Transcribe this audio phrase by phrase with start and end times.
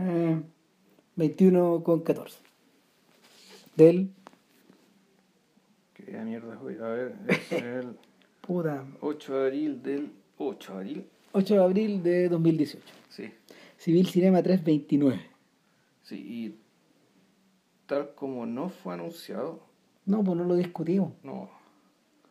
[0.00, 0.40] Eh,
[1.16, 2.38] 21 con 14.
[3.76, 4.10] Del.
[5.94, 7.14] ¿Qué mierda voy a ver?
[7.28, 7.96] Es el
[8.40, 8.84] Puta.
[9.00, 11.06] 8 de abril del 8 de abril.
[11.32, 12.84] 8 de abril de 2018.
[13.10, 13.30] Sí,
[13.76, 15.20] Civil Cinema 329.
[16.02, 16.58] sí, y
[17.86, 19.60] tal como no fue anunciado,
[20.06, 21.12] No, pues no lo discutimos.
[21.22, 21.50] no.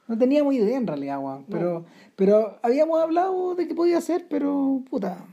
[0.08, 1.46] No teníamos idea en realidad, Juan.
[1.50, 5.26] Pero, pero habíamos hablado de que podía ser, pero puta.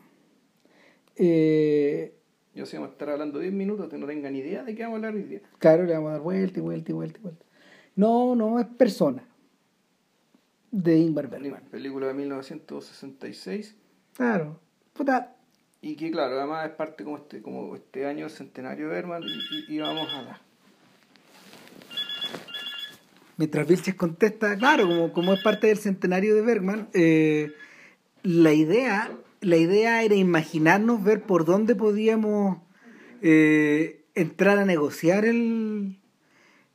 [1.15, 2.14] Eh,
[2.55, 4.95] Yo si vamos a estar hablando 10 minutos, que no tengan idea de qué vamos
[4.95, 5.41] a hablar hoy día.
[5.59, 7.45] claro, le vamos a dar vuelta y vuelta y vuelta y vuelta.
[7.97, 9.25] No, no, es persona.
[10.71, 11.63] De Ingmar Bergman.
[11.71, 13.77] Película de 1966.
[14.17, 14.59] Claro.
[14.93, 15.37] Puta.
[15.81, 19.23] Y que claro, además es parte como este, como este año del centenario de Berman
[19.23, 19.27] y,
[19.73, 20.41] y- y vamos a dar.
[23.37, 27.51] Mientras Vilches contesta, claro, como, como es parte del centenario de Bergman, eh,
[28.23, 29.11] la idea,
[29.45, 32.59] la idea era imaginarnos ver por dónde podíamos
[33.23, 35.99] eh, entrar a negociar el,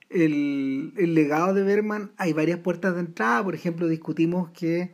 [0.09, 2.11] el, legado de Bergman.
[2.17, 4.91] Hay varias puertas de entrada, por ejemplo, discutimos que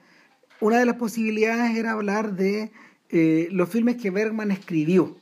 [0.62, 2.72] una de las posibilidades era hablar de
[3.10, 5.18] eh, los filmes que Bergman escribió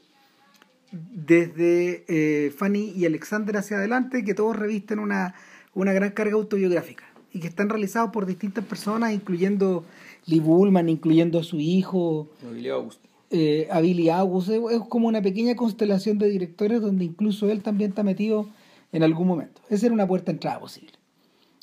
[0.91, 5.33] desde eh, Fanny y Alexander hacia adelante, que todos revisten una,
[5.73, 9.85] una gran carga autobiográfica y que están realizados por distintas personas, incluyendo
[10.25, 12.29] Lee Bullman, incluyendo a su hijo,
[12.69, 13.03] August.
[13.29, 14.49] eh, a Billy August.
[14.49, 18.47] Es, es como una pequeña constelación de directores donde incluso él también está metido
[18.91, 19.61] en algún momento.
[19.69, 20.91] Esa era una puerta de entrada posible.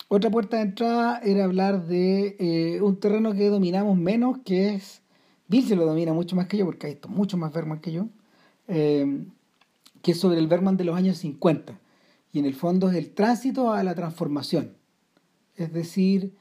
[0.08, 5.02] Otra puerta de entrada era hablar de eh, un terreno que dominamos menos, que es.
[5.46, 7.92] Bill se lo domina mucho más que yo, porque ha visto mucho más Bergman que
[7.92, 8.08] yo,
[8.68, 9.24] eh,
[10.02, 11.78] que es sobre el Bergman de los años 50.
[12.32, 14.72] Y en el fondo es el tránsito a la transformación.
[15.56, 16.32] Es decir,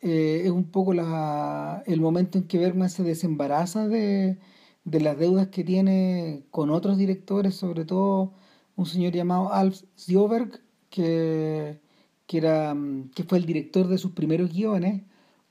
[0.00, 4.38] eh, es un poco la, el momento en que Bergman se desembaraza de,
[4.84, 8.32] de las deudas que tiene con otros directores, sobre todo
[8.76, 11.80] un señor llamado Alf Sjoberg, que,
[12.26, 15.02] que, era, mm, que fue el director de sus primeros guiones,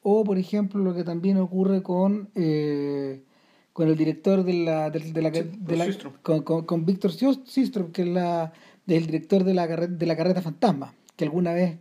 [0.02, 3.24] o por ejemplo lo que también ocurre con, eh,
[3.74, 5.86] con el director de la, de, de la, de la-
[6.22, 8.54] con, con, con Víctor Syström, que es la,
[8.88, 11.80] el director de la, de la carreta fantasma, que alguna vez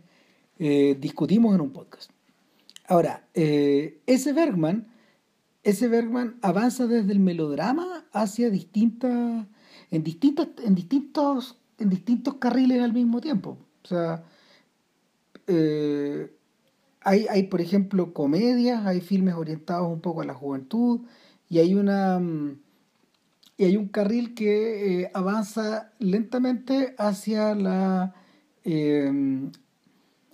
[0.57, 2.09] eh, discutimos en un podcast.
[2.87, 4.87] Ahora, eh, ese Bergman,
[5.63, 9.47] ese Bergman avanza desde el melodrama hacia distintas,
[9.91, 13.57] en distintas, en distintos, en distintos carriles al mismo tiempo.
[13.83, 14.23] O sea,
[15.47, 16.31] eh,
[17.01, 21.01] hay, hay, por ejemplo, comedias, hay filmes orientados un poco a la juventud,
[21.49, 22.21] y hay una
[23.57, 28.13] y hay un carril que eh, avanza lentamente hacia la
[28.63, 29.49] eh,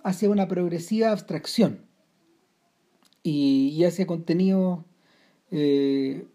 [0.02, 1.91] hacia una progresiva abstracción
[3.22, 4.80] y, y hacia contenidos
[5.50, 6.26] eh,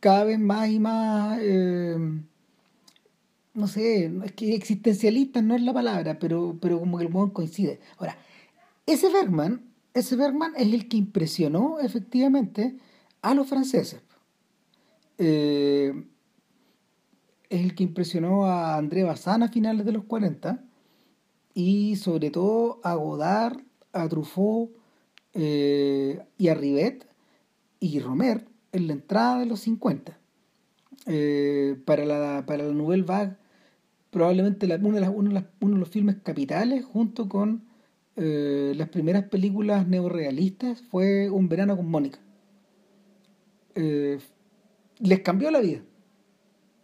[0.00, 1.98] cada vez más y más eh,
[3.54, 7.32] no sé, es que existencialistas no es la palabra, pero, pero como que el modo
[7.32, 7.80] coincide.
[7.98, 8.16] Ahora,
[8.86, 9.62] ese Bergman,
[9.92, 12.76] ese Bergman es el que impresionó efectivamente
[13.22, 14.00] a los franceses.
[15.18, 16.04] Eh,
[17.48, 20.64] es el que impresionó a André Bazin a finales de los 40
[21.52, 23.60] y sobre todo a Godard,
[23.92, 24.70] a Truffaut
[25.34, 27.06] eh, y a Rivet
[27.80, 30.18] y Romer en la entrada de los 50.
[31.06, 33.36] Eh, para, la, para la Nouvelle Vague,
[34.10, 37.64] probablemente la- uno, de las- uno de las- uno de los filmes capitales, junto con
[38.16, 42.18] eh, las primeras películas neorealistas, fue Un verano con Mónica.
[44.98, 45.80] Les cambió la vida.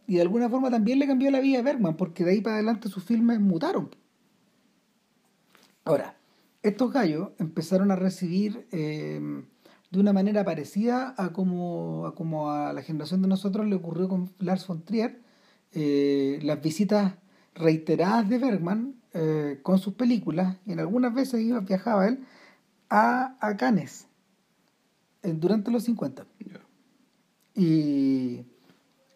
[0.06, 2.56] Y de alguna forma también le cambió la vida a Bergman, porque de ahí para
[2.56, 3.90] adelante sus filmes mutaron.
[5.84, 6.15] Ahora,
[6.68, 9.20] estos gallos empezaron a recibir eh,
[9.90, 14.08] de una manera parecida a como, a como a la generación de nosotros le ocurrió
[14.08, 15.20] con Lars von Trier,
[15.72, 17.14] eh, las visitas
[17.54, 22.24] reiteradas de Bergman eh, con sus películas, y en algunas veces iba, viajaba él
[22.90, 24.06] a, a Cannes
[25.22, 26.26] eh, durante los 50.
[26.40, 26.60] Ya.
[27.54, 28.44] Y,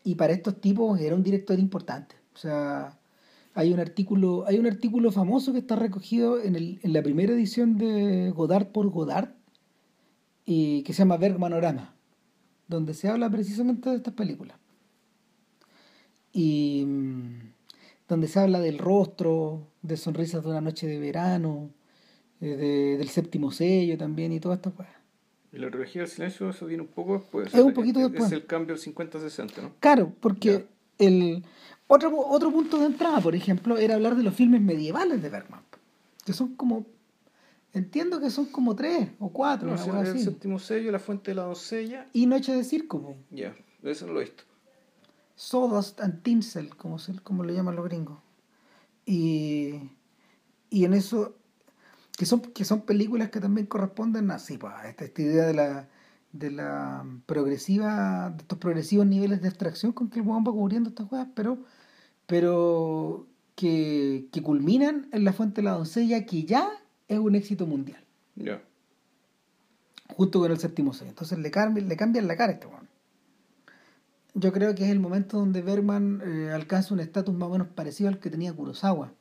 [0.04, 2.14] y para estos tipos era un director importante.
[2.34, 2.98] O sea,
[3.54, 7.32] hay un artículo, hay un artículo famoso que está recogido en, el, en la primera
[7.32, 9.30] edición de Godard por Godard
[10.46, 11.94] y que se llama Bergmanorama,
[12.68, 14.56] donde se habla precisamente de estas películas.
[16.32, 17.38] Y mm,
[18.08, 21.70] donde se habla del rostro, de sonrisas de una noche de verano,
[22.40, 24.92] eh, de- del séptimo sello también y todas estas cosas.
[25.52, 27.52] Y la trilogía del silencio, eso viene un poco después.
[27.52, 28.26] Es un poquito después.
[28.26, 29.72] Es el cambio del 50-60, ¿no?
[29.80, 30.66] Claro, porque
[31.00, 31.44] el
[31.88, 35.62] otro, otro punto de entrada, por ejemplo, era hablar de los filmes medievales de Bergman,
[36.24, 36.86] que son como,
[37.72, 40.24] entiendo que son como tres o cuatro, No, cosa es el así.
[40.24, 42.06] séptimo sello, la fuente de la doncella.
[42.12, 43.16] Y Noche de Circo.
[43.30, 44.44] Ya, eso no lo he visto.
[45.34, 48.18] Sawdust and Tinsel, como, se, como lo llaman los gringos.
[49.06, 49.74] Y,
[50.68, 51.34] y en eso,
[52.16, 55.46] que son, que son películas que también corresponden a, sí, pues, a esta, esta idea
[55.46, 55.88] de la,
[56.32, 60.90] de la progresiva, de estos progresivos niveles de abstracción con que el weón va cubriendo
[60.90, 61.58] estas cosas, pero,
[62.26, 66.68] pero que, que culminan en La Fuente de la Doncella, que ya
[67.08, 68.02] es un éxito mundial.
[68.36, 68.62] Ya.
[70.16, 71.10] junto con el séptimo sello.
[71.10, 72.88] Entonces le cambian, le cambian la cara a este weón.
[74.34, 77.68] Yo creo que es el momento donde Bergman eh, alcanza un estatus más o menos
[77.68, 79.12] parecido al que tenía Kurosawa.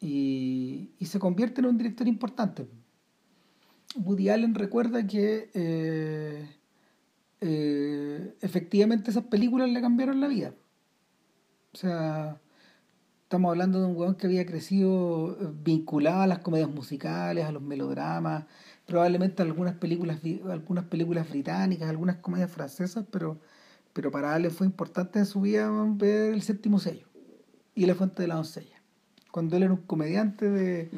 [0.00, 2.68] Y, y se convierte en un director importante.
[3.96, 6.48] Woody Allen recuerda que eh,
[7.40, 10.54] eh, efectivamente esas películas le cambiaron la vida.
[11.72, 12.40] O sea,
[13.22, 17.52] estamos hablando de un weón que había crecido eh, vinculado a las comedias musicales, a
[17.52, 18.44] los melodramas,
[18.86, 20.20] probablemente algunas películas,
[20.50, 23.38] algunas películas británicas, algunas comedias francesas, pero,
[23.92, 27.06] pero para Allen fue importante en su vida ver el séptimo sello
[27.74, 28.80] y la fuente de la doncella.
[29.30, 30.90] Cuando él era un comediante de,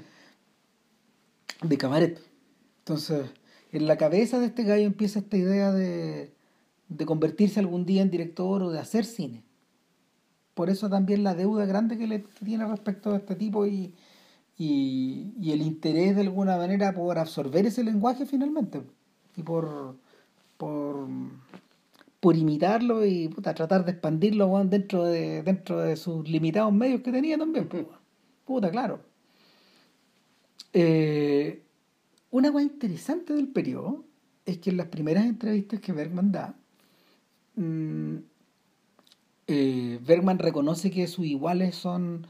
[1.62, 2.35] de cabaret.
[2.86, 3.32] Entonces,
[3.72, 6.32] en la cabeza de este gallo empieza esta idea de,
[6.88, 9.42] de convertirse algún día en director o de hacer cine.
[10.54, 13.92] Por eso también la deuda grande que le tiene respecto a este tipo y,
[14.56, 18.82] y, el interés de alguna manera por absorber ese lenguaje finalmente
[19.36, 19.96] y por,
[20.56, 21.08] por,
[22.20, 27.10] por imitarlo y puta, tratar de expandirlo dentro de, dentro de sus limitados medios que
[27.10, 27.68] tenía también.
[27.68, 27.84] pues.
[28.44, 29.00] Puta, claro.
[30.72, 31.65] Eh,
[32.31, 34.05] una cosa interesante del periodo
[34.44, 36.56] es que en las primeras entrevistas que Bergman da,
[37.56, 38.17] mm,
[39.49, 42.26] eh, Bergman reconoce que sus iguales son.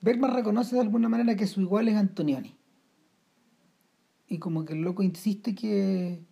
[0.00, 2.54] Bergman reconoce de alguna manera que su igual es Antonioni.
[4.28, 6.24] Y como que el loco insiste que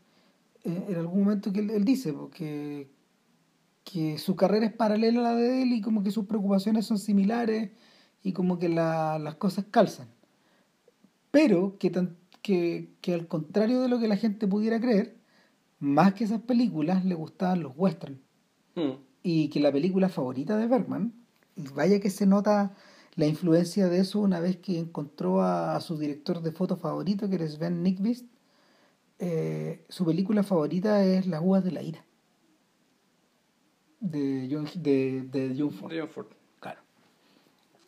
[0.64, 2.90] eh, en algún momento que él, dice porque
[3.84, 6.98] que su carrera es paralela a la de él y como que sus preocupaciones son
[6.98, 7.70] similares
[8.22, 10.08] y como que la- las cosas calzan.
[11.30, 15.16] Pero que, tan- que, que al contrario de lo que la gente pudiera creer,
[15.80, 18.18] más que esas películas le gustaban los westerns
[18.76, 18.92] Mm.
[19.22, 21.12] y que la película favorita de Bergman,
[21.56, 22.74] y vaya que se nota
[23.14, 27.28] la influencia de eso una vez que encontró a, a su director de foto favorito,
[27.28, 28.26] que era Sven Nykvist,
[29.20, 32.04] eh, su película favorita es Las uvas de la ira,
[34.00, 35.92] de John, de, de John Ford.
[35.92, 36.26] De John Ford.
[36.60, 36.80] Claro.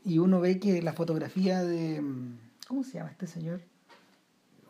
[0.05, 2.01] Y uno ve que la fotografía de...
[2.01, 2.39] mm,
[2.69, 3.61] ¿Cómo se llama este señor?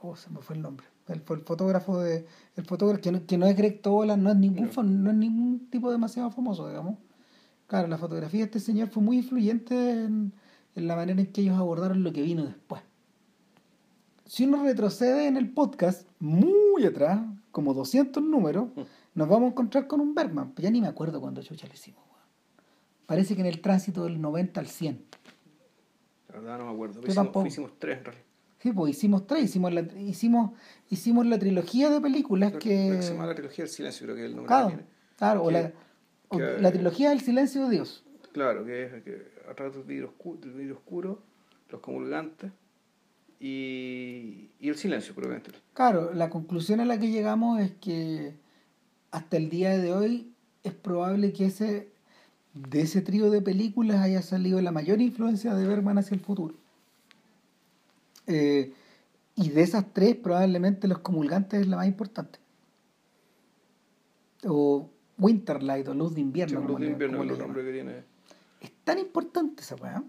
[0.03, 0.87] Oh, se me fue el nombre.
[1.09, 2.27] El, el fotógrafo de...
[2.57, 5.11] El fotógrafo que no, que no es Greg Toland, no es ningún No.
[5.11, 6.99] es ningún tipo demasiado famoso, digamos.
[7.67, 10.33] Claro, la fotografía de este señor fue muy influyente en,
[10.75, 12.83] en la manera en que ellos abordaron lo que vino después.
[14.25, 17.21] Si uno retrocede en el podcast, muy atrás,
[17.53, 18.69] como 200 números,
[19.15, 20.53] nos vamos a encontrar con un Bergman.
[20.57, 22.03] Ya ni me acuerdo cuándo chucha lo hicimos.
[23.07, 25.05] Parece que en el tránsito del 90 al 100.
[26.29, 27.01] La verdad no me acuerdo.
[27.07, 28.26] Hicimos, hicimos tres en realidad.
[28.59, 30.53] Sí, pues hicimos tres, hicimos la, hicimos,
[30.89, 32.59] hicimos la trilogía de películas que...
[32.59, 34.75] creo que se llama la trilogía del silencio, creo que es el nombre Claro, que
[34.75, 34.89] tiene.
[35.17, 35.73] claro, o la,
[36.29, 38.05] o la trilogía del silencio de Dios.
[38.33, 41.23] Claro, que es que a través del vidrio, oscuro, del vidrio oscuro,
[41.71, 42.51] los comulgantes
[43.39, 45.53] y, y el silencio, probablemente.
[45.75, 48.35] Claro, la conclusión a la que llegamos es que
[49.11, 50.33] hasta el día de hoy
[50.65, 51.89] es probable que ese
[52.55, 56.55] de ese trío de películas haya salido la mayor influencia de Bergman hacia el futuro.
[58.27, 58.73] Eh,
[59.35, 62.39] y de esas tres, probablemente Los Comulgantes es la más importante.
[64.45, 66.61] O Winterlight o Luz de Invierno.
[66.61, 68.05] Luz como de invierno es el nombre que tiene.
[68.61, 70.03] Es tan importante esa weá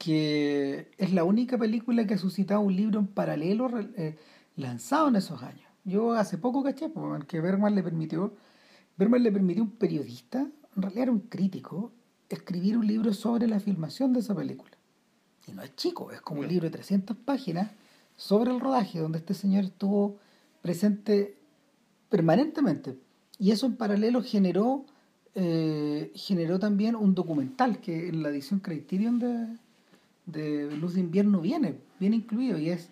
[0.00, 4.16] que es la única película que ha suscitado un libro en paralelo eh,
[4.56, 5.68] lanzado en esos años.
[5.84, 8.34] Yo hace poco caché pues, weón, que Bergman le permitió,
[8.96, 11.92] Bergman le permitió a un periodista, en realidad era un crítico,
[12.30, 14.69] escribir un libro sobre la filmación de esa película.
[15.46, 17.70] Y no es chico, es como un libro de 300 páginas
[18.16, 20.16] sobre el rodaje, donde este señor estuvo
[20.62, 21.36] presente
[22.08, 22.96] permanentemente.
[23.38, 24.84] Y eso en paralelo generó,
[25.34, 29.56] eh, generó también un documental que en la edición Criterion de,
[30.26, 32.58] de Luz de Invierno viene, viene incluido.
[32.58, 32.88] Y es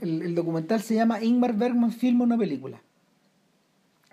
[0.00, 2.80] el, el documental se llama Ingmar Bergman filma una película.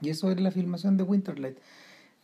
[0.02, 1.58] Y eso era la filmación de Winterlight.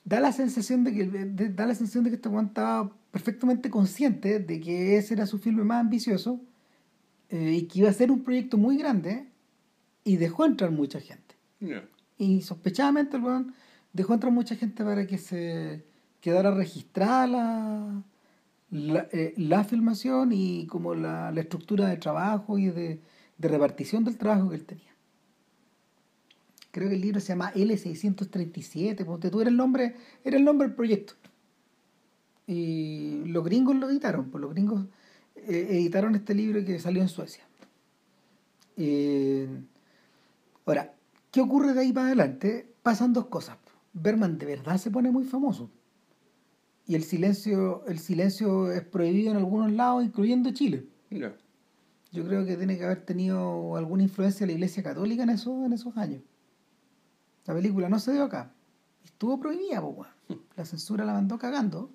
[0.05, 3.69] Da la sensación de que, de- da la sensación de que este weón estaba perfectamente
[3.69, 6.41] consciente de que ese era su filme más ambicioso
[7.29, 9.27] eh, y que iba a ser un proyecto muy grande
[10.03, 11.35] y dejó entrar mucha gente.
[12.17, 13.53] Y sospechadamente el weón
[13.93, 15.85] dejó entrar mucha gente para que se
[16.21, 18.03] quedara registrada la,
[18.71, 22.99] la, eh, la filmación y como la, la estructura de trabajo y de,
[23.37, 24.91] de repartición del trabajo que él tenía.
[26.71, 29.93] Creo que el libro se llama L637, ponte tú, era el nombre,
[30.23, 31.13] era el nombre del proyecto.
[32.47, 34.85] Y los gringos lo editaron, pues los gringos
[35.35, 37.43] eh, editaron este libro que salió en Suecia.
[38.75, 39.47] Eh,
[40.65, 40.93] ahora,
[41.31, 42.67] ¿qué ocurre de ahí para adelante?
[42.81, 43.57] Pasan dos cosas.
[43.93, 45.69] Berman de verdad se pone muy famoso.
[46.85, 50.85] Y el silencio, el silencio es prohibido en algunos lados, incluyendo Chile.
[52.11, 55.73] Yo creo que tiene que haber tenido alguna influencia la Iglesia Católica en esos, en
[55.73, 56.21] esos años.
[57.45, 58.51] La película no se dio acá.
[59.03, 60.09] Estuvo prohibida, pues,
[60.55, 61.91] La censura la mandó cagando.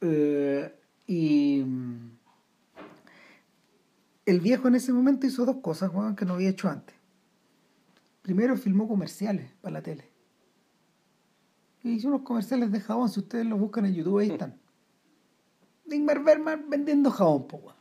[0.00, 0.74] Eh,
[1.06, 1.64] y
[4.26, 6.94] el viejo en ese momento hizo dos cosas, que no había hecho antes.
[8.22, 10.08] Primero filmó comerciales para la tele.
[11.82, 14.60] Y hizo unos comerciales de jabón, si ustedes los buscan en YouTube, ahí están.
[15.90, 17.74] Ingmar Bergman vendiendo jabón, pues,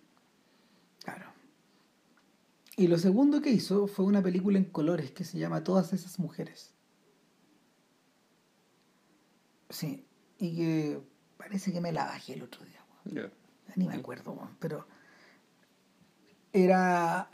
[1.04, 1.28] Claro.
[2.76, 6.18] Y lo segundo que hizo fue una película en colores que se llama Todas esas
[6.18, 6.74] mujeres.
[9.70, 10.08] Sí,
[10.40, 11.02] y que
[11.40, 13.30] parece que me la bajé el otro día.
[13.76, 14.86] Ni me acuerdo, pero
[16.52, 17.30] era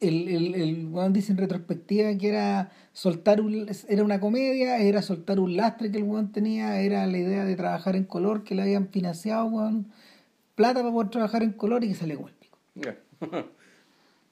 [0.00, 5.40] el, el, el dice en retrospectiva que era soltar un, era una comedia, era soltar
[5.40, 8.62] un lastre que el weón tenía, era la idea de trabajar en color que le
[8.62, 9.50] habían financiado,
[10.54, 12.58] plata para poder trabajar en color y que sale con el pico.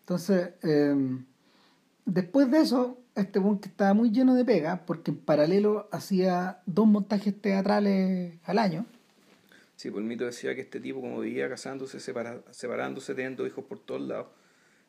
[0.01, 1.25] Entonces, em,
[2.05, 6.61] después de eso, este weón que estaba muy lleno de pega, porque en paralelo hacía
[6.67, 8.87] dos montajes teatrales al año.
[9.77, 13.81] Sí, pues el mito decía que este tipo, como vivía casándose, separándose, teniendo hijos por
[13.81, 14.29] todos lados,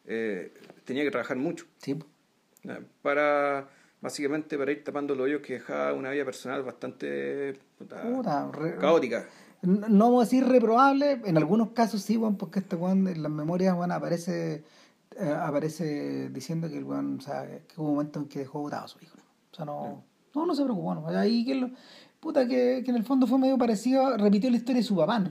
[0.05, 0.53] eh,
[0.84, 1.65] tenía que trabajar mucho.
[1.77, 1.98] Sí.
[3.01, 3.69] Para,
[4.01, 7.60] básicamente, para ir tapando los hoyos que dejaba una vida personal bastante
[8.79, 9.27] caótica.
[9.62, 13.31] No vamos a decir reprobable, en algunos casos sí, Juan, porque este Juan en las
[13.31, 14.63] memorias Juan aparece
[15.19, 18.60] eh, aparece diciendo que el Juan, o sea, que hubo un momento en que dejó
[18.60, 19.17] votado a su hijo.
[19.51, 20.03] O sea, no,
[20.34, 21.07] no, no se preocupó, no.
[21.07, 21.69] Ahí que, lo,
[22.19, 25.24] puta, que, que, en el fondo fue medio parecido, repitió la historia de su papá,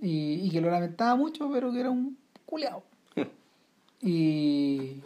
[0.00, 2.82] y, y, que lo lamentaba mucho, pero que era un culeado.
[4.04, 5.00] Y,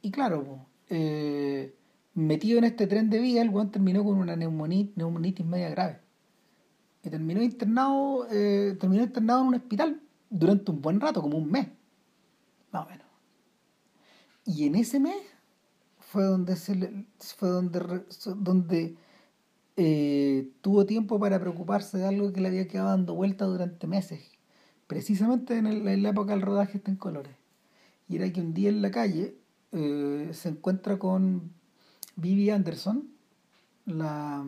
[0.00, 1.74] y claro, eh,
[2.14, 5.98] metido en este tren de vida, el weón terminó con una neumonitis, neumonitis media grave.
[7.04, 11.50] Y terminó internado, eh, terminó internado en un hospital durante un buen rato, como un
[11.50, 11.68] mes.
[12.76, 13.06] Más o menos.
[14.44, 15.16] Y en ese mes
[15.98, 18.04] fue donde se fue donde,
[18.36, 18.96] donde
[19.76, 24.20] eh, tuvo tiempo para preocuparse de algo que le había quedado dando vuelta durante meses.
[24.86, 27.34] Precisamente en, en la época del rodaje está en colores
[28.08, 29.34] y era que un día en la calle
[29.72, 31.50] eh, se encuentra con
[32.14, 33.08] Vivi Anderson,
[33.86, 34.44] la...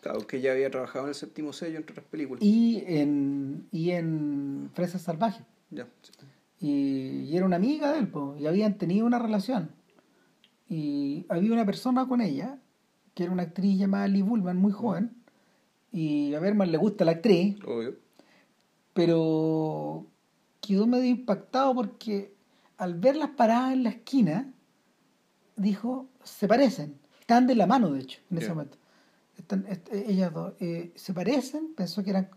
[0.00, 2.42] Claro, que ya había trabajado en el séptimo sello, entre otras películas.
[2.42, 5.46] Y en, y en Fresas Salvajes.
[5.70, 5.88] Ya.
[6.64, 9.72] Y, era una amiga de él, y habían tenido una relación.
[10.66, 12.58] Y había una persona con ella,
[13.12, 15.14] que era una actriz llamada Lee Bullman, muy joven.
[15.92, 17.58] Y a Berman le gusta la actriz.
[17.66, 17.96] Obvio.
[18.94, 20.06] Pero
[20.62, 22.34] quedó medio impactado porque
[22.78, 24.50] al verlas paradas en la esquina,
[25.56, 26.98] dijo, se parecen.
[27.20, 28.78] Están de la mano, de hecho, en ese momento.
[29.36, 30.54] Están, ellas dos.
[30.60, 32.30] Eh, se parecen, pensó que eran,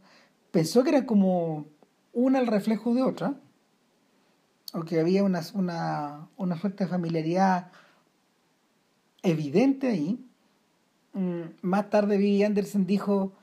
[0.52, 1.68] pensó que eran como
[2.12, 3.40] una al reflejo de otra,
[4.74, 7.72] o que había una, una, una fuerte familiaridad
[9.24, 10.24] evidente ahí.
[11.14, 13.34] Mm, más tarde Vivi Anderson dijo,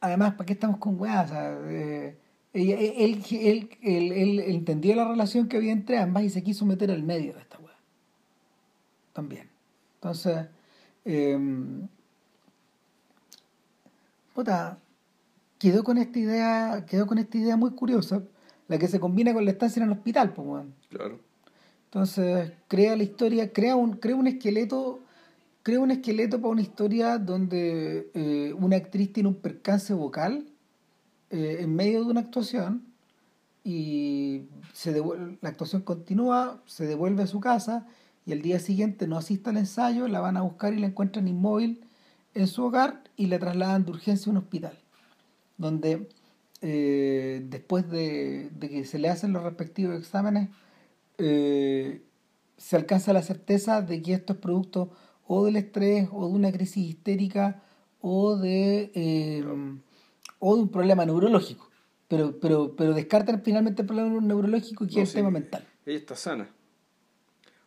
[0.00, 1.26] además, ¿para qué estamos con weas?
[1.26, 2.18] O sea, eh,
[2.52, 7.02] él, él, él, entendió la relación que había entre ambas y se quiso meter al
[7.02, 7.76] medio de esta weá.
[9.12, 9.48] También.
[9.94, 10.46] Entonces,
[11.04, 11.38] eh,
[14.34, 14.78] puta,
[15.58, 18.22] quedó con esta idea, quedó con esta idea muy curiosa,
[18.68, 21.18] la que se combina con la estancia en el hospital, pues Claro.
[21.86, 25.00] Entonces, crea la historia, crea un, crea un esqueleto,
[25.62, 30.46] crea un esqueleto para una historia donde eh, una actriz tiene un percance vocal
[31.30, 32.84] eh, en medio de una actuación
[33.64, 34.42] y
[34.74, 35.02] se
[35.40, 37.86] la actuación continúa, se devuelve a su casa
[38.26, 41.26] y el día siguiente no asiste al ensayo, la van a buscar y la encuentran
[41.26, 41.84] inmóvil
[42.34, 44.78] en su hogar y la trasladan de urgencia a un hospital,
[45.56, 46.08] donde
[46.60, 50.48] eh, después de, que se le hacen los respectivos exámenes,
[51.18, 52.02] eh,
[52.56, 54.90] se alcanza la certeza de que esto es producto
[55.26, 57.62] o del estrés o de una crisis histérica
[58.00, 59.44] o de
[60.38, 61.68] o de un problema neurológico.
[62.08, 65.66] Pero, pero, pero descartan finalmente el problema neurológico y que es el tema mental.
[65.84, 66.48] Ella está sana.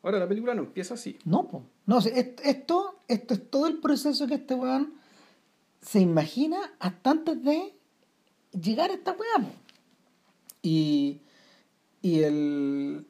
[0.02, 1.20] Ahora, la película no empieza así.
[1.26, 1.64] No, pues.
[1.86, 4.94] No, esto, esto es todo el proceso que este weón
[5.82, 7.76] se imagina hasta antes de
[8.52, 9.52] llegar a esta weá.
[10.62, 11.22] Y,
[12.02, 13.06] y el.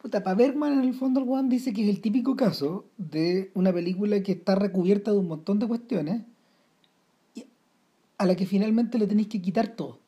[0.00, 3.50] Puta, para Bergman, en el fondo, el weón dice que es el típico caso de
[3.54, 6.22] una película que está recubierta de un montón de cuestiones
[8.18, 9.98] a la que finalmente le tenéis que quitar todo.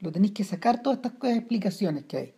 [0.00, 2.34] Lo tenéis que sacar todas estas explicaciones que hay,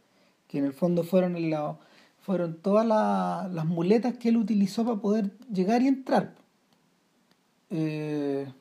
[0.48, 1.78] que en el fondo fueron, en la,
[2.20, 6.34] fueron todas las muletas que él utilizó para poder llegar y entrar.
[7.70, 8.52] Eh,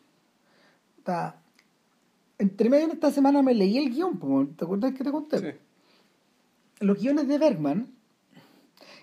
[2.39, 5.59] entre medio de esta semana me leí el guion, ¿te acuerdas que te conté?
[6.79, 7.87] Los guiones de Bergman,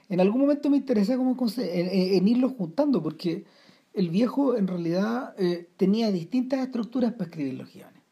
[0.08, 3.44] en algún momento me interesé como en, irlos juntando, porque
[3.92, 8.02] el viejo en realidad eh, tenía distintas estructuras para escribir los guiones.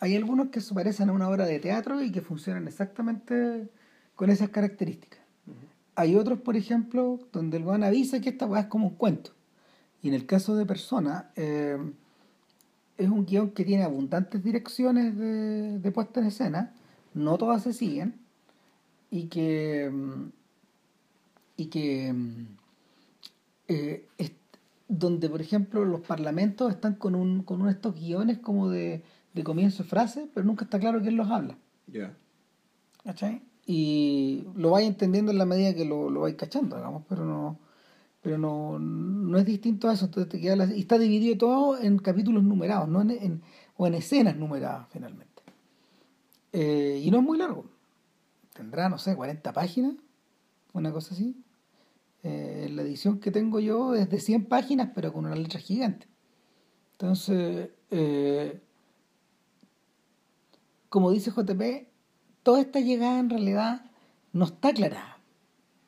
[0.00, 3.68] Hay algunos que se parecen a una obra de teatro y que funcionan exactamente
[4.16, 5.20] con esas características.
[5.94, 9.30] Hay otros, por ejemplo, donde el guion avisa que esta es como un cuento.
[10.02, 11.78] Y en el caso de Persona, eh,
[12.98, 16.74] es un guion que tiene abundantes direcciones de, puesta en escena,
[17.14, 18.14] no todas se siguen,
[19.10, 19.90] y que,
[21.56, 22.14] y que
[23.68, 24.06] eh,
[24.88, 29.02] donde, por ejemplo, los parlamentos están con, un, con uno de estos guiones como de,
[29.44, 31.56] comienzo de frase, pero nunca está claro quién los habla.
[31.86, 32.14] Ya.
[33.66, 37.58] Y lo vais entendiendo en la medida que lo, lo vais cachando, digamos, pero no
[38.26, 40.06] pero no, no es distinto a eso.
[40.06, 43.40] Entonces te queda y está dividido todo en capítulos numerados, no en,
[43.76, 45.44] o en escenas numeradas finalmente.
[46.52, 47.66] Eh, y no es muy largo.
[48.52, 49.94] Tendrá, no sé, 40 páginas,
[50.72, 51.36] una cosa así.
[52.24, 56.08] Eh, la edición que tengo yo es de 100 páginas, pero con una letra gigante.
[56.94, 58.60] Entonces, eh,
[60.88, 61.86] como dice JP,
[62.42, 63.88] toda esta llegada en realidad
[64.32, 65.20] no está aclarada,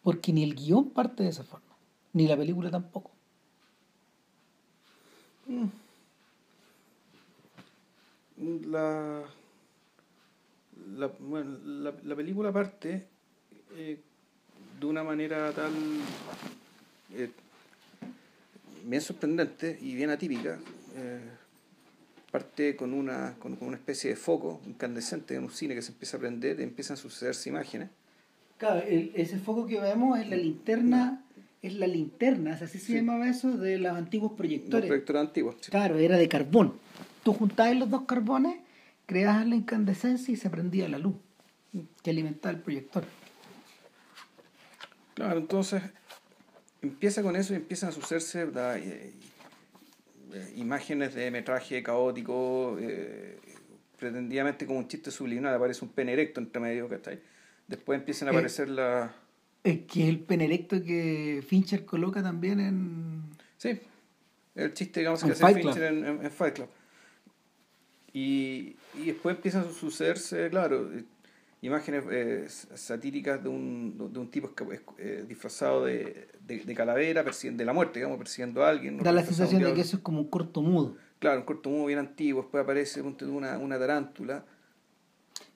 [0.05, 1.68] porque ni el guion parte de esa forma.
[2.13, 3.11] Ni la película tampoco.
[5.47, 5.67] Mm.
[8.67, 9.25] La,
[10.97, 11.59] la, bueno,
[12.05, 13.07] la, película parte
[13.75, 13.99] eh,
[14.79, 15.73] de una manera tan
[17.15, 17.31] eh,
[18.85, 20.59] bien sorprendente y bien atípica.
[20.97, 21.21] Eh,
[22.31, 26.17] parte con una, con, una especie de foco incandescente en un cine que se empieza
[26.17, 27.91] a prender y empiezan a sucederse imágenes.
[28.59, 31.25] Claro, ese foco que vemos es la linterna
[31.63, 34.83] es la linterna, así se llamaba eso, de los antiguos proyectores.
[34.83, 35.57] Los proyectores antiguos.
[35.69, 36.75] Claro, era de carbón.
[37.25, 38.57] Tú juntabas los dos carbones,
[39.07, 41.17] creabas la incandescencia y se prendía la luz
[42.03, 43.05] que alimentaba el proyector.
[45.15, 45.83] Claro, entonces
[46.81, 49.13] empieza con eso y empiezan a sucederse eh,
[50.33, 53.37] eh, imágenes de metraje caótico, eh,
[53.99, 57.21] pretendidamente como un chiste subliminal, aparece un pene erecto entre medio, ¿cachai?
[57.67, 59.11] Después empiezan a aparecer las
[59.65, 63.23] es que es el penerecto que Fincher coloca también en.
[63.57, 63.81] Sí,
[64.55, 66.69] el chiste digamos, que hace Fincher en, Fight Club.
[68.13, 70.91] Y, y después empiezan a sucederse, claro,
[71.61, 74.51] imágenes eh, satíricas de un, de un tipo
[74.99, 78.99] eh, disfrazado de, de, calavera, de la muerte, digamos, persiguiendo a alguien.
[78.99, 80.97] Da la sensación de que eso es como un corto mudo.
[81.19, 84.45] Claro, un corto mudo bien antiguo, después aparece una, una tarántula.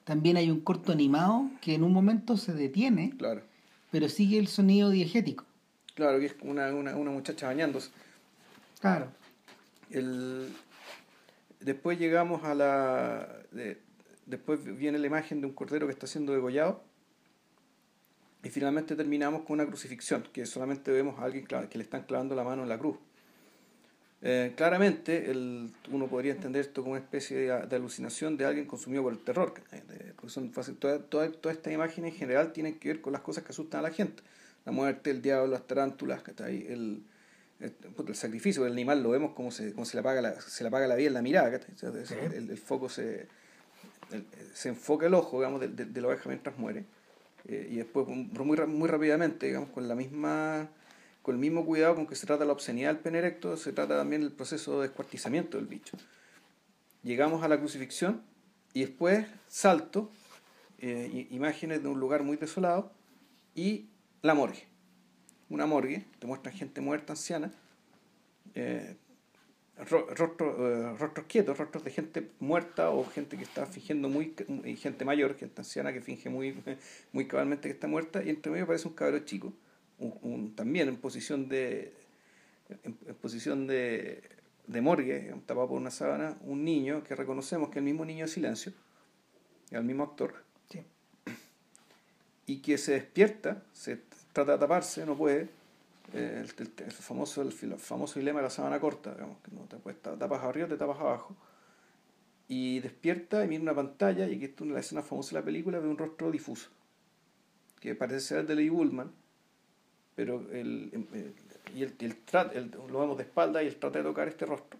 [0.03, 3.13] También hay un corto animado que en un momento se detiene.
[3.17, 3.41] Claro
[3.93, 5.45] pero sigue el sonido diegético.
[5.93, 7.91] Claro, que es una, una, una muchacha bañándose.
[8.81, 9.11] Claro.
[9.91, 10.51] El...
[11.59, 13.29] Después llegamos a la...
[14.25, 16.83] Después viene la imagen de un cordero que está siendo degollado.
[18.43, 22.33] Y finalmente terminamos con una crucifixión, que solamente vemos a alguien que le están clavando
[22.33, 22.97] la mano en la cruz.
[24.25, 29.03] Eh, claramente, el, uno podría entender esto como una especie de, alucinación de alguien consumido
[29.03, 29.53] por el terror.
[30.15, 30.71] porque son, todas
[31.09, 33.89] toda, toda estas imágenes en general tienen que ver con las cosas que asustan a
[33.89, 34.23] la gente.
[34.63, 37.03] La muerte, el diablo, las tarántulas, el,
[37.59, 37.75] el,
[38.07, 40.69] el, sacrificio del animal lo vemos como se, como se, le, apaga la, se le
[40.69, 41.59] apaga la vida en la mirada.
[41.81, 43.27] El, el, foco se,
[44.53, 46.85] se enfoca el ojo digamos, de, de, la oveja mientras muere.
[47.45, 50.69] Eh, y después, muy, muy rápidamente, digamos, con la misma
[51.23, 53.97] con el mismo cuidado con que se trata la obscenidad del pene erecto, se trata
[53.97, 55.97] también el proceso de descuartizamiento del bicho.
[57.01, 58.21] Llegamos a la crucifixión
[58.73, 60.11] y después salto,
[60.79, 62.91] eh, imágenes de un lugar muy desolado
[63.55, 63.87] y
[64.21, 64.65] la morgue.
[65.49, 67.53] Una morgue, te muestran gente muerta, anciana,
[68.53, 68.97] eh,
[69.77, 74.35] rostros, rostros quietos, rostros de gente muerta o gente que está fingiendo muy,
[74.77, 76.61] gente mayor, gente anciana que finge muy,
[77.13, 79.53] muy cabalmente que está muerta, y entre medio aparece un cabrón chico
[79.99, 81.93] un, también en posición de
[82.83, 84.23] en, posición de,
[84.67, 88.25] de morgue, tapado por una sábana, un niño que reconocemos que es el mismo niño
[88.25, 88.73] de silencio,
[89.71, 90.35] el mismo actor,
[92.45, 94.01] y que se despierta, se
[94.31, 95.49] trata de taparse, no puede,
[96.13, 100.01] eh, el, famoso, el, famoso dilema de la sábana corta, digamos, que no te puedes,
[100.01, 101.35] tapas arriba, te tapas abajo,
[102.47, 105.45] y despierta y mira una pantalla, y que esto es una escena famosa de la
[105.45, 106.69] película, ve un rostro difuso,
[107.79, 109.11] que parece ser el de Lee Bullman,
[110.15, 110.91] pero el,
[111.75, 111.93] y el,
[112.53, 114.79] el, lo vemos de espalda y él trata de tocar este rostro.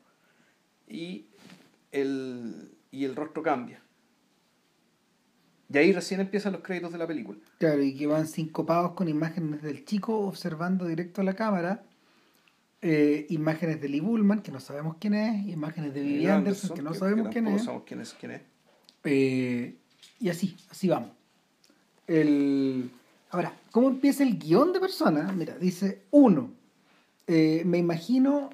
[0.88, 1.26] y
[1.92, 3.82] el, y el rostro cambia.
[5.72, 7.40] Y ahí recién empiezan los créditos de la película.
[7.58, 11.84] Claro, y que van sincopados con imágenes del chico observando directo a la cámara,
[12.82, 16.82] eh, imágenes de Lee Bullman, que no sabemos quién es, imágenes de Vivi Anderson, que
[16.82, 17.64] no sabemos quién es.
[17.64, 18.14] sabemos quién es.
[18.14, 18.42] Quién es.
[19.06, 19.76] Eh,
[20.20, 21.12] y así, así vamos.
[22.06, 22.92] El...
[23.34, 25.32] Ahora, ¿cómo empieza el guion de persona?
[25.36, 26.52] Mira, dice, uno,
[27.26, 28.52] eh, me imagino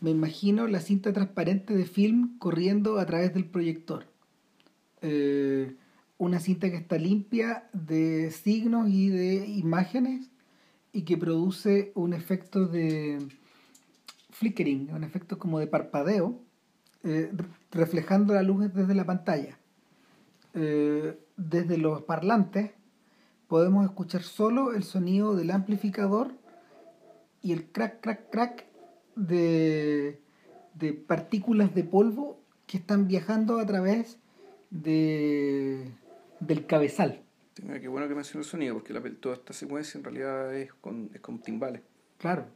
[0.00, 4.06] me imagino la cinta transparente de film corriendo a través del proyector.
[5.02, 5.74] Eh,
[6.16, 10.30] una cinta que está limpia de signos y de imágenes
[10.92, 13.18] y que produce un efecto de
[14.30, 16.40] flickering, un efecto como de parpadeo,
[17.02, 17.32] eh,
[17.72, 19.58] reflejando la luz desde la pantalla.
[20.52, 22.72] Desde los parlantes
[23.50, 26.30] podemos escuchar solo el sonido del amplificador
[27.42, 28.66] y el crack, crack, crack
[29.16, 30.20] de,
[30.74, 34.20] de partículas de polvo que están viajando a través
[34.70, 35.90] de,
[36.38, 37.24] del cabezal.
[37.56, 41.10] Qué bueno que mencionó el sonido, porque la, toda esta secuencia en realidad es con,
[41.12, 41.82] es con timbales.
[42.18, 42.46] Claro.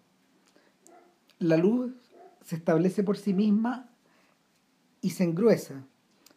[1.40, 1.92] La luz
[2.44, 3.90] se establece por sí misma
[5.00, 5.85] y se engruesa.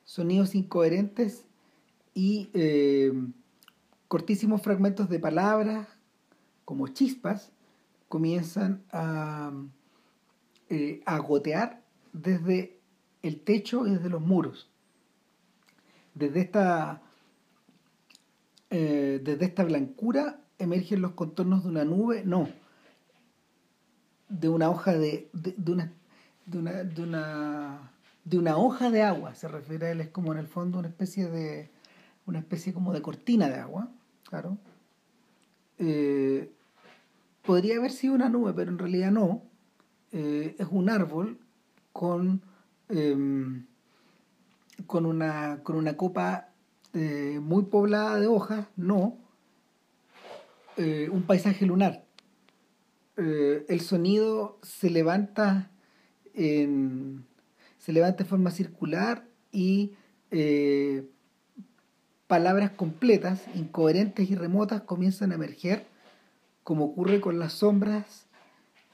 [0.03, 1.45] Sonidos incoherentes
[2.15, 3.13] y eh,
[4.07, 5.87] cortísimos fragmentos de palabras,
[6.65, 7.51] como chispas,
[8.07, 9.51] comienzan a,
[10.69, 11.81] eh, a gotear
[12.13, 12.79] desde
[13.21, 14.69] el techo y desde los muros.
[16.13, 17.01] Desde esta,
[18.69, 22.49] eh, desde esta blancura emergen los contornos de una nube, no,
[24.29, 25.93] de una hoja de, de, una,
[26.45, 27.91] de, una, de, una,
[28.23, 30.87] de una hoja de agua, se refiere a él, es como en el fondo una
[30.87, 31.69] especie de,
[32.25, 33.89] una especie como de cortina de agua,
[34.29, 34.57] claro.
[35.79, 36.51] Eh,
[37.45, 39.43] podría haber sido una nube, pero en realidad no.
[40.11, 41.39] Eh, es un árbol
[41.93, 42.41] con,
[42.89, 43.65] em,
[44.85, 46.49] con, una, con una copa
[46.93, 49.17] eh, muy poblada de hojas, no,
[50.77, 52.03] un paisaje lunar.
[53.15, 55.71] el sonido se levanta
[56.35, 57.25] en,
[57.79, 59.93] se levanta de forma circular y
[62.27, 65.87] palabras completas, incoherentes y remotas comienzan a emerger,
[66.63, 68.27] como ocurre con las sombras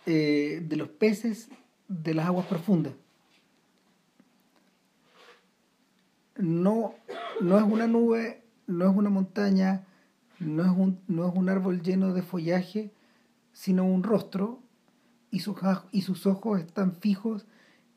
[0.05, 1.49] eh, de los peces
[1.87, 2.93] de las aguas profundas.
[6.37, 6.95] No,
[7.41, 9.85] no es una nube, no es una montaña,
[10.39, 12.91] no es un, no es un árbol lleno de follaje,
[13.51, 14.61] sino un rostro
[15.31, 15.57] y sus,
[15.91, 17.45] y sus ojos están fijos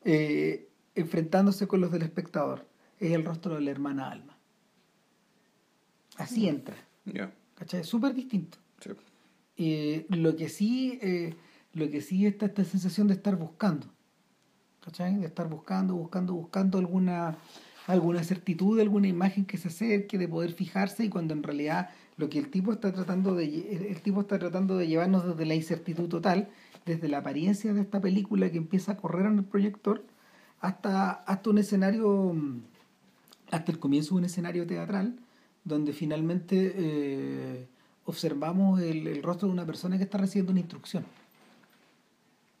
[0.03, 2.67] eh, enfrentándose con los del espectador.
[2.99, 4.36] Es el rostro de la hermana Alma.
[6.17, 6.49] Así mm.
[6.49, 6.75] entra.
[7.55, 7.81] ¿Cachai?
[7.81, 8.57] Es súper distinto.
[9.55, 10.99] Eh, lo que sí
[11.77, 13.87] lo que sí está esta sensación de estar buscando.
[14.83, 15.17] ¿Cachai?
[15.17, 17.37] De estar buscando, buscando, buscando alguna,
[17.85, 22.29] alguna certitud, alguna imagen que se acerque, de poder fijarse y cuando en realidad lo
[22.29, 23.45] que el tipo está tratando de
[23.91, 26.49] el tipo está tratando de llevarnos desde la incertidumbre total,
[26.85, 30.03] desde la apariencia de esta película que empieza a correr en el proyector
[30.59, 32.35] hasta hasta un escenario
[33.51, 35.19] hasta el comienzo de un escenario teatral
[35.67, 37.67] donde finalmente eh,
[38.05, 41.05] observamos el, el rostro de una persona que está recibiendo una instrucción.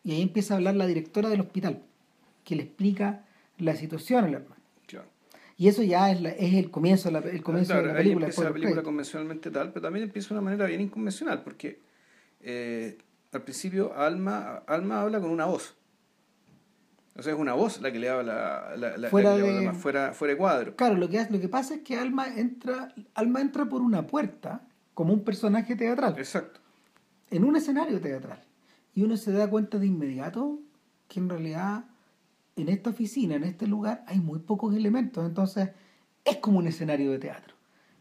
[0.03, 1.81] Y ahí empieza a hablar la directora del hospital,
[2.43, 3.25] que le explica
[3.57, 4.57] la situación al hermano.
[5.59, 8.27] Y eso ya es, es el comienzo, la, el comienzo de la película.
[8.27, 11.79] Ahí empieza la película convencionalmente tal, pero también empieza de una manera bien inconvencional, porque
[12.41, 12.95] eh,
[13.31, 15.73] al principio Alma, Alma habla con una voz.
[17.17, 20.33] O sea, es una voz la que le habla, la, la, fuera, de, fuera, fuera
[20.33, 20.75] de cuadro.
[20.75, 24.67] Claro, lo que, lo que pasa es que Alma entra, Alma entra por una puerta
[24.93, 26.15] como un personaje teatral.
[26.17, 26.59] Exacto.
[27.31, 28.43] En un escenario teatral.
[28.93, 30.59] Y uno se da cuenta de inmediato
[31.07, 31.85] que en realidad
[32.55, 35.25] en esta oficina, en este lugar, hay muy pocos elementos.
[35.25, 35.69] Entonces
[36.23, 37.55] es como un escenario de teatro.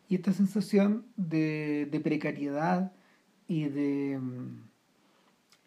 [0.09, 2.92] Y esta sensación de, precariedad
[3.48, 4.66] y de mm,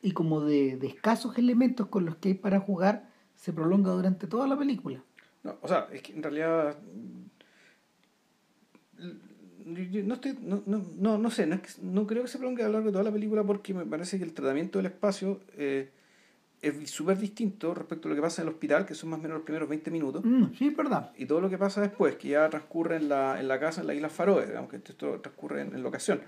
[0.02, 3.09] y como de, de, escasos elementos con los que hay para jugar
[3.39, 5.02] se prolonga durante toda la película.
[5.43, 6.78] No, o sea, es que en realidad
[9.65, 12.88] no, estoy, no, no, no, sé, no, no creo que se prolongue a lo largo
[12.88, 15.89] de toda la película porque me parece que el tratamiento del espacio eh,
[16.62, 19.21] es súper distinto respecto a lo que pasa en el hospital, que son más o
[19.21, 20.25] menos los primeros 20 minutos.
[20.25, 21.13] Mm, sí, es verdad.
[21.15, 23.88] Y todo lo que pasa después, que ya transcurre en la, en la casa, en
[23.88, 26.21] la isla Faroe, digamos que esto transcurre en, locación.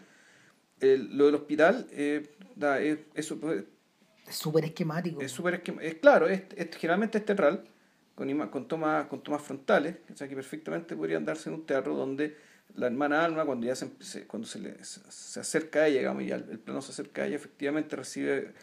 [0.79, 3.65] lo del hospital eh, da, es, eso, pues,
[4.27, 5.21] es súper esquemático.
[5.21, 5.91] Es súper esquemático.
[5.91, 6.43] Es claro, es,
[6.77, 7.63] generalmente es teatral,
[8.15, 11.95] con, con, tomas, con tomas frontales, o sea que perfectamente podrían darse en un teatro
[11.95, 12.37] donde
[12.75, 13.89] la hermana Alma, cuando ya se,
[14.27, 17.35] cuando se, le, se acerca a ella, digamos, y el, plano se acerca a ella,
[17.35, 18.53] efectivamente recibe,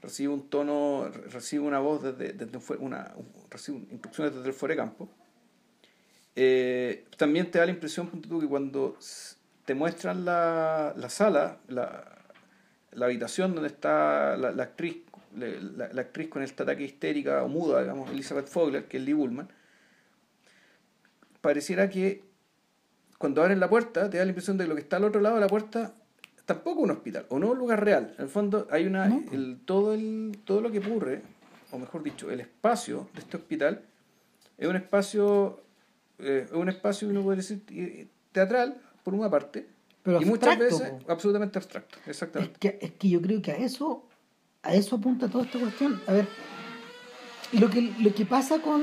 [0.00, 3.14] recibe un tono, recibe una voz desde, desde una,
[3.50, 5.08] recibe instrucciones desde el fuera de campo.
[6.34, 8.96] Eh, también te da la impresión, tú, que cuando
[9.64, 12.21] te muestran la, la sala, la,
[12.92, 14.98] la, habitación donde está la, la actriz,
[15.36, 19.12] la, la, actriz con esta ataque histérica o muda, digamos, Elizabeth Fogler, que es Lee
[19.12, 19.48] Bullman,
[21.40, 22.24] pareciera que
[23.18, 25.20] cuando abren la puerta te da la impresión de que lo que está al otro
[25.20, 25.94] lado de la puerta
[26.44, 28.14] tampoco un hospital, o no un lugar real.
[28.18, 31.22] En el fondo hay una, el, todo, el, todo lo que ocurre,
[31.70, 33.82] o mejor dicho, el espacio de este hospital
[34.58, 35.62] es un espacio,
[36.18, 39.66] eh, un espacio, uno puede decir, teatral, por una parte,
[40.02, 42.54] Pero y muchas veces absolutamente abstracto, exactamente.
[42.54, 44.04] Es que, es que yo creo que a eso,
[44.62, 46.00] a eso apunta toda esta cuestión.
[46.06, 46.26] A ver,
[47.52, 48.82] lo que, lo que pasa con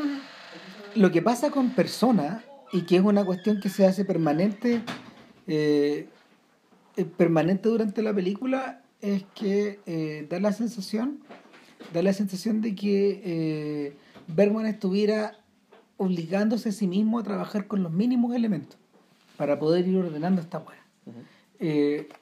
[0.95, 4.82] lo que pasa con personas y que es una cuestión que se hace permanente
[5.47, 6.08] eh,
[6.95, 11.19] eh, permanente durante la película es que eh, da la sensación
[11.93, 13.95] da la sensación de que
[14.27, 15.39] Bergman estuviera
[15.97, 18.77] obligándose a sí mismo a trabajar con los mínimos elementos
[19.38, 20.79] para poder ir ordenando esta hueá.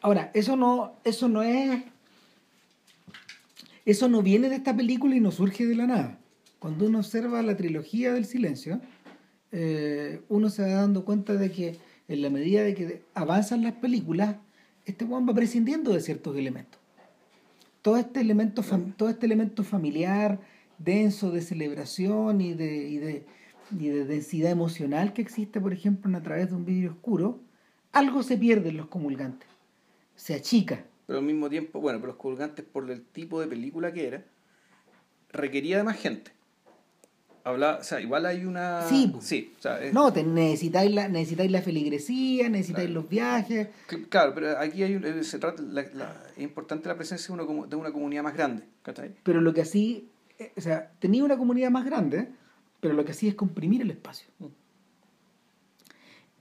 [0.01, 1.83] Ahora, eso no, eso no es.
[3.85, 6.19] Eso no viene de esta película y no surge de la nada.
[6.59, 8.81] Cuando uno observa la trilogía del silencio,
[9.51, 13.73] eh, uno se va dando cuenta de que en la medida de que avanzan las
[13.73, 14.35] películas,
[14.85, 16.79] este Juan va prescindiendo de ciertos elementos.
[17.81, 18.63] Todo este elemento,
[18.97, 20.39] todo este elemento familiar,
[20.77, 23.25] denso de celebración y de, y de,
[23.77, 27.39] y de densidad emocional que existe, por ejemplo, a través de un vidrio oscuro,
[27.91, 29.47] algo se pierde en los comulgantes.
[30.15, 30.83] Se achica.
[31.05, 34.23] Pero al mismo tiempo, bueno, pero los comulgantes, por el tipo de película que era,
[35.31, 36.31] requería de más gente
[37.49, 38.81] o sea, igual hay una...
[38.83, 39.53] Sí, sí
[39.93, 43.69] no, necesitáis, la, necesitáis la feligresía, necesitáis los viajes.
[44.09, 45.63] Claro, pero aquí hay eh, se trata,
[46.35, 48.63] es importante la presencia de una, de una comunidad más grande.
[49.23, 52.27] Pero lo que así, eh, o sea, tenía una comunidad más grande,
[52.79, 54.27] pero lo que así es comprimir el espacio.
[54.39, 54.45] Mm.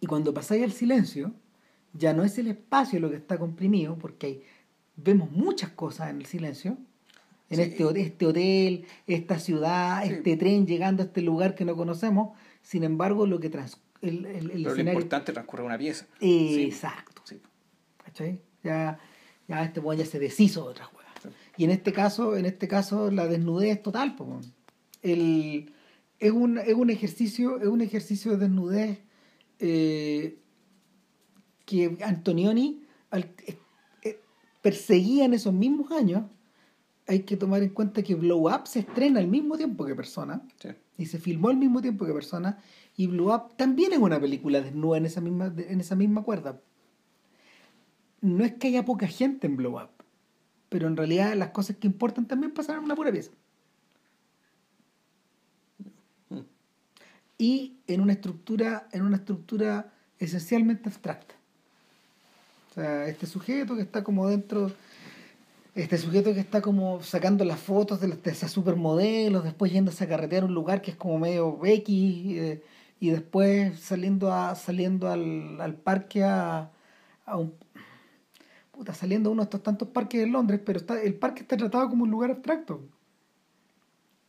[0.07, 1.33] Y cuando pasáis al silencio,
[1.93, 4.45] ya no es el espacio lo que está comprimido, porque
[4.95, 6.79] vemos muchas cosas en el silencio,
[7.51, 12.39] en este, este hotel, esta ciudad, este tren llegando a este lugar que no conocemos.
[12.63, 16.07] Sin embargo, lo que trans, el, el, Pero lo importante transcurre una pieza.
[16.21, 17.23] Exacto.
[18.05, 18.41] ¿Cachai?
[18.63, 19.01] Ya,
[19.49, 20.89] ya este ya se deshizo de otras
[21.57, 24.15] Y en este caso, en este caso, la desnudez total,
[25.03, 25.73] el,
[26.21, 29.06] es, un, es un ejercicio, es un ejercicio de desnudez
[29.59, 30.39] eh,
[31.65, 33.59] que Antonioni eh,
[34.03, 34.21] eh,
[34.63, 36.25] perseguía en esos mismos años
[37.09, 40.43] hay que tomar en cuenta que Blow Up se estrena al mismo tiempo que Persona
[40.99, 42.59] y se filmó al mismo tiempo que Persona
[42.97, 46.61] y Blow Up también es una película desnuda en esa misma, en esa misma cuerda.
[48.21, 49.91] No es que haya poca gente en Blow Up,
[50.69, 53.31] pero en realidad las cosas que importan también pasan en una pura pieza.
[57.39, 61.35] Y en una estructura, en una estructura esencialmente abstracta.
[62.71, 64.73] O sea, este sujeto que está como dentro
[65.77, 70.43] este sujeto que está como sacando las fotos de, esas supermodelos, después yendo a carretera
[70.43, 72.63] a un lugar que es como medio X, eh,
[72.99, 76.71] y después saliendo a saliendo al, parque a,
[77.27, 77.53] un
[78.73, 81.91] puta, saliendo a uno de estos tantos parques de Londres, pero el parque está tratado
[81.91, 82.81] como un lugar abstracto.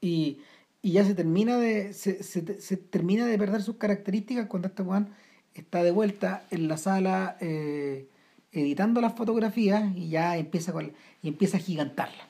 [0.01, 0.39] Y,
[0.83, 5.09] ya se termina de se, se, termina de perder sus características cuando este Juan
[5.53, 8.09] está de vuelta en la sala eh,
[8.51, 12.27] editando las fotografías y ya empieza con y empieza a gigantarla.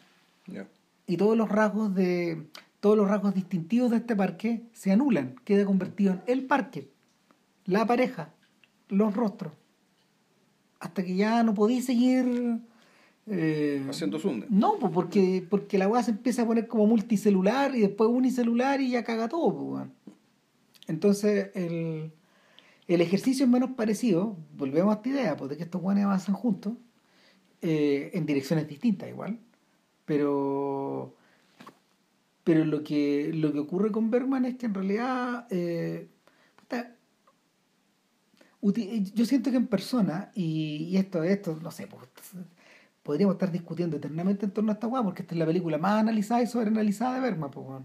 [1.05, 2.47] Y todos los rasgos de
[2.79, 6.89] todos los rasgos distintivos de este parque se anulan, queda convertido en el parque,
[7.65, 8.33] la pareja,
[8.87, 9.53] los rostros.
[10.79, 12.61] Hasta que ya no podéis seguir
[13.29, 14.43] eh, haciendo zoom.
[14.49, 18.81] No, pues porque, porque la weá se empieza a poner como multicelular y después unicelular
[18.81, 19.85] y ya caga todo, pues,
[20.87, 22.11] Entonces el,
[22.87, 26.35] el ejercicio es menos parecido, volvemos a esta idea, pues de que estos guanes avanzan
[26.35, 26.73] juntos,
[27.61, 29.39] eh, en direcciones distintas igual,
[30.05, 31.15] pero
[32.43, 36.07] pero lo que lo que ocurre con Bergman es que en realidad eh,
[39.13, 42.07] yo siento que en persona y, esto esto no sé pues,
[43.07, 46.01] podríamos estar discutiendo eternamente en torno a esta guay porque esta es la película más
[46.01, 47.83] analizada y sobreanalizada de Bergman pues,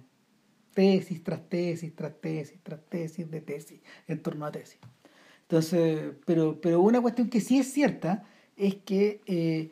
[0.74, 4.78] tesis tras tesis tras tesis tras tesis de tesis en torno a tesis
[5.52, 8.24] entonces, pero, pero una cuestión que sí es cierta
[8.56, 9.70] es que eh,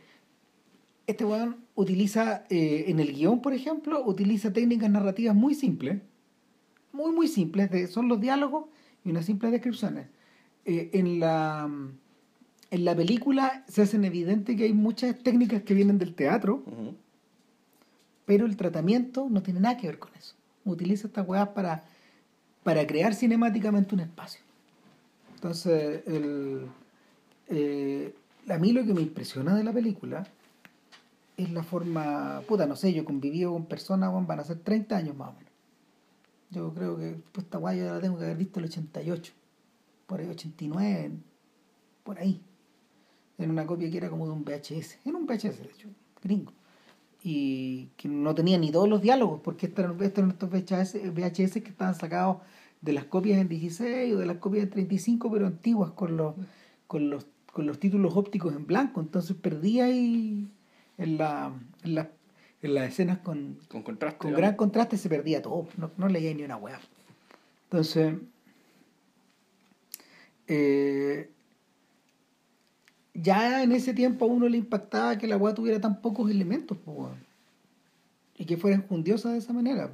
[1.06, 6.02] este weón utiliza, eh, en el guion, por ejemplo, utiliza técnicas narrativas muy simples,
[6.92, 8.66] muy, muy simples, son los diálogos
[9.06, 10.08] y unas simples descripciones.
[10.66, 11.70] Eh, en, la,
[12.70, 16.62] en la película se hacen evidente que hay muchas técnicas que vienen del teatro,
[18.26, 20.36] pero el tratamiento no tiene nada que ver con eso.
[20.64, 21.82] Utiliza estas weas para,
[22.62, 24.40] para crear cinemáticamente un espacio.
[25.34, 26.66] Entonces, el,
[27.48, 28.14] eh,
[28.48, 30.26] a mí lo que me impresiona de la película
[31.36, 35.16] es la forma, puta, no sé, yo convivido con personas, van a ser 30 años
[35.16, 35.50] más o menos.
[36.50, 39.32] Yo creo que pues, esta guay yo la tengo que haber visto el 88,
[40.06, 41.12] por ahí 89,
[42.04, 42.40] por ahí.
[43.40, 45.88] En una copia que era como de un VHS, en un VHS de hecho,
[46.22, 46.52] gringo.
[47.22, 51.70] Y que no tenía ni todos los diálogos, porque estos eran, estos VHS, VHS que
[51.70, 52.38] estaban sacados
[52.80, 56.34] de las copias en 16 o de las copias en 35, pero antiguas, con los,
[56.86, 59.00] con los, con los títulos ópticos en blanco.
[59.00, 60.48] Entonces perdía ahí
[60.98, 62.10] en la, en la
[62.62, 66.34] en las escenas con, con, contraste, con gran contraste se perdía todo, no, no leía
[66.34, 66.80] ni una hueá.
[67.64, 68.14] Entonces,
[70.46, 71.30] eh,
[73.14, 76.78] ya en ese tiempo a uno le impactaba que la hueá tuviera tan pocos elementos,
[78.36, 79.90] y que fuera enjundiosa de esa manera.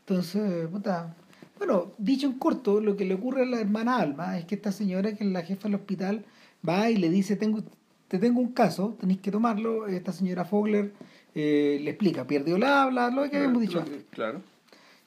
[0.00, 1.14] Entonces, puta.
[1.58, 4.72] Bueno, dicho en corto, lo que le ocurre a la hermana Alma es que esta
[4.72, 6.24] señora, que es la jefa del hospital,
[6.66, 7.62] va y le dice, tengo,
[8.08, 9.86] te tengo un caso, tenéis que tomarlo.
[9.86, 10.92] Esta señora Fogler
[11.34, 14.04] eh, le explica, perdió la habla, lo que habíamos dicho antes.
[14.10, 14.40] Claro.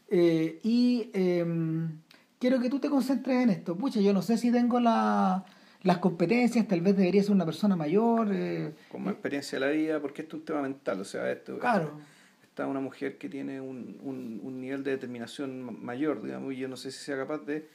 [0.09, 1.99] Eh, y em,
[2.39, 3.75] quiero que tú te concentres en esto.
[3.75, 5.45] Pucha, yo no sé si tengo la,
[5.83, 8.29] las competencias, tal vez debería ser una persona mayor.
[8.31, 11.31] Eh, Con más experiencia de la vida, porque esto es un tema mental, o sea,
[11.31, 11.57] esto...
[11.59, 11.99] Claro.
[12.43, 16.67] Está una mujer que tiene un, un, un nivel de determinación mayor, digamos, y yo
[16.67, 17.67] no sé si sea capaz de...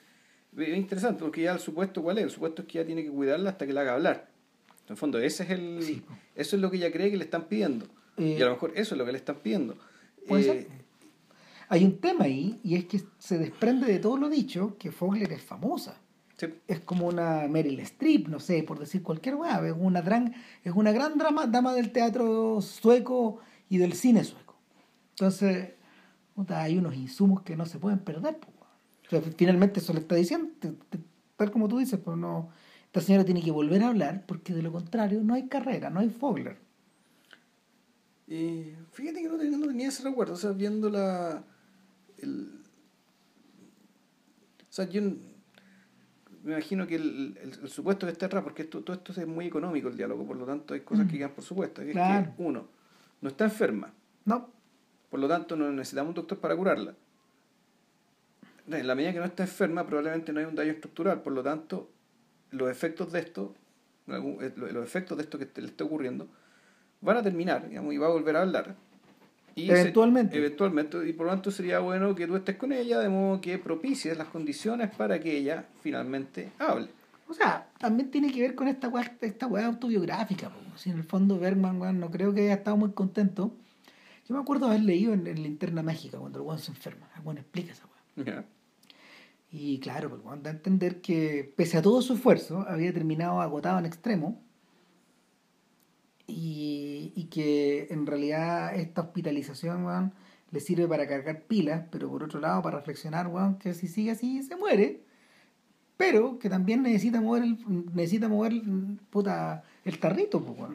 [0.56, 2.24] Es interesante, porque ya el supuesto, ¿cuál es?
[2.24, 4.28] El supuesto es que ella tiene que cuidarla hasta que la haga hablar.
[4.86, 6.02] En el fondo, ese es el,
[6.34, 7.86] eso es lo que ella cree que le están pidiendo.
[8.18, 9.76] y a lo mejor eso es lo que le están pidiendo.
[10.28, 10.66] Eh,
[11.68, 15.32] Hay un tema ahí, y es que se desprende de todo lo dicho que Fogler
[15.32, 16.00] es famosa.
[16.66, 19.66] Es como una Meryl Streep, no sé, por decir cualquier hueá.
[19.66, 24.56] Es una gran, es una gran drama, dama del teatro sueco y del cine sueco.
[25.10, 25.70] Entonces,
[26.48, 28.38] hay unos insumos que no se pueden perder.
[29.36, 30.50] finalmente eso le está diciendo,
[31.36, 32.50] tal como tú dices, pero no
[32.92, 36.00] esta señora tiene que volver a hablar porque de lo contrario no hay carrera, no
[36.00, 36.58] hay Fogler.
[38.28, 41.42] Y fíjate que no tenía, ese recuerdo, o sea, viendo la...
[42.18, 42.60] El,
[44.60, 45.00] o sea, yo
[46.42, 49.46] me imagino que el, el, supuesto que está atrás, porque esto, todo esto es muy
[49.46, 51.18] económico el diálogo, por lo tanto hay cosas que mm.
[51.18, 51.82] quedan por supuesto.
[51.82, 52.66] Es que uno,
[53.20, 53.92] no está enferma.
[54.24, 54.50] No.
[55.10, 56.94] Por lo tanto, no necesitamos un doctor para curarla.
[58.66, 61.42] En la medida que no está enferma, probablemente no hay un daño estructural, por lo
[61.42, 61.90] tanto,
[62.50, 63.54] los efectos de esto,
[64.08, 66.28] eh, los efectos de esto que le está ocurriendo,
[67.00, 68.76] van a terminar, digamos, y va a volver a hablar.
[69.54, 70.36] Y eventualmente.
[70.36, 73.58] eventualmente, y por lo tanto sería bueno que tú estés con ella, de modo que
[73.58, 76.88] propicies las condiciones para que ella finalmente hable.
[77.28, 80.50] O sea, también tiene que ver con esta weá, esta autobiográfica.
[80.76, 83.54] Si en el fondo Bergman no creo que haya estado muy contento.
[84.28, 87.08] Yo me acuerdo haber leído en, en Linterna Mágica cuando el weón se enferma.
[87.24, 87.86] El explica esa
[88.16, 88.44] weá.
[89.50, 93.78] Y claro, pues, da a entender que pese a todo su esfuerzo, había terminado agotado
[93.78, 94.42] en extremo
[96.32, 100.12] y, y que en realidad esta hospitalización
[100.50, 104.42] le sirve para cargar pilas, pero por otro lado para reflexionar que si sigue así
[104.42, 105.00] se muere,
[105.96, 107.58] pero que también necesita mover el,
[107.94, 108.52] necesita mover
[109.10, 110.42] puta, el tarrito.
[110.44, 110.70] Pues,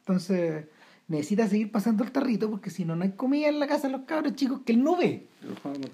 [0.00, 0.66] Entonces
[1.08, 3.92] necesita seguir pasando el tarrito porque si no, no hay comida en la casa de
[3.92, 5.26] los cabros chicos que él no ve.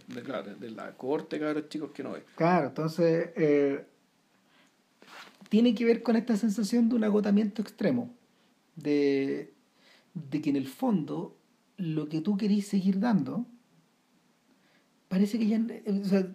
[0.08, 2.24] De, claro, de la corte cabros chicos que no ve.
[2.36, 3.84] Claro, entonces eh,
[5.48, 8.14] tiene que ver con esta sensación de un agotamiento extremo,
[8.82, 9.52] de,
[10.14, 11.36] de que en el fondo
[11.76, 13.46] lo que tú querís seguir dando
[15.08, 16.26] parece que ya, eh, o sea,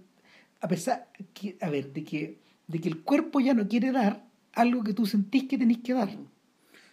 [0.62, 4.26] a pesar, que, a ver, de que, de que el cuerpo ya no quiere dar
[4.54, 6.10] algo que tú sentís que tenés que dar.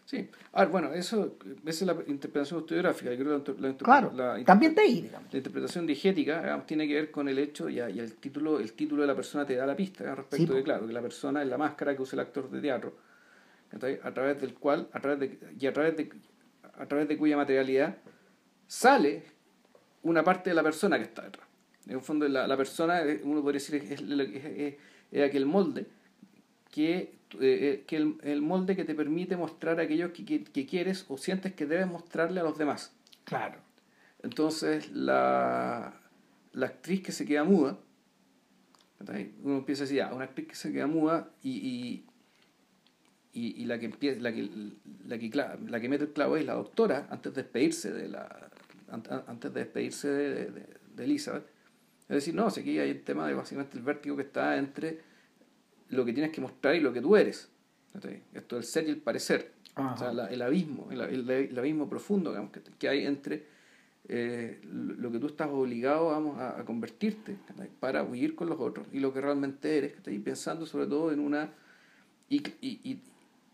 [0.05, 3.11] Sí, ah, bueno, eso, esa es la interpretación autobiográfica.
[3.13, 7.77] la, claro, la, también te La interpretación digética tiene que ver con el hecho, y,
[7.77, 10.87] y, el título el título de la persona te da la pista respecto de, claro,
[10.87, 12.97] que la persona es la máscara que usa el actor de teatro,
[13.73, 16.11] a través del cual, a través de, y a través de,
[16.75, 17.97] a través de cuya materialidad
[18.67, 19.23] sale
[20.03, 21.47] una parte de la persona que está detrás.
[21.87, 24.75] En el fondo, la, la persona, uno podría decir, es, es,
[25.11, 25.87] es aquel molde
[26.71, 31.05] que eh, eh, que el, el, molde que te permite mostrar aquello que, que, quieres
[31.09, 32.93] o sientes que debes mostrarle a los demás.
[33.23, 33.61] Claro.
[34.23, 35.95] Entonces, la,
[36.53, 37.79] la actriz que se queda muda,
[39.43, 42.07] uno empieza a decir, ya, una actriz que se queda muda y, y,
[43.33, 44.49] y, y la que empieza, la que,
[45.07, 45.31] la que,
[45.69, 48.51] la que mete el clavo es la doctora antes de despedirse de la
[48.91, 50.67] antes de despedirse de, de,
[50.97, 51.45] de Elizabeth.
[52.09, 54.99] Es decir, no, aquí hay el tema de básicamente el vértigo que está entre
[55.91, 57.49] lo que tienes que mostrar y lo que tú eres.
[58.35, 59.53] Esto del ser y el parecer.
[59.77, 63.47] O sea, el abismo, el, abismo profundo digamos, que, hay entre
[64.09, 67.37] eh, lo que tú estás obligado vamos, a, convertirte
[67.79, 71.21] para huir con los otros y lo que realmente eres, que pensando sobre todo en
[71.21, 71.51] una...
[72.29, 73.01] Y, y,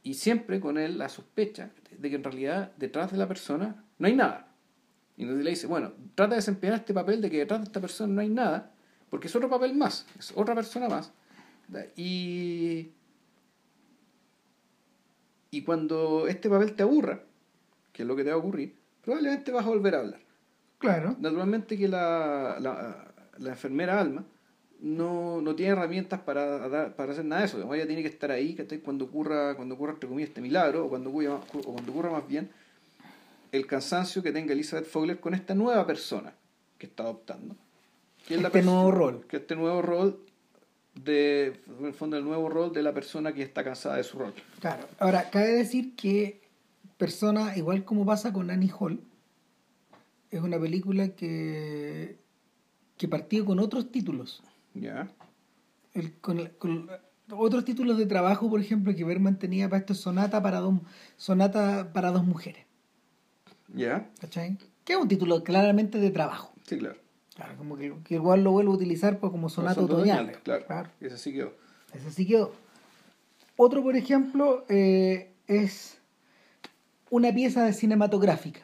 [0.07, 4.07] y, siempre con él la sospecha de que en realidad detrás de la persona no
[4.07, 4.53] hay nada.
[5.17, 7.81] Y entonces le dice, bueno, trata de desempeñar este papel de que detrás de esta
[7.81, 8.73] persona no hay nada,
[9.11, 11.13] porque es otro papel más, es otra persona más.
[11.97, 12.93] Y,
[15.51, 17.23] y cuando este papel te aburra,
[17.93, 20.21] que es lo que te va a ocurrir, probablemente vas a volver a hablar.
[20.79, 21.17] Claro.
[21.19, 24.25] Naturalmente que la, la, enfermera Alma
[24.81, 27.75] no, no, tiene herramientas para, para hacer nada de eso.
[27.75, 31.11] Ella tiene que estar ahí cuando ocurra, cuando ocurra entre comillas, este milagro, o cuando,
[31.11, 32.51] ocurra, o cuando ocurra más bien
[33.53, 36.33] el cansancio que tenga Elizabeth Fogler con esta nueva persona
[36.79, 37.57] que está adoptando.
[38.27, 39.25] Que es este nuevo rol.
[39.29, 40.21] Que este nuevo rol
[40.95, 44.19] de, en el fondo, el nuevo rol de la persona que está cansada de su
[44.19, 44.35] rol.
[44.61, 44.87] Claro.
[44.99, 46.41] Ahora, cabe decir que
[46.99, 49.01] Persona, igual como pasa con Annie Hall,
[50.31, 52.17] es una película que,
[52.97, 54.43] que partió con otros títulos.
[54.81, 55.09] Ya.
[56.21, 56.51] con,
[57.31, 60.75] otros títulos de trabajo, por ejemplo, que Berman tenía para esto Sonata para dos,
[61.17, 62.65] Sonata para dos mujeres.
[63.75, 64.11] ¿Ya?
[64.21, 64.59] ¿Cachai?
[64.85, 66.53] Que es un título claramente de trabajo.
[66.67, 66.99] Sí, claro.
[67.35, 70.41] Claro, como que, igual lo vuelvo a utilizar pues, como sonata otoñal.
[70.43, 70.89] Claro, claro.
[71.01, 71.53] Ese sí quedó.
[71.93, 72.53] Ese sí quedó.
[73.57, 75.99] Otro, por ejemplo, eh, es
[77.11, 78.61] una pieza de cinematográfica.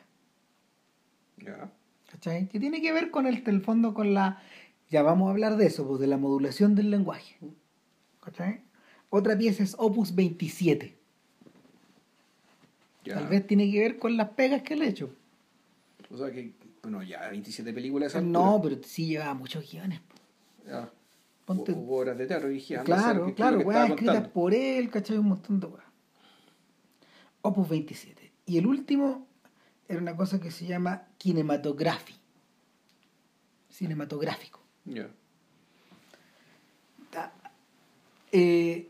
[1.36, 1.70] Ya.
[2.10, 2.48] ¿Cachai?
[2.48, 4.42] Que tiene que ver con el, el fondo, con la.
[4.92, 7.38] Ya vamos a hablar de eso, pues, de la modulación del lenguaje.
[8.20, 8.60] ¿Cachai?
[9.08, 10.98] Otra pieza es Opus 27.
[13.06, 15.10] Tal vez tiene que ver con las pegas que le he hecho.
[16.10, 18.22] O sea que, bueno, ya 27 películas.
[18.22, 19.98] No, pero sí llevaba muchos guiones.
[20.66, 20.90] Ya.
[21.46, 21.72] Ponte...
[21.72, 22.84] Hubo obras de teatro dirigidas.
[22.84, 25.16] Claro, claro, weas escritas por él, ¿cachai?
[25.16, 25.86] Un montón de weas.
[27.40, 28.30] Opus 27.
[28.44, 29.26] Y el último
[29.88, 32.16] era una cosa que se llama kinematografía.
[33.70, 34.61] Cinematográfico.
[34.84, 35.10] Ya.
[38.32, 38.88] Eh,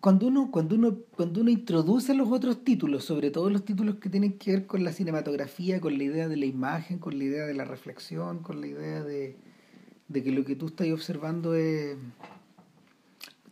[0.00, 4.08] cuando uno, cuando uno, cuando uno introduce los otros títulos, sobre todo los títulos que
[4.08, 7.44] tienen que ver con la cinematografía, con la idea de la imagen, con la idea
[7.44, 9.36] de la reflexión, con la idea de,
[10.12, 11.96] que lo que tú estás observando es.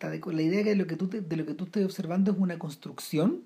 [0.00, 2.58] La idea de que lo que tú de lo que tú estás observando es una
[2.58, 3.42] construcción,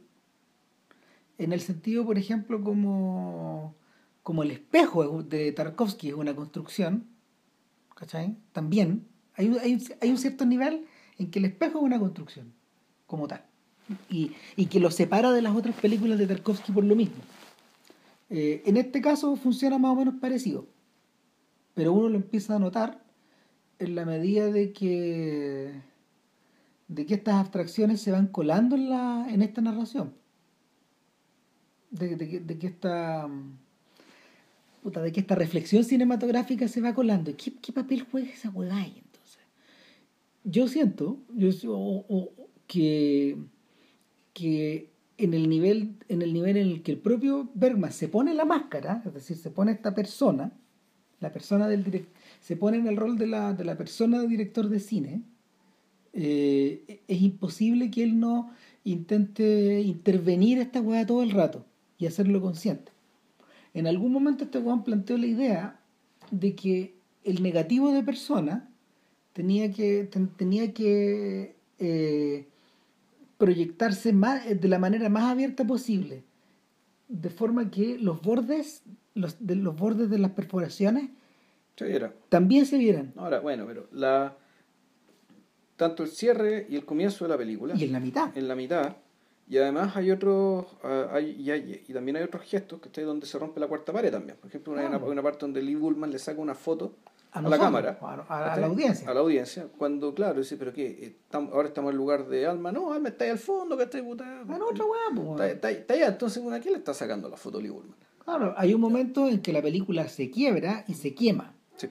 [1.38, 3.76] en el sentido, por ejemplo, como,
[4.24, 7.06] como el espejo de Tarkovsky es una construcción,
[7.98, 8.36] ¿cachai?
[8.52, 10.86] También hay, hay, hay un cierto nivel
[11.18, 12.52] en que el espejo es una construcción
[13.06, 13.44] como tal.
[14.08, 14.30] Y,
[14.66, 17.16] que lo separa de las otras películas de Tarkovsky por lo mismo.
[18.30, 20.66] Eh, en este caso funciona más o menos parecido,
[21.74, 23.02] pero uno lo empieza a notar
[23.78, 25.72] en la medida de que
[26.88, 30.14] de que estas abstracciones se van colando en, la, en esta narración.
[31.90, 32.16] De,
[32.58, 33.26] que esta
[34.82, 37.32] de que esta reflexión cinematográfica se va colando.
[37.36, 39.40] ¿Qué, qué papel juega esa hueá ahí entonces?
[40.44, 41.50] Yo siento, yo,
[42.66, 43.36] que,
[44.32, 48.34] que en el nivel en el nivel en el que el propio Bergman se pone
[48.34, 50.52] la máscara, es decir, se pone esta persona,
[51.20, 52.06] la persona del
[52.40, 55.22] se pone en el rol de la, de la persona de director de cine,
[56.12, 58.50] eh, es imposible que él no
[58.84, 61.66] intente intervenir esta weá todo el rato
[61.98, 62.92] y hacerlo consciente.
[63.78, 65.80] En algún momento este weón planteó la idea
[66.32, 68.68] de que el negativo de persona
[69.32, 72.48] tenía que, tenía que eh,
[73.36, 76.24] proyectarse más, eh, de la manera más abierta posible,
[77.06, 78.82] de forma que los bordes,
[79.14, 81.10] los, de, los bordes de las perforaciones
[82.28, 83.12] también se vieran.
[83.14, 84.36] Ahora, bueno, pero la
[85.76, 87.74] tanto el cierre y el comienzo de la película.
[87.76, 88.36] Y en la mitad.
[88.36, 88.96] En la mitad.
[89.48, 91.36] Y además hay otros, ah, hay,
[91.88, 94.36] y, también hay otros gestos que está donde se rompe la cuarta pared también.
[94.36, 96.92] Por ejemplo, hay una, una, parte donde Lee Bullman le saca una foto
[97.32, 97.98] a, la cámara.
[98.00, 99.08] A, la audiencia.
[99.08, 99.68] A la audiencia.
[99.76, 102.72] Cuando, claro, dice, pero qué, ahora estamos en el lugar de Alma.
[102.72, 104.42] No, Alma está ahí al fondo, que está ahí, puta.
[104.44, 106.08] Bueno, otra weá, está, está, allá.
[106.08, 107.72] Entonces, ¿a quién le está sacando la foto Lee
[108.24, 111.54] Claro, hay un momento en que la película se quiebra y se quema.
[111.76, 111.88] Sí.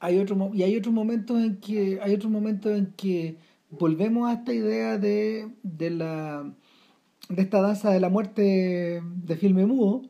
[0.00, 3.36] Hay otro, y hay otros momentos en que, hay otros momentos en que
[3.72, 6.54] volvemos a esta idea de, de la
[7.28, 10.02] de esta danza de la muerte de filme mudo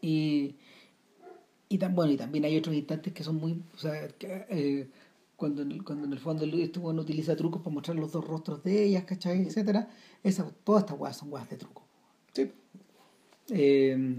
[0.00, 0.56] y
[1.72, 3.62] y, bueno, y también hay otros instantes que son muy...
[3.74, 4.90] O sea, eh,
[5.36, 8.26] cuando, en el, cuando en el fondo este bueno utiliza trucos para mostrar los dos
[8.26, 9.40] rostros de ellas, ¿cachai?
[9.46, 9.88] Etcétera.
[10.22, 11.82] Esa, todas estas guas son guas de truco.
[12.34, 12.52] Sí.
[13.48, 14.18] Eh,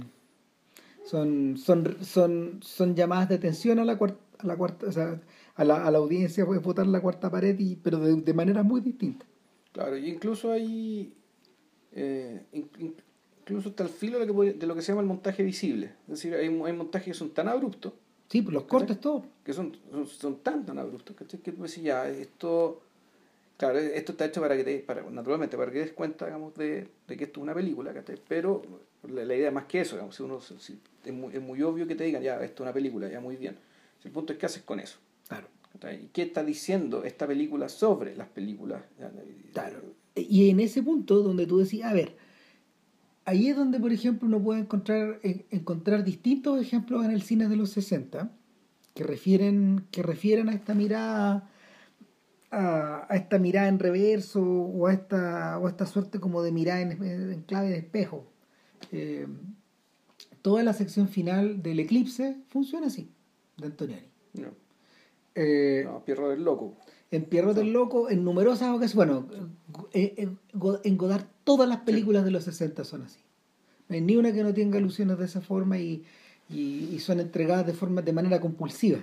[1.06, 5.22] son, son, son, son llamadas de atención a la cuarta, a la cuarta, o sea,
[5.56, 8.64] a la, a la audiencia puede votar la cuarta pared, y, pero de, de manera
[8.64, 9.26] muy distinta.
[9.72, 11.14] Claro, y incluso hay
[11.96, 15.44] eh, incluso hasta el filo de lo, que, de lo que se llama el montaje
[15.44, 15.94] visible.
[16.08, 17.94] Es decir, hay, hay montajes que son tan abruptos.
[18.30, 19.26] Sí, pues los cortes todo.
[19.44, 19.78] Que son,
[20.08, 22.82] son, tan, tan abruptos, Que tú decís, ya, esto...
[23.58, 26.88] Claro, esto está hecho para que te, para, naturalmente, para que des cuenta, digamos, de,
[27.08, 27.94] de que esto es una película,
[28.28, 28.64] Pero
[29.08, 31.86] la, idea es más que eso, digamos, si uno, si, es, muy, es muy obvio
[31.86, 33.56] que te digan, ya, esto es una película, ya, muy bien.
[34.04, 34.98] El punto es qué haces con eso.
[35.80, 35.98] Claro.
[36.02, 38.84] ¿Y qué está diciendo esta película sobre las películas?
[39.54, 39.82] Claro.
[40.16, 42.16] Y en ese punto donde tú decís, a ver,
[43.26, 45.20] ahí es donde, por ejemplo, uno puede encontrar,
[45.50, 48.32] encontrar distintos ejemplos en el cine de los 60
[48.94, 51.50] que refieren, que refieren a esta mirada
[52.54, 57.44] a, esta mirada en reverso o a esta, o esta suerte como de mirada en,
[57.44, 58.32] clave de espejo.
[58.92, 59.28] Eh,
[60.42, 63.10] toda la sección final del eclipse funciona así,
[63.58, 64.08] de Antoniani.
[64.34, 64.63] No.
[65.36, 66.76] Eh, Pierro del Loco.
[67.12, 69.28] En Pierro del Loco, en numerosas ocasiones, bueno,
[69.94, 70.40] eh, en,
[70.84, 73.20] en Godard todas las películas de los 60 son así.
[73.88, 76.04] No hay ni una que no tenga alusiones de esa forma y,
[76.50, 79.00] y, son entregadas de forma de manera compulsiva,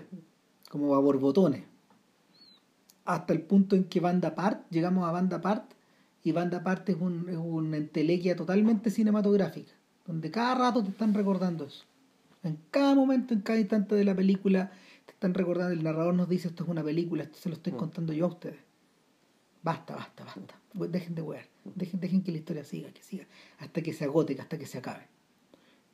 [0.71, 1.65] como a borbotones.
[3.05, 5.73] Hasta el punto en que Banda Part, llegamos a Banda Part,
[6.23, 9.73] y Banda Part es, un, es una entelequia totalmente cinematográfica,
[10.07, 11.85] donde cada rato te están recordando eso.
[12.43, 14.73] En cada momento, en cada instante de la película,
[15.21, 17.77] están recordando, el narrador nos dice esto es una película, esto se lo estoy mm.
[17.77, 18.59] contando yo a ustedes.
[19.63, 20.59] Basta, basta, basta.
[20.73, 21.45] Dejen de wear.
[21.75, 23.27] Dejen, dejen que la historia siga, que siga.
[23.59, 25.09] Hasta que se agote, hasta que se acabe.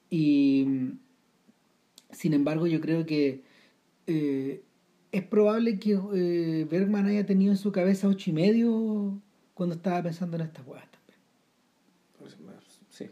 [0.09, 0.93] Y
[2.12, 3.43] sin embargo, yo creo que
[4.07, 4.62] eh,
[5.11, 9.20] es probable que eh, Bergman haya tenido en su cabeza ocho y medio
[9.55, 11.18] cuando estaba pensando en estas huevas también.
[12.16, 12.37] Pues,
[12.91, 13.11] sí.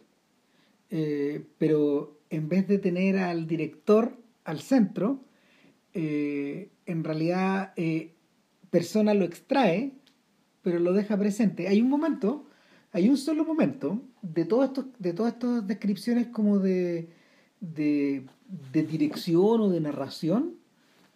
[0.90, 5.24] Eh, pero en vez de tener al director al centro,
[5.94, 7.72] en realidad
[8.70, 9.92] persona lo extrae,
[10.62, 11.68] pero lo deja presente.
[11.68, 12.46] Hay un momento,
[12.92, 17.08] hay un solo momento de todas de todas estas descripciones como de
[17.72, 18.26] de,
[18.72, 20.54] dirección o de narración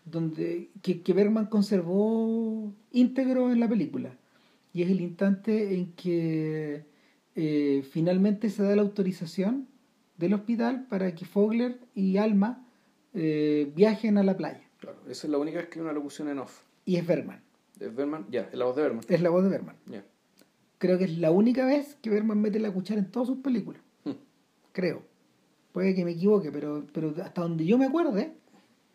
[0.04, 4.16] donde, que, que Bergman conservó íntegro en la película.
[4.72, 6.84] Y es el instante en que
[7.34, 9.68] eh, finalmente se da la autorización
[10.16, 12.66] del hospital para que Fogler y Alma
[13.14, 14.67] eh, viajen a la playa.
[14.78, 16.62] Claro, esa es la única vez que hay una locución en off.
[16.84, 17.42] Y es Bergman.
[17.78, 18.26] ¿Es Bergman?
[18.30, 19.04] Ya, es la voz de Bergman.
[19.08, 19.76] Es la voz de Bergman.
[20.78, 23.82] Creo que es la única vez que Bergman mete la cuchara en todas sus películas.
[24.04, 24.12] Hmm.
[24.72, 25.02] Creo.
[25.72, 28.32] Puede que me equivoque, pero, pero hasta donde yo me acuerde,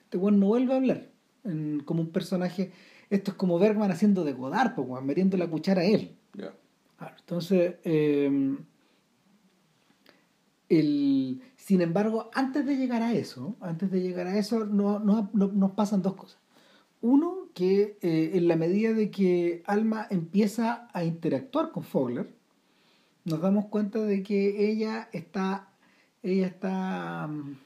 [0.02, 1.10] este weón no vuelve a hablar
[1.86, 2.72] como un personaje.
[3.10, 6.16] Esto es como Bergman haciendo de Godard, pues, metiendo la cuchara a él.
[7.20, 7.76] entonces,
[11.56, 16.02] sin embargo, antes de llegar a eso, antes de llegar a eso, no, nos pasan
[16.02, 16.40] dos cosas.
[17.02, 22.34] Uno, que eh, en la medida de que Alma empieza a interactuar con Fogler,
[23.26, 25.74] nos damos cuenta de que ella está
[26.24, 27.58] ella está mm,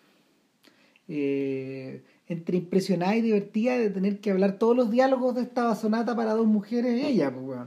[1.07, 6.15] eh, entre impresionada y divertida de tener que hablar todos los diálogos de esta sonata
[6.15, 7.59] para dos mujeres ella, pues,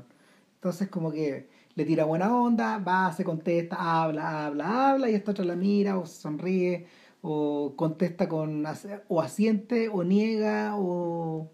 [0.57, 1.49] Entonces como que
[1.81, 5.99] le tira buena onda, va, se contesta, habla, habla, habla, y esta otra la mira
[5.99, 6.87] o sonríe,
[7.23, 8.65] o contesta con,
[9.09, 11.51] o asiente, o niega, o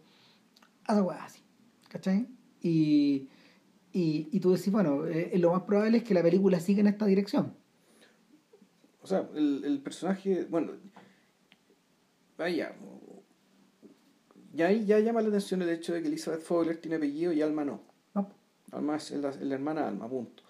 [0.84, 1.42] hace así,
[1.88, 2.28] ¿cachai?
[2.60, 3.28] Y,
[3.92, 6.88] y, y, tú decís, bueno, eh, lo más probable es que la película siga en
[6.88, 7.54] esta dirección
[9.06, 10.72] o sea, el, el personaje, bueno,
[12.36, 12.74] vaya,
[14.52, 17.64] ya ya llama la atención el hecho de que Elizabeth Fogler tiene apellido y Alma
[17.64, 17.85] no.
[18.72, 20.42] Alma es la, hermana Alma, punto.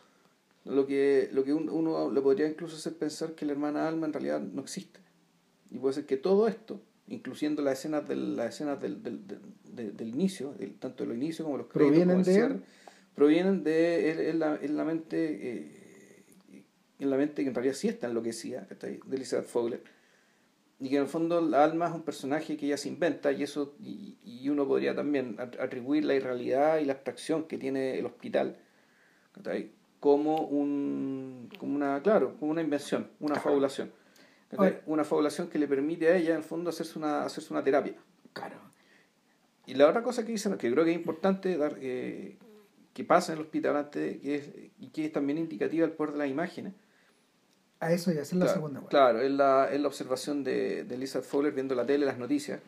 [0.64, 4.12] Lo que, lo que uno le podría incluso hacer pensar que la hermana Alma en
[4.12, 5.00] realidad no existe.
[5.70, 9.26] Y puede ser que todo esto, incluyendo las escenas del, las escenas del, del,
[9.96, 12.60] del, inicio, tanto el inicio como los créditos, provienen de
[13.14, 15.86] provienen de en la, la mente eh,
[16.98, 19.82] en la mente que en realidad sí está enloquecida, de Elizabeth Fogler,
[20.78, 23.42] y que en el fondo la alma es un personaje que ella se inventa y
[23.42, 28.06] eso y, y uno podría también atribuir la irrealidad y la abstracción que tiene el
[28.06, 28.58] hospital
[30.00, 33.90] como un como una claro como una invención una fabulación
[34.86, 37.94] una fabulación que le permite a ella en el fondo hacerse una hacerse una terapia.
[38.32, 38.56] Claro.
[39.66, 42.36] Y la otra cosa que dicen que creo que es importante dar eh,
[42.94, 46.12] que pasa en el hospital antes que es, y que es también indicativa del poder
[46.12, 46.74] de las imágenes
[47.80, 48.80] a eso ya, es la segunda.
[48.88, 52.60] Claro, es la, es la observación de, de Elizabeth Fowler viendo la tele, las noticias,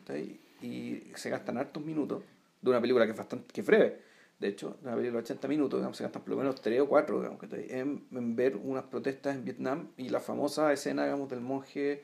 [0.61, 2.23] y se gastan hartos minutos
[2.61, 4.09] de una película que es bastante que breve.
[4.39, 6.87] De hecho, una película de 80 minutos, digamos, se gastan por lo menos 3 o
[6.87, 11.41] 4 digamos, en, en, ver unas protestas en Vietnam y la famosa escena digamos, del
[11.41, 12.03] monje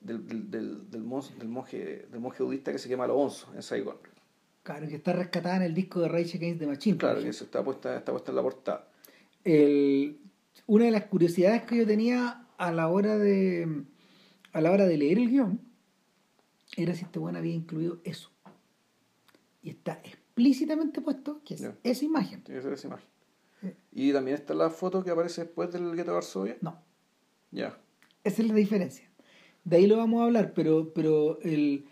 [0.00, 3.54] del, del, del, del, monje, del, monje, del monje budista que se quema los onzos
[3.54, 3.96] en Saigon.
[4.62, 6.98] Claro, que está rescatada en el disco de Rage Against the Machine.
[6.98, 8.88] Claro, que eso está puesta, está puesta en la portada.
[9.42, 10.20] El,
[10.66, 13.84] una de las curiosidades que yo tenía a la hora de
[14.52, 15.60] a la hora de leer el guion
[16.76, 18.30] era si este bueno había incluido eso.
[19.62, 22.42] Y está explícitamente puesto que es esa imagen.
[22.42, 23.08] Que ser esa imagen.
[23.92, 26.56] ¿Y también está la foto que aparece después del gueto de Varsovia?
[26.60, 26.80] No.
[27.50, 27.78] Ya.
[28.24, 29.08] Esa es la diferencia.
[29.64, 31.84] De ahí lo vamos a hablar, pero, pero el,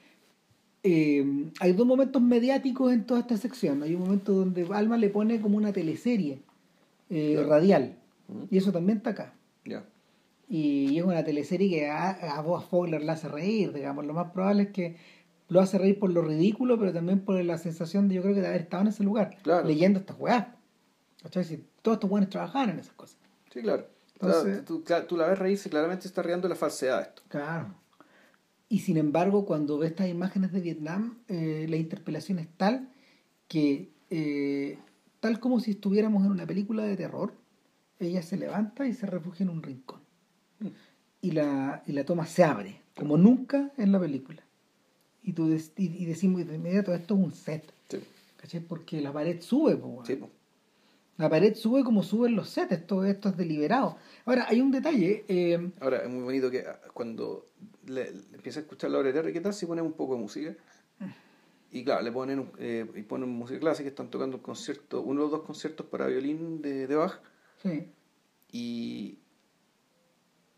[0.82, 3.82] eh, hay dos momentos mediáticos en toda esta sección.
[3.82, 6.42] Hay un momento donde Alma le pone como una teleserie
[7.10, 7.98] eh, radial.
[8.50, 9.34] Y eso también está acá.
[10.50, 14.04] Y, es una teleserie que a, a Fogler la hace reír, digamos.
[14.04, 14.96] Lo más probable es que
[15.48, 18.40] lo hace reír por lo ridículo, pero también por la sensación de yo creo que
[18.40, 20.48] de haber estado en ese lugar, leyendo estas weas.
[21.22, 21.44] ¿Cachai?
[21.44, 23.18] Si todos estos buenos trabajaban en esas cosas.
[23.52, 23.86] Sí, claro.
[24.14, 27.22] Entonces, tú, tú, la ves reírse claramente está riendo la falsedad de esto.
[27.28, 27.74] Claro.
[28.68, 32.90] Y sin embargo, cuando ve estas imágenes de Vietnam, eh, la interpelación es tal
[33.48, 34.78] que, eh,
[35.20, 37.34] tal como si estuviéramos en una película de terror,
[37.98, 40.00] ella se levanta y se refugia en un rincón.
[41.22, 41.26] Mm.
[41.26, 44.42] Y, la, y la toma se abre, como nunca en la película.
[45.22, 47.72] Y, tú y, decimos de inmediato, esto es un set.
[47.88, 48.60] Sí.
[48.60, 49.78] Porque la pared sube.
[50.04, 50.18] sí,
[51.18, 53.96] La pared sube como suben los sets, esto, esto es deliberado.
[54.24, 55.24] Ahora, hay un detalle.
[55.28, 57.46] Eh, Ahora, es muy bonito que ah, cuando
[57.86, 60.54] le, empieza a escuchar la obra de ¿qué tal si ponen un poco de música?
[61.72, 65.28] Y claro, le ponen, eh, y ponen música clásica, están tocando un concierto, uno o
[65.28, 67.20] dos conciertos para violín de, de Bach.
[67.62, 67.86] Sí.
[68.50, 69.18] Y,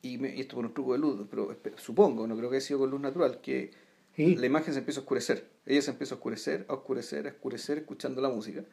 [0.03, 2.91] y, esto por un truco de luz, pero supongo, no creo que haya sido con
[2.91, 3.71] luz natural, que
[4.17, 5.49] la imagen se empieza a oscurecer.
[5.65, 8.65] Ella se empieza a oscurecer, a oscurecer, a oscurecer, escuchando la música.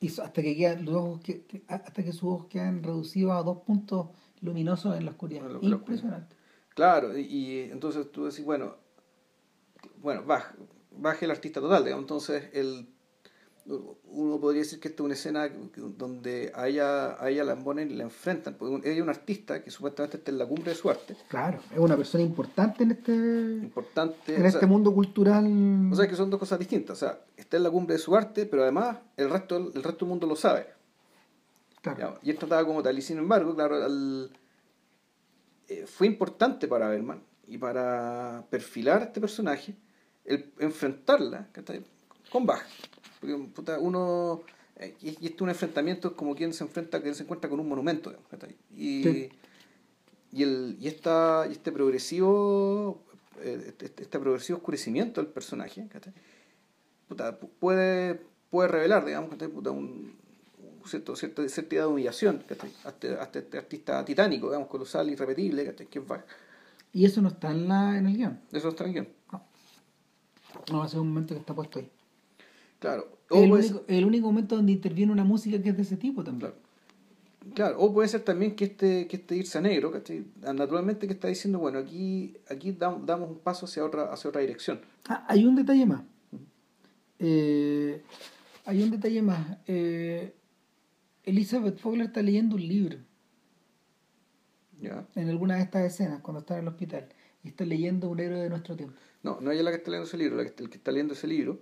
[0.00, 3.58] Y hasta que quedan los ojos que, hasta que sus ojos quedan reducidos a dos
[3.58, 4.08] puntos
[4.40, 5.48] luminosos en la oscuridad.
[5.60, 6.34] Impresionante.
[6.74, 8.76] Claro, y, entonces tú decís, bueno,
[10.00, 12.88] bueno, baje, el artista total, digamos, entonces el,
[13.66, 15.48] uno podría decir que esta es una escena
[15.96, 19.62] donde a ella, a ella la ponen y la enfrentan, porque ella es una artista
[19.62, 21.16] que supuestamente está en la cumbre de su arte.
[21.28, 25.46] Claro, es una persona importante en este, importante, en este mundo cultural.
[25.92, 28.16] O sea que son dos cosas distintas, o sea, está en la cumbre de su
[28.16, 30.66] arte, pero además el resto, el resto del mundo lo sabe.
[31.80, 32.18] Claro.
[32.22, 34.30] Y esto estaba como tal, y sin embargo, claro, al
[35.72, 39.74] eh, fue importante para Berman y para perfilar a este personaje
[40.24, 41.48] el enfrentarla
[42.30, 42.64] con Bach.
[43.22, 44.42] Porque uno.
[44.76, 47.60] Eh, y, este es un enfrentamiento es como quien se enfrenta, quien se encuentra con
[47.60, 48.12] un monumento.
[48.76, 49.30] Y,
[50.32, 53.00] y, el, y, esta, y este progresivo.
[53.40, 55.88] Eh, este, este, este, progresivo oscurecimiento del personaje
[57.58, 58.20] puede,
[58.50, 59.30] puede revelar, digamos,
[59.70, 60.14] un,
[60.86, 62.44] cierto, cierta, cierta idea de humillación
[62.84, 66.24] hasta, hasta, este artista titánico, digamos, colosal, irrepetible, que va.
[66.92, 68.40] Y eso no está en, la, en el guion.
[68.52, 69.08] Eso no está en el guion.
[69.32, 69.44] No.
[70.70, 71.90] No, va a ser un momento que está puesto ahí.
[72.82, 73.16] Claro.
[73.30, 76.52] el, único, el único momento donde interviene una música que es de ese tipo también.
[77.54, 77.78] Claro.
[77.78, 79.92] O puede ser también que este, que este irse a negro,
[80.52, 84.80] naturalmente que está diciendo, bueno, aquí, aquí damos un paso hacia otra, hacia otra dirección.
[85.08, 86.02] Ah, hay un detalle más.
[87.20, 88.02] Eh,
[88.64, 89.58] hay un detalle más.
[89.68, 90.34] Eh,
[91.22, 92.98] Elizabeth Fogler está leyendo un libro.
[95.14, 97.06] En alguna de estas escenas, cuando está en el hospital.
[97.44, 98.96] Y está leyendo un héroe de nuestro tiempo.
[99.22, 101.14] No, no ella la que está leyendo ese libro, la que, el que está leyendo
[101.14, 101.60] ese libro.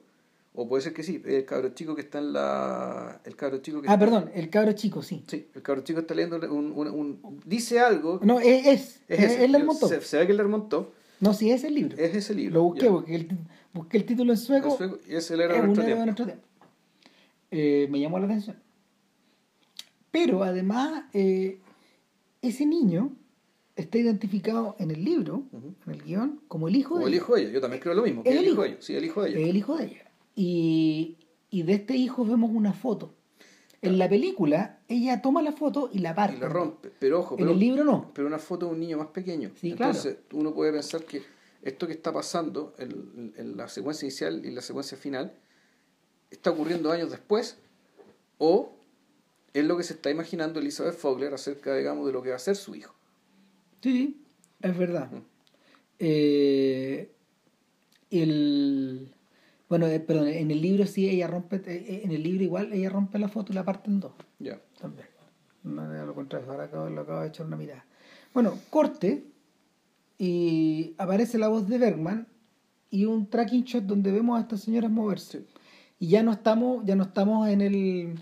[0.52, 3.20] O puede ser que sí, el cabro chico que está en la.
[3.24, 5.22] El cabro chico que Ah, perdón, el cabro chico, sí.
[5.28, 6.72] Sí, el cabro chico está leyendo un.
[6.72, 8.18] un, dice algo.
[8.22, 8.66] No, es.
[8.66, 9.86] Es, es, él le remontó.
[9.86, 10.92] Se, ve que él le remontó.
[11.20, 11.96] No, sí, es el libro.
[11.96, 12.54] Es ese libro.
[12.54, 13.28] Lo busqué, porque el,
[13.72, 14.98] busqué el título en sueco.
[15.08, 16.00] y es el héroe de nuestro tiempo.
[16.00, 16.44] De nuestro tiempo.
[17.52, 18.56] Eh, me llamó la atención.
[20.10, 21.60] Pero además, eh,
[22.42, 23.12] ese niño
[23.76, 27.08] está identificado en el libro, en el guion, como el hijo de ella.
[27.08, 28.22] el hijo de ella, yo también creo lo mismo.
[28.24, 28.76] el, hijo, de ella.
[28.80, 29.38] Sí, el hijo de ella.
[29.38, 30.09] El hijo de ella.
[30.40, 31.18] Y,
[31.50, 33.12] y de este hijo vemos una foto.
[33.82, 36.38] En la película, ella toma la foto y la parte.
[36.38, 37.36] Y la rompe, pero ojo.
[37.38, 38.10] En el libro no.
[38.14, 39.50] Pero una foto de un niño más pequeño.
[39.60, 41.22] Sí, Entonces, uno puede pensar que
[41.60, 45.34] esto que está pasando en, en, la secuencia inicial y la secuencia final
[46.30, 47.58] está ocurriendo años después
[48.38, 48.72] o
[49.52, 52.38] es lo que se está imaginando Elizabeth Fogler acerca, digamos, de lo que va a
[52.38, 52.94] ser su hijo.
[53.82, 54.22] Sí,
[54.62, 55.10] es verdad.
[55.98, 57.10] Eh,
[58.10, 59.12] el,
[59.70, 62.90] bueno, eh, perdón, en el libro sí ella rompe, eh, en el libro igual ella
[62.90, 64.12] rompe la foto y la parte en dos.
[64.40, 64.60] Ya.
[64.80, 65.06] También.
[65.62, 67.84] No, lo contrario, ahora acabo, lo acabo de echar una mirada.
[68.34, 69.24] Bueno, corte
[70.18, 72.26] y aparece la voz de Bergman
[72.90, 75.44] y un tracking shot donde vemos a estas señoras moverse.
[76.00, 78.14] Y ya no estamos, ya no estamos en el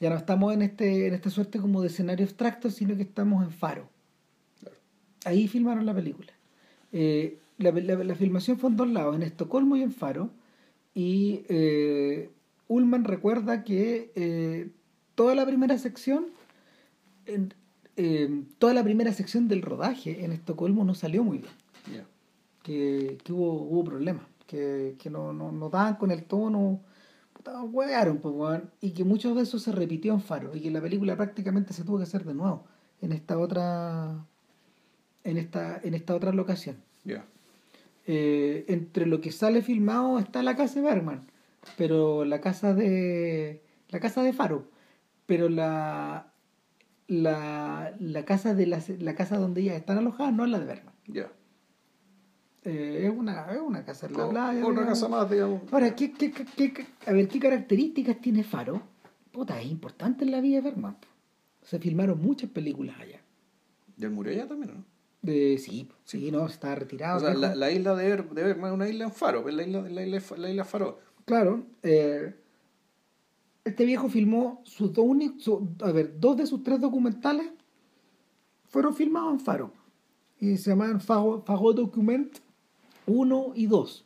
[0.00, 3.42] ya no estamos en este en esta suerte como de escenario abstracto, sino que estamos
[3.42, 3.88] en Faro.
[5.24, 6.32] Ahí filmaron la película.
[6.92, 10.30] Eh, la, la, filmación fue en dos lados, en Estocolmo y en Faro.
[10.94, 12.30] Y eh,
[12.68, 14.70] Ullman recuerda que eh,
[15.14, 16.26] toda la primera sección
[17.96, 21.52] eh, toda la primera sección del rodaje en Estocolmo no salió muy bien.
[22.62, 26.80] Que, que, hubo, hubo problemas, que, que no, no, no, daban con el tono,
[27.32, 27.90] puta, pues,
[28.82, 31.84] y que muchos de eso se repitió en Faro, y que la película prácticamente se
[31.84, 32.66] tuvo que hacer de nuevo
[33.00, 34.26] en esta otra
[35.24, 36.76] en esta, en esta otra locación.
[38.12, 41.30] Eh, entre lo que sale filmado está la casa de Bergman,
[41.76, 44.68] pero la casa de la casa de Faro,
[45.26, 46.32] pero la
[47.06, 50.66] la, la casa de la, la casa donde ellas están alojadas no es la de
[50.66, 50.94] Bergman.
[51.06, 51.30] Ya.
[52.64, 54.66] Eh, es, una, es una casa en la playa.
[54.66, 55.72] Otra casa más, digamos.
[55.72, 58.82] Ahora, ¿qué, qué, qué, a ver, ¿qué características tiene Faro?
[59.30, 60.96] Puta, es importante en la vida de Bergman.
[61.62, 63.20] Se filmaron muchas películas allá.
[63.96, 64.84] ¿Del murió allá también, no?
[65.22, 67.18] De, sí, sí, no, está retirado.
[67.18, 69.62] O sea, la, la, isla de, de Bergman es una isla en Faro, es la
[69.62, 70.98] isla, la isla, la isla Faro.
[71.26, 72.34] Claro, eh,
[73.64, 75.06] este viejo filmó sus dos,
[75.82, 77.46] a ver, dos de sus tres documentales
[78.68, 79.72] fueron filmados en Faro.
[80.40, 82.38] Y se llaman Fago, Document
[83.06, 84.04] 1 y 2.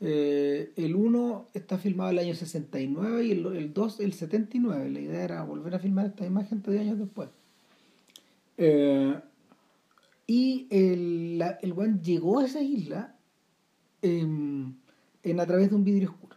[0.00, 4.90] Eh, el 1 está filmado el año 69 y el 2 el, 79.
[4.90, 7.28] La idea era volver a filmar esta imagen tres años después.
[8.58, 9.14] Eh,
[10.26, 13.16] y el, la, el buen llegó a esa isla
[14.02, 14.76] en,
[15.22, 16.36] en, a través de un vidrio oscuro.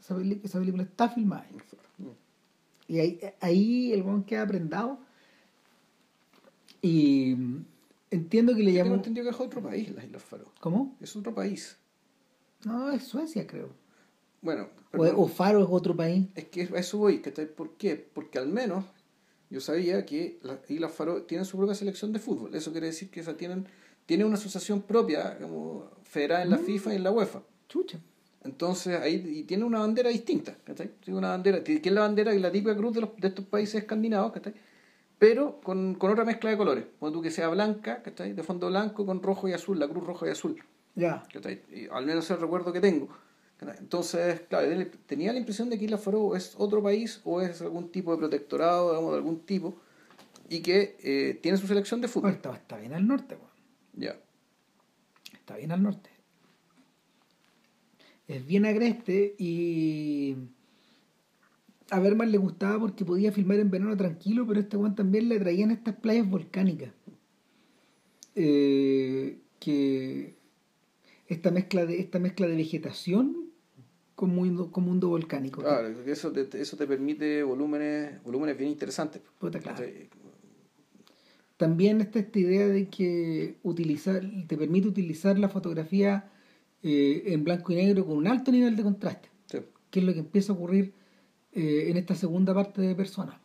[0.00, 1.46] Esa, película, está filmada.
[2.86, 5.00] Y ahí, ahí el buen queda prendado.
[6.80, 7.34] Y
[8.12, 8.90] entiendo que le llamó.
[8.90, 10.52] Tengo entendido que es otro país, las Islas Faro.
[10.60, 10.96] ¿Cómo?
[11.00, 11.76] Es otro país.
[12.64, 13.70] No, es Suecia, creo.
[14.40, 14.68] Bueno.
[14.92, 16.28] O, Faro es otro país.
[16.36, 17.18] Es que eso voy.
[17.56, 17.96] ¿Por qué?
[17.96, 18.84] Porque al menos
[19.50, 22.54] yo sabía que las Islas Faro tienen su propia selección de fútbol.
[22.54, 23.66] Eso quiere decir que esa tienen,
[24.04, 26.64] tiene una asociación propia, como federal en la mm.
[26.64, 27.42] FIFA y en la UEFA.
[27.68, 27.98] Chucha.
[28.44, 30.90] Entonces ahí y tiene una bandera distinta, ¿cachai?
[31.00, 33.44] Tiene una bandera, que es la bandera y la típica cruz de, los, de estos
[33.44, 34.54] países escandinavos, ¿cachai?
[35.18, 36.84] Pero con, con, otra mezcla de colores.
[36.98, 38.34] Cuando tú que sea blanca, ¿cachai?
[38.34, 40.62] De fondo blanco con rojo y azul, la cruz rojo y azul.
[40.94, 41.22] Ya.
[41.72, 43.08] Y al menos es el recuerdo que tengo.
[43.60, 44.68] Entonces, claro,
[45.06, 48.18] tenía la impresión de que Isla Faroe es otro país o es algún tipo de
[48.18, 49.76] protectorado, digamos, de algún tipo,
[50.48, 52.32] y que eh, tiene su selección de fútbol.
[52.32, 53.36] está, está, bien al norte,
[53.94, 54.16] Ya.
[55.32, 56.10] Está bien al norte.
[58.28, 60.36] Es bien agreste y
[61.90, 65.38] a Berman le gustaba porque podía filmar en verano tranquilo, pero este Juan también le
[65.38, 66.90] traían estas playas volcánicas.
[68.34, 70.34] Eh, que
[71.28, 73.45] esta mezcla de esta mezcla de vegetación
[74.16, 75.60] con mundo, mundo volcánico.
[75.60, 79.20] Claro, eso te, eso te permite volúmenes, volúmenes bien interesantes.
[81.58, 86.30] También está esta idea de que utilizar, te permite utilizar la fotografía
[86.82, 89.28] eh, en blanco y negro con un alto nivel de contraste,
[89.90, 90.92] que es lo que empieza a ocurrir
[91.52, 93.38] eh, en esta segunda parte de Persona.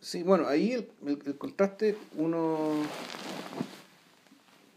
[0.00, 2.82] Sí, bueno, ahí el, el contraste uno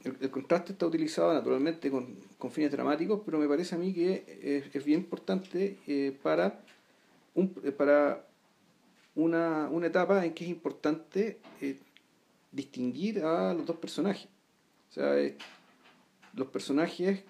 [0.03, 4.69] el, contraste está utilizado naturalmente con, con, fines dramáticos, pero me parece a mí que
[4.73, 6.61] es, bien importante eh, para,
[7.35, 8.25] un, eh, para
[9.15, 11.77] una, una, etapa en que es importante eh,
[12.51, 14.29] distinguir a los dos personajes.
[14.89, 15.15] O sea,
[16.33, 17.23] los personajes,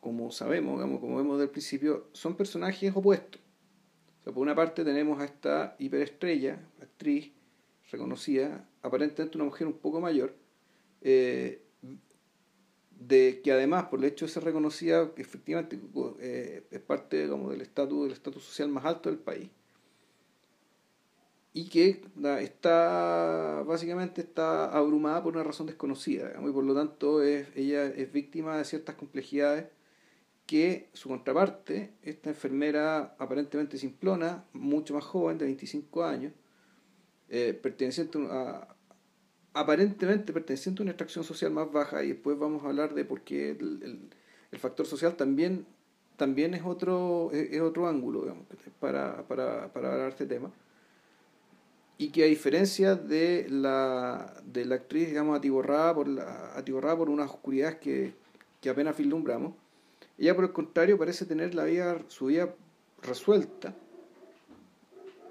[0.00, 3.40] como sabemos, como vemos del principio, son personajes opuestos.
[4.20, 7.32] O sea, por una parte tenemos a esta hiperestrella, actriz
[7.90, 10.34] reconocida, aparentemente una mujer un poco mayor,
[11.08, 11.62] eh,
[12.98, 15.78] de que además por el hecho de ser reconocida que efectivamente
[16.18, 19.48] eh, es parte como del estatus del estatus social más alto del país.
[21.52, 22.02] Y que
[22.40, 28.12] está básicamente está abrumada por una razón desconocida y por lo tanto es, ella es
[28.12, 29.66] víctima de ciertas complejidades
[30.44, 36.32] que su contraparte, esta enfermera aparentemente simplona, mucho más joven, de 25 años,
[37.28, 38.75] eh, perteneciente a,
[39.56, 43.22] aparentemente perteneciente a una extracción social más baja y después vamos a hablar de por
[43.22, 44.10] qué el,
[44.50, 45.66] el, factor social también,
[46.16, 48.44] también es, otro, es, otro ángulo digamos,
[48.80, 50.50] para, para, para hablar de este tema.
[51.98, 57.08] Y que a diferencia de la, de la actriz digamos atiborrada por, la, atiborrada por
[57.08, 58.14] unas oscuridades que,
[58.60, 59.54] que apenas vislumbramos
[60.18, 62.54] ella por el contrario parece tener la vida, su vida
[63.02, 63.74] resuelta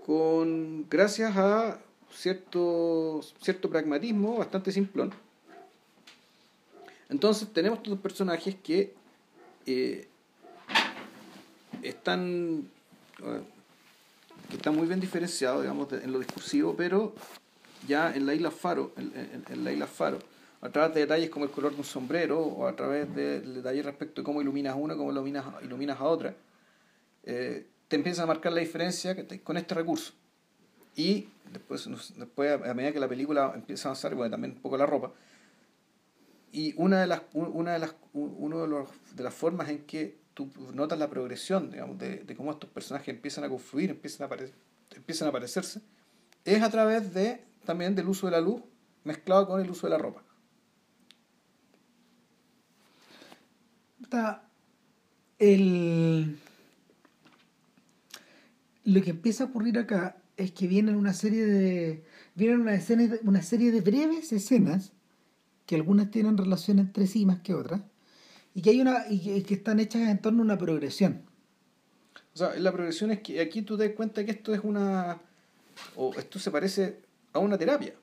[0.06, 1.80] con gracias a
[2.16, 5.14] cierto, cierto pragmatismo bastante simplón.
[7.10, 8.94] Entonces tenemos estos personajes que
[9.66, 10.08] eh,
[11.84, 12.68] están,
[14.50, 17.14] que están muy bien diferenciados, digamos, en lo discursivo, pero
[17.88, 20.20] ya en la isla Faro, en, la isla Faro,
[20.62, 23.86] a través de detalles como el color de un sombrero o a través de, detalles
[23.86, 26.36] respecto de cómo iluminas a una, cómo iluminas, iluminas a otra,
[27.24, 30.14] eh, te empieza a marcar la diferencia con este recurso.
[30.96, 34.78] Y después, después a medida que la película empieza a avanzar, bueno, también un poco
[34.78, 35.12] la ropa,
[36.52, 40.18] y una de las, una de las, uno de, los, de las formas en que
[40.34, 44.26] tú notas la progresión, digamos, de, de cómo estos personajes empiezan a confluir, empiezan a,
[44.28, 44.56] aparecer,
[44.96, 45.82] empiezan a aparecerse,
[46.46, 48.62] es a través de también del uso de la luz
[49.04, 50.24] mezclado con el uso de la ropa.
[55.40, 56.38] El...
[58.86, 62.04] Lo que empieza a ocurrir acá es que vienen una serie de
[62.36, 64.92] vienen una, escena, una serie de breves escenas
[65.66, 67.82] que algunas tienen relación entre sí más que otras,
[68.54, 71.24] y que hay una y que, están hechas en torno a una progresión.
[72.34, 75.22] O sea, la progresión es que aquí tú te das cuenta que esto es una
[75.96, 77.00] o esto se parece
[77.34, 77.96] a una terapia.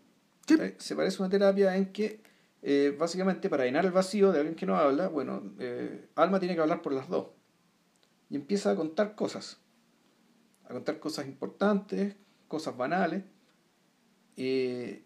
[0.79, 2.21] Se parece a una terapia en que
[2.63, 6.55] eh, básicamente para llenar el vacío de alguien que no habla, bueno, eh, Alma tiene
[6.55, 7.29] que hablar por las dos.
[8.29, 9.59] Y empieza a contar cosas.
[10.65, 12.17] A contar cosas importantes,
[12.53, 13.23] cosas banales.
[14.37, 15.03] Eh,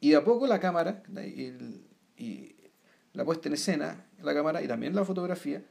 [0.00, 2.54] y de a poco la cámara y,
[3.12, 5.62] la puesta en escena, la cámara y también la fotografía,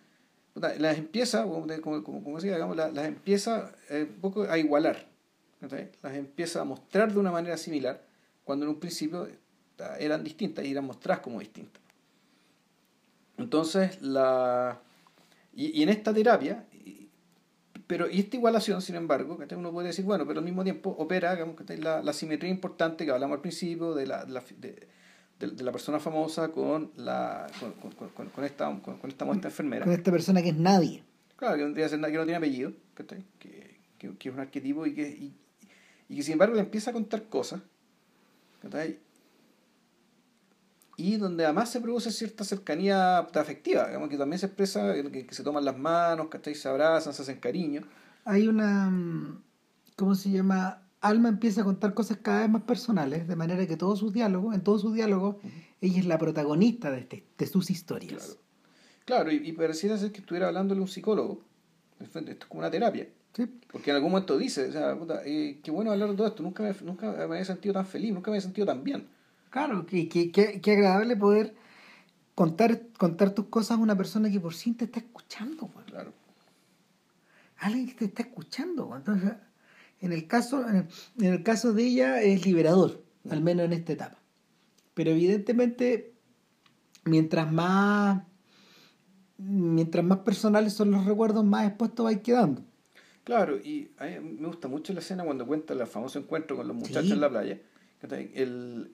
[0.55, 5.05] las empieza, como, como, decía, digamos, las, empieza eh, un poco a igualar.
[6.01, 8.01] Las empieza a mostrar de una manera similar,
[8.43, 9.27] cuando en un principio
[9.99, 11.81] eran distintas y eran mostradas como distintas.
[13.37, 14.79] Entonces, la...
[15.53, 16.65] Y en esta terapia,
[17.87, 21.33] pero y esta igualación, sin embargo, uno puede decir, bueno, pero al mismo tiempo opera
[21.33, 24.87] digamos, la, la simetría importante que hablamos al principio de la, de,
[25.39, 29.85] de, la persona famosa con, la, con, con, con esta, con, esta muestra enfermera.
[29.85, 31.03] Con esta persona que es nadie.
[31.37, 33.05] Claro, que no, tiene, que no tiene apellido, que,
[33.39, 33.77] que,
[34.17, 35.33] que, es un arquetipo y que, y,
[36.09, 37.61] y, que sin embargo le empieza a contar cosas.
[40.99, 45.43] Y donde además se produce cierta cercanía afectiva, digamos, que también se expresa, que, se
[45.43, 46.55] toman las manos, ¿cachai?
[46.55, 47.83] Se abrazan, se hacen cariño.
[48.25, 49.43] Hay una, mm,
[49.95, 50.81] ¿cómo se llama?
[50.99, 54.55] Alma empieza a contar cosas cada vez más personales, de manera que todos sus diálogos,
[54.55, 55.35] en todos sus diálogos,
[55.81, 58.39] ella es la protagonista de, este, de sus historias.
[59.05, 61.45] Claro, y, y, pareciera ser que estuviera hablándole a un psicólogo.
[61.99, 63.07] Esto es como una terapia.
[63.33, 63.45] Sí.
[63.71, 66.41] Porque en algún momento dice, o sea, puta, eh, qué bueno hablar de todo esto,
[66.41, 69.07] nunca me, nunca me había sentido tan feliz, nunca me había sentido tan bien.
[69.49, 71.55] Claro, que, que, que, agradable poder
[72.35, 75.69] contar, contar tus cosas a una persona que por sí te está escuchando.
[75.85, 76.13] Claro.
[77.57, 78.93] Alguien que te está escuchando.
[78.95, 79.33] Entonces,
[80.01, 80.87] en el caso, en
[81.19, 84.19] el, caso de ella es liberador, al menos en esta etapa.
[84.93, 86.13] Pero evidentemente,
[87.05, 88.23] mientras más
[89.37, 92.63] mientras más personales son los recuerdos, más expuestos va quedando.
[93.23, 96.67] Claro, y a mí me gusta mucho la escena cuando cuenta el famoso encuentro con
[96.67, 97.59] los muchachos en la playa.
[98.33, 98.91] El,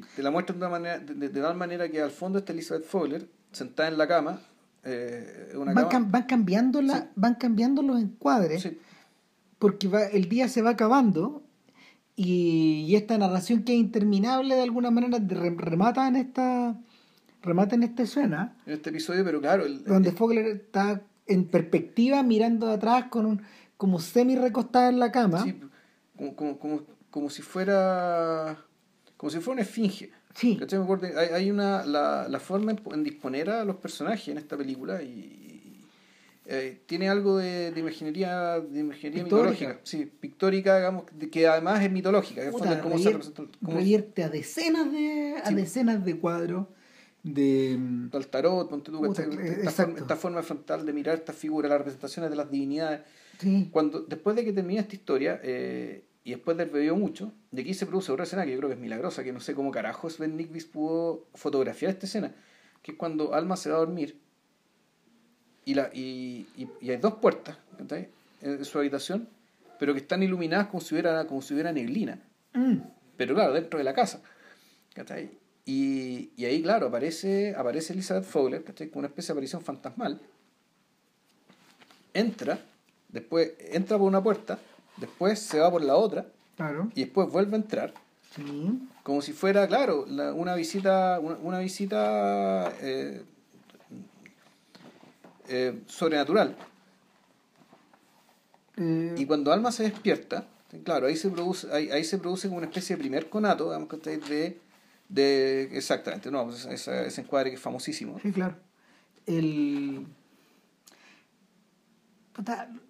[0.00, 2.84] que te la muestran de, una manera, de, tal manera que al fondo está Elizabeth
[2.84, 4.40] Fowler sentada en la cama.
[4.84, 8.68] Eh, van, van, cambiando la, van cambiando los encuadres
[9.58, 11.42] porque va, el día se va acabando
[12.16, 16.76] y, esta narración que es interminable de alguna manera remata en esta
[17.40, 18.56] remata en esta escena.
[18.66, 23.42] En este episodio pero claro donde Fowler está en perspectiva mirando de atrás con un
[23.78, 25.46] como semi recostada en la cama.
[26.16, 28.58] Como, como, como, como si fuera
[29.24, 30.10] como si fuera una esfinge.
[30.34, 30.60] Sí.
[31.16, 35.80] Hay, hay una, la, la forma en, disponer a los personajes en esta película y,
[36.44, 39.80] eh, tiene algo de, de imaginería, de imaginería mitológica.
[39.82, 42.50] Sí, pictórica, digamos, que además es mitológica.
[42.50, 43.18] Puta, cómo se
[43.62, 46.66] revierte a decenas de, a decenas de cuadros
[47.22, 47.80] de
[48.12, 49.22] al tarot, ponte tú, esta,
[49.70, 53.00] forma, esta, forma, frontal de mirar estas figuras, las representaciones de las divinidades.
[53.38, 53.70] Sí.
[53.72, 57.62] Cuando, después de que termina esta historia, eh, y después de haber bebido mucho, de
[57.62, 59.70] aquí se produce otra escena que yo creo que es milagrosa, que no sé cómo
[59.70, 62.32] carajos Ben Nickvis pudo fotografiar esta escena,
[62.82, 64.18] que es cuando Alma se va a dormir
[65.66, 66.46] y, la, y,
[66.80, 67.56] y, hay dos puertas
[68.40, 69.28] en su habitación,
[69.78, 72.18] pero que están iluminadas como si hubiera, como si hubiera neblina.
[72.52, 72.76] Mm.
[73.16, 74.22] Pero claro, dentro de la casa.
[75.64, 80.20] Y, y ahí, claro, aparece, aparece Elizabeth Fowler, con una especie de aparición fantasmal.
[82.12, 82.58] Entra,
[83.08, 84.58] después entra por una puerta
[84.96, 86.26] después se va por la otra
[86.94, 87.94] y después vuelve a entrar.
[89.02, 93.22] Como si fuera, claro, una visita, una, visita eh,
[95.48, 96.56] eh, sobrenatural.
[98.76, 99.14] Eh.
[99.16, 100.46] Y cuando Alma se despierta,
[100.82, 104.18] claro, ahí se produce, ahí, se produce como una especie de primer conato, digamos que
[104.18, 104.58] de,
[105.08, 108.18] de exactamente, no, ese, ese encuadre que es famosísimo.
[108.20, 108.56] Sí, claro.
[109.26, 110.06] El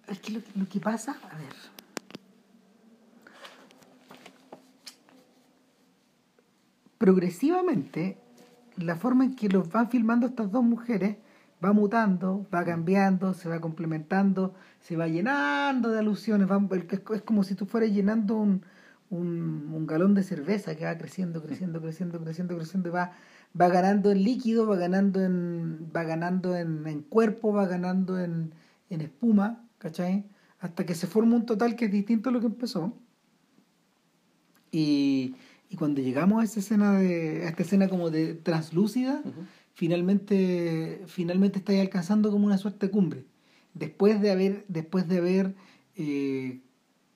[0.07, 1.53] es que lo que pasa, a ver,
[7.05, 8.17] progresivamente
[8.77, 11.17] la forma en que los van filmando estas dos mujeres
[11.63, 16.49] va mutando, va cambiando, se va complementando, se va llenando de alusiones,
[17.13, 18.65] es como si tú fueras llenando un,
[19.11, 23.11] un, galón de cerveza que va creciendo, creciendo, creciendo, creciendo, creciendo, va,
[23.59, 28.51] va ganando en líquido, va ganando en, va ganando en, cuerpo, va ganando en,
[28.89, 30.25] en espuma, ¿cachai?
[30.59, 32.97] Hasta que se forma un total que es distinto a lo que empezó.
[34.71, 35.35] Y,
[35.75, 39.21] y cuando llegamos a esa escena de, a esta escena como de translúcida,
[39.73, 43.25] finalmente, finalmente estáis alcanzando como una suerte de cumbre.
[43.73, 45.53] Después de haber, después de haber
[45.97, 46.61] eh,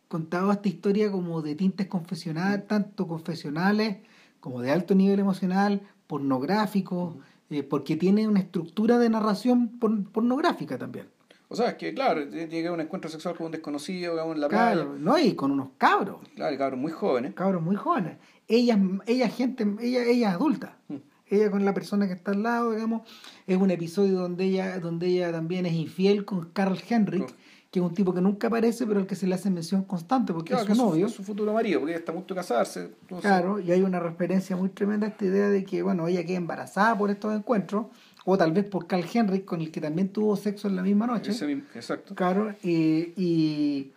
[0.09, 3.99] contado esta historia como de tintes confesionales, tanto confesionales
[4.41, 7.15] como de alto nivel emocional, pornográficos,
[7.49, 9.79] eh, porque tiene una estructura de narración
[10.11, 11.07] pornográfica también.
[11.51, 14.95] O sea, es que claro, llega un encuentro sexual con un desconocido, en la claro,
[14.99, 16.19] no, y con unos cabros.
[16.35, 17.33] Claro, cabros muy jóvenes.
[17.33, 18.17] Cabros muy jóvenes.
[18.49, 20.77] Ella, ella gente, ella, ella es adulta.
[20.89, 20.95] Mm.
[21.27, 23.07] Ella con la persona que está al lado, digamos,
[23.47, 27.33] es un episodio donde ella, donde ella también es infiel con Carl Henrik
[27.71, 30.33] que es un tipo que nunca aparece, pero al que se le hace mención constante,
[30.33, 31.05] porque es su novio.
[31.05, 32.91] Es su futuro marido, porque ella está a punto de casarse.
[33.21, 36.37] Claro, y hay una referencia muy tremenda a esta idea de que, bueno, ella queda
[36.37, 37.87] embarazada por estos encuentros,
[38.25, 41.05] o tal vez por Carl Henry, con el que también tuvo sexo en la misma
[41.05, 41.31] noche.
[41.75, 42.15] exacto.
[42.15, 43.91] Claro, y, y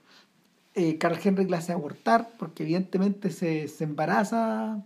[0.75, 4.85] eh, Carl Henry la hace abortar, porque evidentemente se, se embaraza,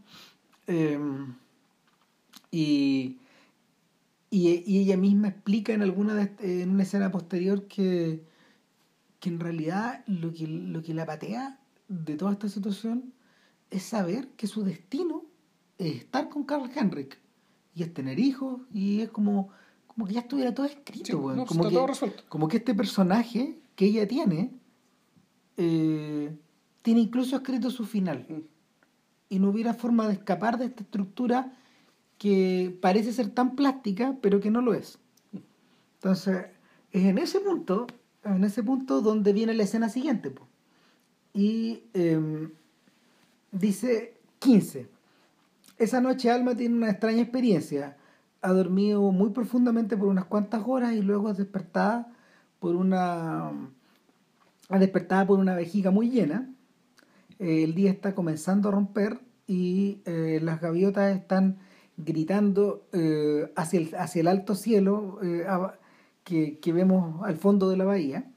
[0.67, 1.35] em,
[2.51, 3.19] y,
[4.31, 8.23] y, y, ella misma explica en alguna de, en una escena posterior que
[9.21, 11.59] que en realidad lo que, lo que la patea
[11.89, 13.13] de toda esta situación
[13.71, 15.25] es saber que su destino
[15.79, 17.19] es estar con Carl Henrik
[17.75, 19.49] y es tener hijos y es como,
[19.87, 24.53] como que ya estuviera todo escrito, como, que, como que este personaje que ella tiene
[25.57, 26.37] eh,
[26.83, 28.41] tiene incluso escrito su final mm.
[29.31, 31.53] y no hubiera forma de escapar de esta estructura
[32.19, 34.99] que parece ser tan plástica pero que no lo es.
[35.95, 36.47] Entonces,
[36.93, 37.87] es en ese punto
[38.35, 40.33] en ese punto donde viene la escena siguiente.
[41.33, 42.51] Y em,
[43.53, 44.89] dice 15.
[45.79, 47.97] Esa noche Alma tiene una extraña experiencia.
[48.43, 52.13] Ha dormido muy profundamente por unas cuantas horas y luego es despertada
[52.59, 53.53] por una
[54.69, 56.51] despertada por una vejiga muy llena.
[57.39, 61.59] Eh, el día está comenzando a romper y eh, las gaviotas están
[61.97, 65.19] gritando eh, hacia, el, hacia el alto cielo
[66.25, 68.31] que, vemos al fondo de la bahía.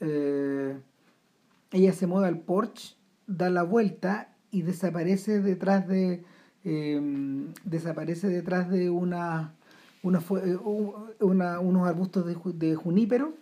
[0.00, 6.24] Ella se mueve al porche, da la vuelta y desaparece detrás de
[6.62, 9.54] em, desaparece detrás de una,
[10.02, 12.24] unos arbustos
[12.58, 13.34] de junípero.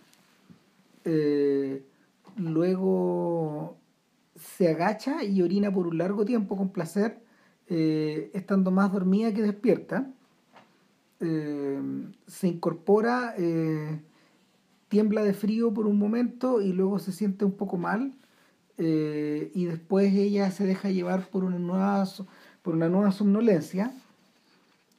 [1.05, 1.85] Eh,
[2.37, 3.77] luego
[4.35, 7.21] se agacha y orina por un largo tiempo con placer,
[7.67, 10.07] estando más dormida que despierta.
[11.25, 11.79] Eh,
[12.27, 14.01] se incorpora, eh,
[14.89, 18.13] tiembla de frío por un momento y luego se siente un poco mal
[18.77, 22.03] eh, y después ella se deja llevar por una nueva,
[22.61, 23.93] por una nueva somnolencia.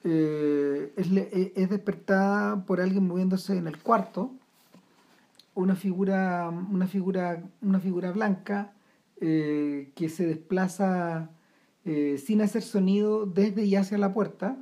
[0.02, 4.32] Es, es, despertada por alguien moviéndose en el cuarto,
[5.54, 8.72] una figura, una figura, una figura blanca
[9.18, 11.30] que se desplaza
[11.84, 14.58] sin hacer sonido desde y hacia la puerta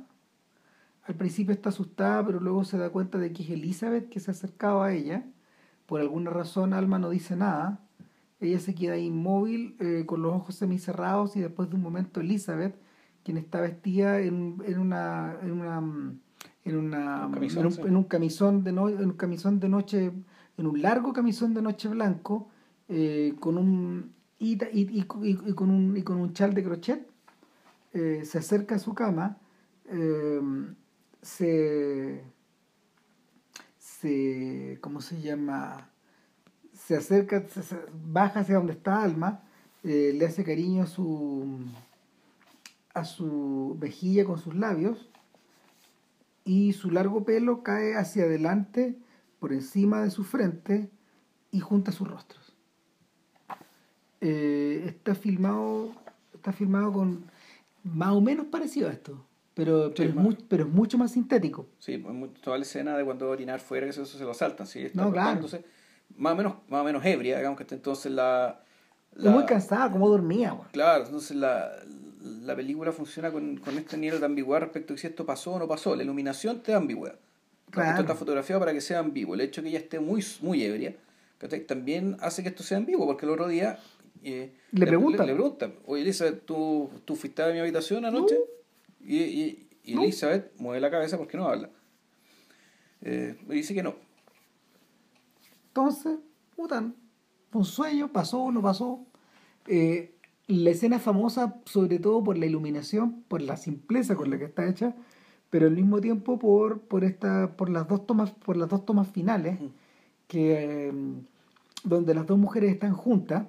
[1.05, 4.31] al principio está asustada, pero luego se da cuenta de que es Elizabeth que se
[4.31, 5.25] ha acercado a ella.
[5.85, 7.81] Por alguna razón Alma no dice nada.
[8.39, 12.75] Ella se queda inmóvil eh, con los ojos semicerrados y después de un momento Elizabeth,
[13.23, 15.37] quien está vestida en, en una...
[15.41, 15.83] En una
[16.65, 20.13] en, una, en, un, camisón de no, en un camisón de noche
[20.57, 22.49] en un largo camisón de noche blanco
[22.89, 25.03] eh, con un y, y, y,
[25.53, 27.07] con un y con un chal de crochet
[27.93, 29.37] eh, se acerca a su cama
[31.23, 32.23] se,
[33.79, 35.89] se ¿cómo se llama?
[36.73, 37.45] Se acerca,
[38.05, 39.43] baja hacia donde está Alma,
[39.83, 41.59] eh, le hace cariño a su,
[42.93, 45.09] a su mejilla con sus labios
[46.43, 48.97] y su largo pelo cae hacia adelante
[49.43, 50.89] por encima de su frente
[51.51, 52.55] y junta sus rostros.
[54.21, 55.91] Eh, está filmado
[56.33, 57.25] está filmado con
[57.83, 59.21] más o menos parecido a esto
[59.53, 61.67] pero, pero, es pero es mucho más sintético.
[61.77, 64.33] Sí, pues, toda la escena de cuando va a orinar fuera, que eso, se lo
[64.33, 64.85] saltan, ¿sí?
[64.85, 65.41] Está no, claro.
[66.15, 68.63] Más o, menos, más o menos ebria, digamos que está entonces la...
[69.13, 70.57] la muy cansada, como dormía.
[70.71, 71.69] Claro, entonces la,
[72.21, 75.59] la película funciona con, con este nivel de ambigüedad respecto a si esto pasó o
[75.59, 75.97] no pasó.
[75.97, 77.19] La iluminación te da ambigüedad.
[77.73, 78.01] Claro.
[78.01, 79.35] Está fotografiado para que sea ambiguo.
[79.35, 80.95] El hecho de que ella esté muy, muy ebria
[81.47, 83.79] también hace que esto sea ambiguo, porque el otro día...
[84.23, 85.27] Eh, le, preguntan.
[85.27, 88.37] Le, preguntan, oye Elisa, ¿tú, ¿tú fuiste a mi habitación anoche?
[89.03, 91.69] Y, y, Elizabeth mueve la cabeza porque no habla.
[93.01, 93.95] Eh, dice que no.
[95.67, 96.19] Entonces,
[96.55, 96.89] puta,
[97.51, 99.05] un sueño, pasó o no pasó.
[99.67, 100.15] Eh,
[100.47, 104.69] la escena famosa sobre todo por la iluminación, por la simpleza con la que está
[104.69, 104.95] hecha,
[105.53, 109.07] pero al mismo tiempo por, por, esta, por, las, dos tomas, por las dos tomas
[109.11, 109.59] finales,
[110.27, 111.25] que, em,
[111.83, 113.45] donde las dos mujeres están juntas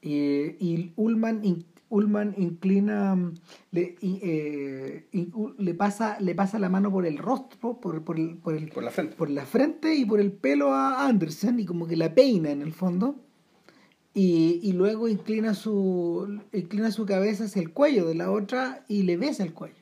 [0.00, 1.42] eh, y Ullman,
[1.90, 3.14] Ullman inclina,
[3.70, 5.06] le, eh,
[5.58, 8.82] le, pasa, le pasa la mano por el rostro, por, por, el, por, el, por,
[8.82, 9.14] la frente.
[9.14, 12.62] por la frente y por el pelo a Anderson y como que la peina en
[12.62, 13.14] el fondo.
[14.14, 19.02] Y, y, luego inclina su, inclina su cabeza hacia el cuello de la otra y
[19.02, 19.76] le besa el cuello,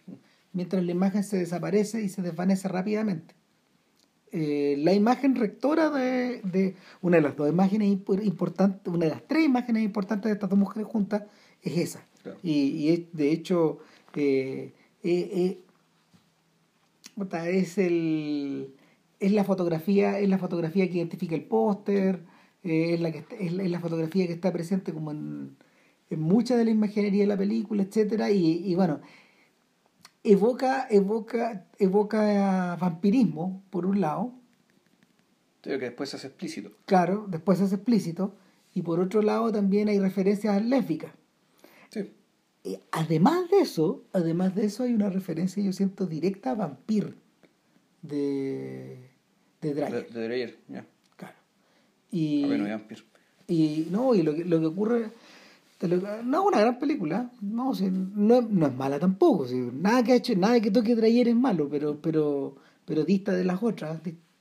[0.57, 3.35] mientras la imagen se desaparece y se desvanece rápidamente.
[4.33, 7.89] Eh, la imagen rectora de, de, una de las dos imágenes
[8.23, 11.25] importantes, una de las tres imágenes importantes de estas dos mujeres juntas
[11.63, 12.07] es esa.
[12.43, 13.79] Y, y, de hecho
[14.17, 14.73] eh,
[15.05, 15.63] eh,
[17.45, 18.75] es el
[19.21, 22.25] es la fotografía es la fotografía que identifica el póster
[22.63, 25.57] es la que es la, fotografía que está presente como en,
[26.11, 29.01] en mucha de la imaginería de la película etcétera y, y bueno
[30.27, 34.35] evoca, evoca, evoca vampirismo, por un lado.
[35.63, 36.73] Creo que después se hace explícito.
[36.85, 38.35] Claro, después se hace explícito.
[38.75, 41.13] Y por otro lado también hay referencias lésbicas.
[41.89, 42.13] Sí.
[42.91, 47.17] además de eso, además de eso hay una referencia, yo siento, directa a Vampir
[48.03, 49.11] de,
[49.61, 50.13] de Dreyer.
[50.13, 50.85] De, Dreyer, ya.
[51.17, 51.37] Claro.
[52.11, 53.05] Y, ah, bueno, Vampir.
[53.47, 55.11] Y no, y lo que, lo que ocurre
[55.81, 59.47] no es una gran película, no, no, no, es mala tampoco.
[59.73, 62.57] nada que ha hecho, nada que toque Dreyer es malo, pero, pero,
[62.87, 64.01] pero dista de las otras,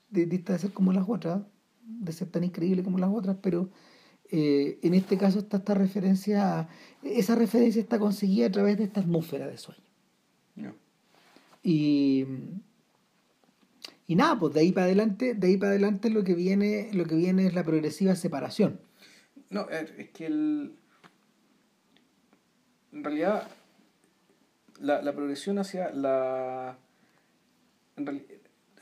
[0.09, 1.41] dista de ser como las otras,
[1.83, 3.69] de ser tan increíble como las otras, pero
[4.31, 6.69] eh, en este caso está esta referencia,
[7.03, 9.81] esa referencia está conseguida a través de esta atmósfera de sueño.
[11.63, 12.23] Y,
[14.07, 17.05] y nada, pues de ahí para adelante, de ahí para adelante lo que viene, lo
[17.05, 18.79] que viene es la progresiva separación.
[19.49, 20.75] No, es que el
[22.95, 23.47] en realidad
[24.79, 26.77] la, la progresión hacia la...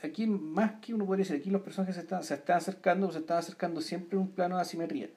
[0.02, 3.18] aquí más que uno podría decir, aquí los personajes se están, se están acercando, se
[3.18, 5.10] están acercando siempre en un plano de asimetría.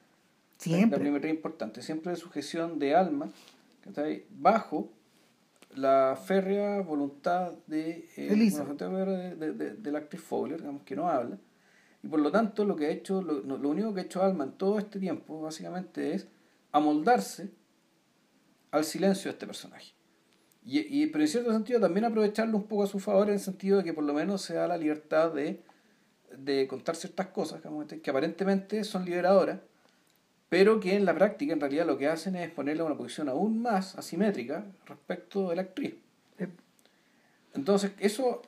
[0.58, 0.98] Siempre.
[0.98, 3.30] La asimetría importante, siempre de sujeción de alma,
[4.30, 4.90] bajo
[5.76, 11.38] la férrea voluntad de, eh, de, de, de, la actriz Fowler, digamos, que no habla.
[12.02, 14.44] Y por lo tanto, lo que ha hecho, lo, lo único que ha hecho Alma
[14.44, 16.26] en todo este tiempo, básicamente, es
[16.72, 17.50] amoldarse
[18.70, 19.92] al silencio de este personaje.
[20.64, 23.40] Y, y, pero en cierto sentido también aprovecharlo un poco a su favor en el
[23.40, 25.62] sentido de que por lo menos se da la libertad de,
[26.36, 27.62] de contar ciertas cosas
[28.02, 29.60] que aparentemente son liberadoras,
[30.48, 33.28] pero que en la práctica en realidad lo que hacen es ponerle a una posición
[33.28, 35.94] aún más asimétrica respecto de la actriz.
[37.54, 38.42] Entonces, eso,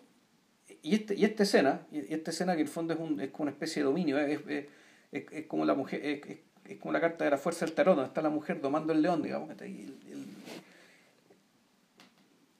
[0.83, 3.31] y, este, y esta escena, y esta escena que en el fondo es, un, es
[3.31, 4.67] como una especie de dominio, es, es,
[5.33, 6.39] es como la mujer, es,
[6.75, 9.03] es como la carta de la fuerza del tarot, donde está la mujer domando el
[9.03, 9.51] león, digamos.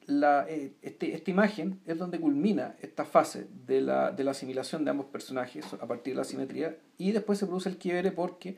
[0.07, 4.85] La, eh, este, esta imagen es donde culmina esta fase de la, de la asimilación
[4.85, 8.57] de ambos personajes a partir de la simetría y después se produce el quiebre porque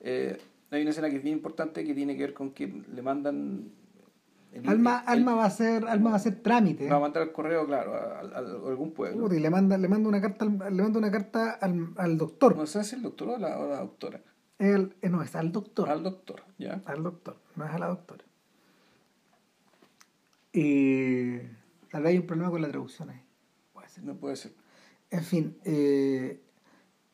[0.00, 0.38] eh,
[0.70, 3.70] hay una escena que es bien importante que tiene que ver con que le mandan
[4.64, 6.88] Alma, Alma va a ser Alma va a ser trámite.
[6.88, 9.32] Va a mandar el correo, claro, a, algún pueblo.
[9.34, 12.56] Y le manda, le manda una carta, le manda una carta al, al doctor.
[12.56, 14.22] No sé si el doctor o la, o la doctora.
[14.58, 15.90] El, eh, no, es al doctor.
[15.90, 16.82] Al doctor, ya.
[16.86, 18.24] Al doctor, no es a la doctora.
[20.52, 21.38] Y
[21.90, 23.20] tal vez hay un problema con la traducción ahí.
[23.74, 24.04] Puede ser.
[24.04, 24.52] No puede ser.
[25.10, 26.40] En fin, eh,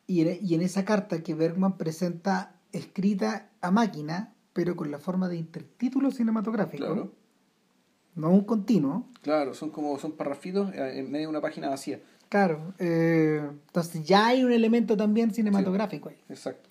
[0.07, 4.99] y, en, y, en, esa carta que Bergman presenta escrita a máquina, pero con la
[4.99, 6.87] forma de intertítulo cinematográfico.
[6.87, 7.13] Claro.
[8.15, 9.09] No un continuo.
[9.23, 12.01] Claro, son como son parrafitos eh, en medio de una página vacía.
[12.29, 16.17] Claro, entonces ya hay un elemento también cinematográfico ahí.
[16.31, 16.71] Exacto.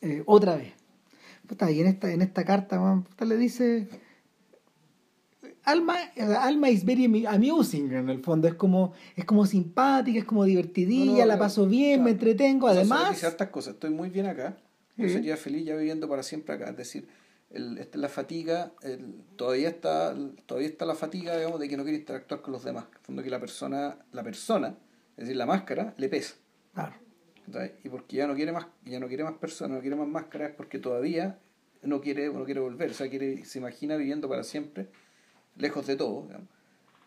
[0.00, 0.72] Eh, otra vez.
[1.70, 3.88] y en esta, en esta carta, le dice.
[5.64, 5.96] Alma,
[6.40, 11.24] Alma is very amusing en el fondo, es como, es como simpática, es como divertidilla,
[11.24, 13.18] la paso bien, me entretengo, además.
[13.18, 14.58] ciertas cosas, estoy muy bien acá,
[14.96, 17.08] yo sería feliz ya viviendo para siempre acá, es decir,
[17.50, 18.72] el, esta la fatiga,
[19.36, 20.14] todavía está,
[20.44, 23.00] todavía está la fatiga, digamos, de que no quiere interactuar con los demás, en el
[23.00, 24.76] fondo que la persona, la persona,
[25.16, 26.34] es decir, la máscara, le pesa.
[26.74, 27.03] Claro.
[27.82, 30.52] Y porque ya no quiere más, ya no quiere más personas, no quiere más máscaras,
[30.56, 31.38] porque todavía
[31.82, 34.88] no quiere, no quiere volver, o sea, quiere, se imagina viviendo para siempre,
[35.56, 36.26] lejos de todo.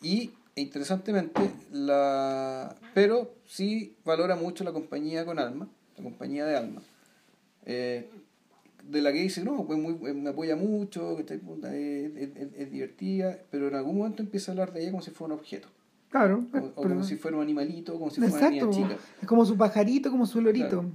[0.02, 1.42] Y interesantemente,
[1.72, 6.82] la pero sí valora mucho la compañía con alma, la compañía de alma,
[7.66, 8.10] eh,
[8.84, 13.98] de la que dice, no, pues muy, me apoya mucho, es, divertida, pero en algún
[13.98, 15.68] momento empieza a hablar de ella como si fuera un objeto.
[16.10, 16.46] Claro.
[16.76, 18.98] O, como si fuera un animalito, como si fuera una niña chica.
[19.22, 20.86] Es como su pajarito, como su lorito.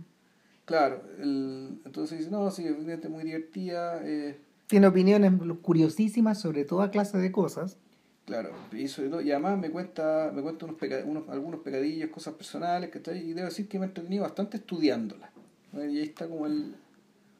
[0.64, 4.00] Claro, entonces dice, no, sí, es muy divertida.
[4.04, 4.38] Eh.
[4.68, 7.76] Tiene opiniones curiosísimas sobre toda clase de cosas.
[8.24, 12.98] Claro, y, y además me cuenta, me cuenta unos, unos algunos pecadillos, cosas personales, que
[12.98, 15.30] está, y debo decir que me he entretenido bastante estudiándola.
[15.74, 16.76] Y ahí está como el,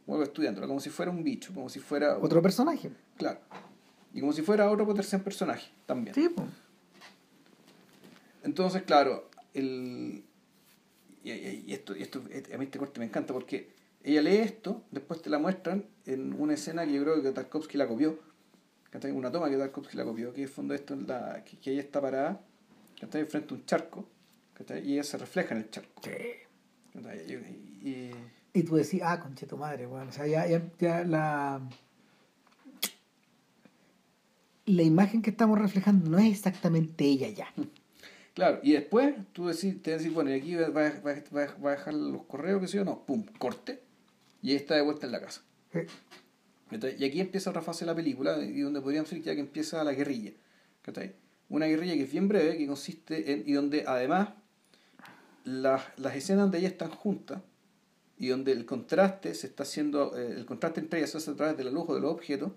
[0.04, 2.18] como estudiándola, como si fuera un bicho, como si fuera...
[2.18, 2.90] Otro personaje.
[3.16, 3.38] Claro.
[4.12, 6.14] Y como si fuera otro tercer personaje también.
[6.14, 6.48] Sí, pues.
[8.42, 10.24] Entonces, claro, el,
[11.24, 13.70] y, esto, y esto, a mí este corte me encanta porque
[14.02, 17.78] ella lee esto, después te la muestran en una escena que yo creo que Tarkovsky
[17.78, 18.18] la copió,
[19.14, 22.40] una toma que Tarkovsky la copió, que es fondo esto, la, que, ella está parada,
[23.00, 24.08] está frente a un charco,
[24.82, 26.02] y ella se refleja en el charco.
[27.84, 28.10] Y,
[28.54, 31.62] y, tú decís, ah, conche tu madre, bueno, o sea, ya, ya, ya la
[34.66, 37.52] la imagen que estamos reflejando no es exactamente ella ya.
[38.34, 42.24] Claro, y después tú decís, te decís, bueno, y aquí va, va, a dejar los
[42.24, 43.82] correos, que sé yo, no, pum, corte,
[44.40, 45.42] y ahí está de vuelta en la casa.
[46.70, 49.84] Y aquí empieza otra fase de la película, y donde podríamos decir ya que empieza
[49.84, 50.32] la guerrilla.
[51.50, 54.30] Una guerrilla que es bien breve, que consiste en, y donde además
[55.44, 57.42] las, las escenas donde ellas están juntas,
[58.16, 61.34] y donde el contraste se está haciendo, eh, el contraste entre ellas se hace a
[61.34, 62.52] través de la luz de los objetos,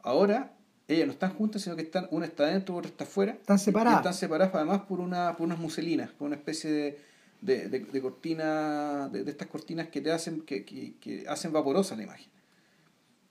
[0.00, 0.55] ahora
[0.88, 3.32] ellas no están juntas, sino que están, una está dentro, otra está afuera.
[3.32, 3.98] Están separadas.
[3.98, 6.98] están separadas además por, una, por unas muselinas, por una especie de,
[7.40, 12.04] de, de, cortina, de, estas cortinas que te hacen, que, que, que hacen vaporosa la
[12.04, 12.30] imagen.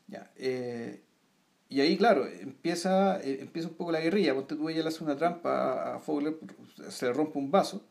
[0.07, 1.01] Ya, eh,
[1.69, 4.35] y ahí, claro, empieza, eh, empieza un poco la guerrilla.
[4.35, 6.37] Ponte tú, ella le hace una trampa a Fogler,
[6.89, 7.83] se le rompe un vaso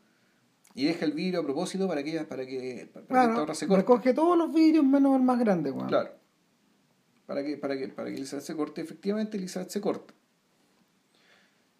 [0.75, 3.81] y deja el vidrio a propósito para que para que, para que otra se corte.
[3.81, 6.24] Recoge todos los vidrios menos el más grande, Claro
[7.27, 10.15] para que, para que, para que Elizabeth se corte, efectivamente Elizabeth se corta.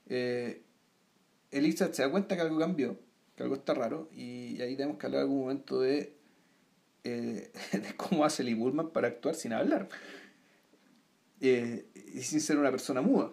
[0.07, 0.63] Eh,
[1.51, 2.99] Elizabeth se da cuenta que algo cambió,
[3.37, 6.15] que algo está raro, y, ahí tenemos que hablar algún momento de,
[7.05, 9.89] eh, de cómo hace Lee Bullman para actuar sin hablar.
[11.41, 13.33] Eh, y sin ser una persona muda.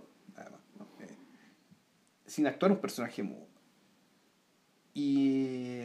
[1.00, 1.16] Eh,
[2.26, 3.48] sin actuar un personaje mudo.
[4.94, 5.84] Y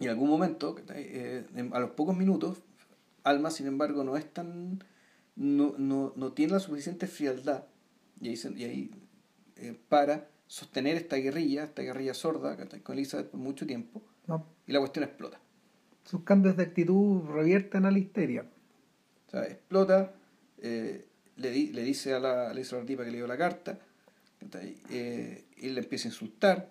[0.00, 0.76] en algún momento,
[1.72, 2.58] a los pocos minutos,
[3.28, 4.82] Alma, sin embargo, no es tan.
[5.36, 7.64] no, no, no tiene la suficiente frialdad
[8.20, 8.90] y ahí, y ahí
[9.56, 14.02] eh, para sostener esta guerrilla, esta guerrilla sorda con Elizabeth por mucho tiempo,
[14.66, 15.40] y la cuestión explota.
[16.04, 18.46] Sus cambios de actitud revierten a la histeria.
[19.26, 20.14] O sea, explota,
[20.58, 21.06] eh,
[21.36, 23.78] le, le dice a la, le dice a la tipa que le dio la carta,
[24.90, 26.70] eh, él le empieza a insultar,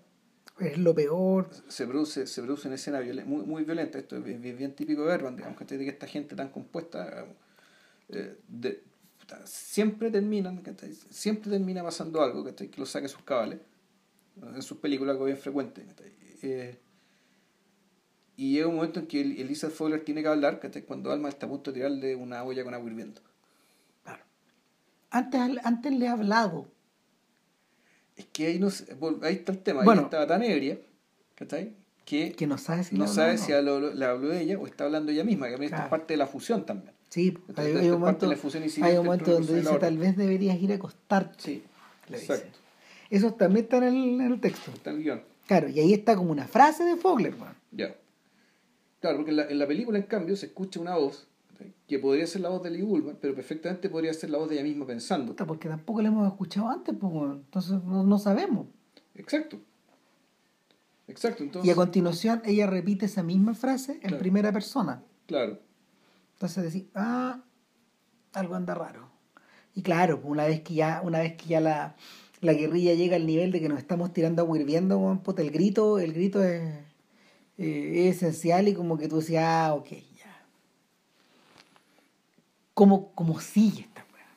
[0.60, 1.50] es lo peor.
[1.68, 5.36] Se produce, se produce una escena muy, muy violenta, esto es bien, típico de Berman,
[5.36, 7.26] digamos, que que esta gente tan compuesta
[8.10, 8.84] eh, de,
[9.46, 10.64] siempre terminan,
[11.10, 13.60] siempre termina pasando algo que lo saque sus cabales,
[14.42, 15.86] en sus películas algo bien frecuente.
[16.42, 16.78] Eh,
[18.36, 21.50] y llega un momento en que Elisa Fowler tiene que hablar cuando Alma está a
[21.50, 23.22] punto de tirarle una olla con agua hirviendo.
[24.04, 24.24] Claro.
[25.10, 26.68] Antes, antes le ha hablado
[28.18, 28.69] es que ahí, no,
[29.22, 29.84] ahí está el tema.
[29.84, 30.80] Bueno, estaba tan ebria,
[31.35, 31.73] ¿cachai?
[32.03, 33.57] Que, que no sabe si, no sabe si le
[34.06, 36.18] habló de ella o está hablando ella misma, que a mí esto es parte de
[36.18, 36.94] la fusión también.
[37.10, 40.76] Sí, hay, hay, un momento, hay un momento donde dice tal vez deberías ir a
[40.76, 41.35] acostarte.
[41.38, 41.64] Sí,
[42.10, 42.60] exacto.
[43.10, 44.72] Eso también está en el, en el texto.
[44.72, 45.23] Está en el guion.
[45.48, 47.34] Claro, y ahí está como una frase de Fogler.
[47.72, 47.95] Ya.
[48.99, 51.27] Claro, porque en la, en la película, en cambio, se escucha una voz
[51.88, 52.86] que podría ser la voz de Lee
[53.22, 55.36] pero perfectamente podría ser la voz de ella misma pensando.
[55.36, 58.68] Porque tampoco la hemos escuchado antes, pues, entonces no, sabemos.
[59.16, 59.58] Exacto.
[61.08, 65.02] Exacto, Y a continuación ella repite esa misma frase en primera persona.
[65.26, 65.58] Claro.
[66.34, 67.42] Entonces decir, ah,
[68.34, 69.10] algo anda raro.
[69.74, 71.96] Y claro, una vez que ya, una vez que ya la,
[72.42, 76.44] guerrilla llega al nivel de que nos estamos tirando agua hirviendo, el grito, el grito
[76.44, 76.62] es,
[77.58, 79.88] eh, es esencial y como que tú decías, ah, ok,
[82.78, 84.28] cómo, cómo sigue esta weá.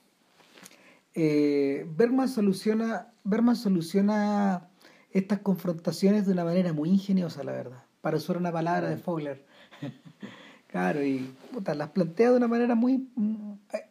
[1.14, 4.70] Eh, Bergman soluciona, Bergman soluciona
[5.10, 9.44] estas confrontaciones de una manera muy ingeniosa, la verdad, para usar una palabra de Fogler.
[10.68, 11.34] claro, y
[11.66, 13.10] las plantea de una manera muy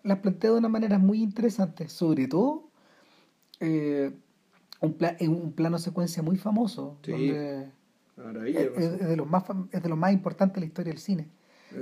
[0.01, 2.71] las plantea de una manera muy interesante, sobre todo
[3.59, 4.11] eh,
[4.81, 4.97] un,
[5.27, 7.67] un plano secuencia muy famoso, donde
[8.17, 11.38] es, de los más, es de los más importantes de la historia del cine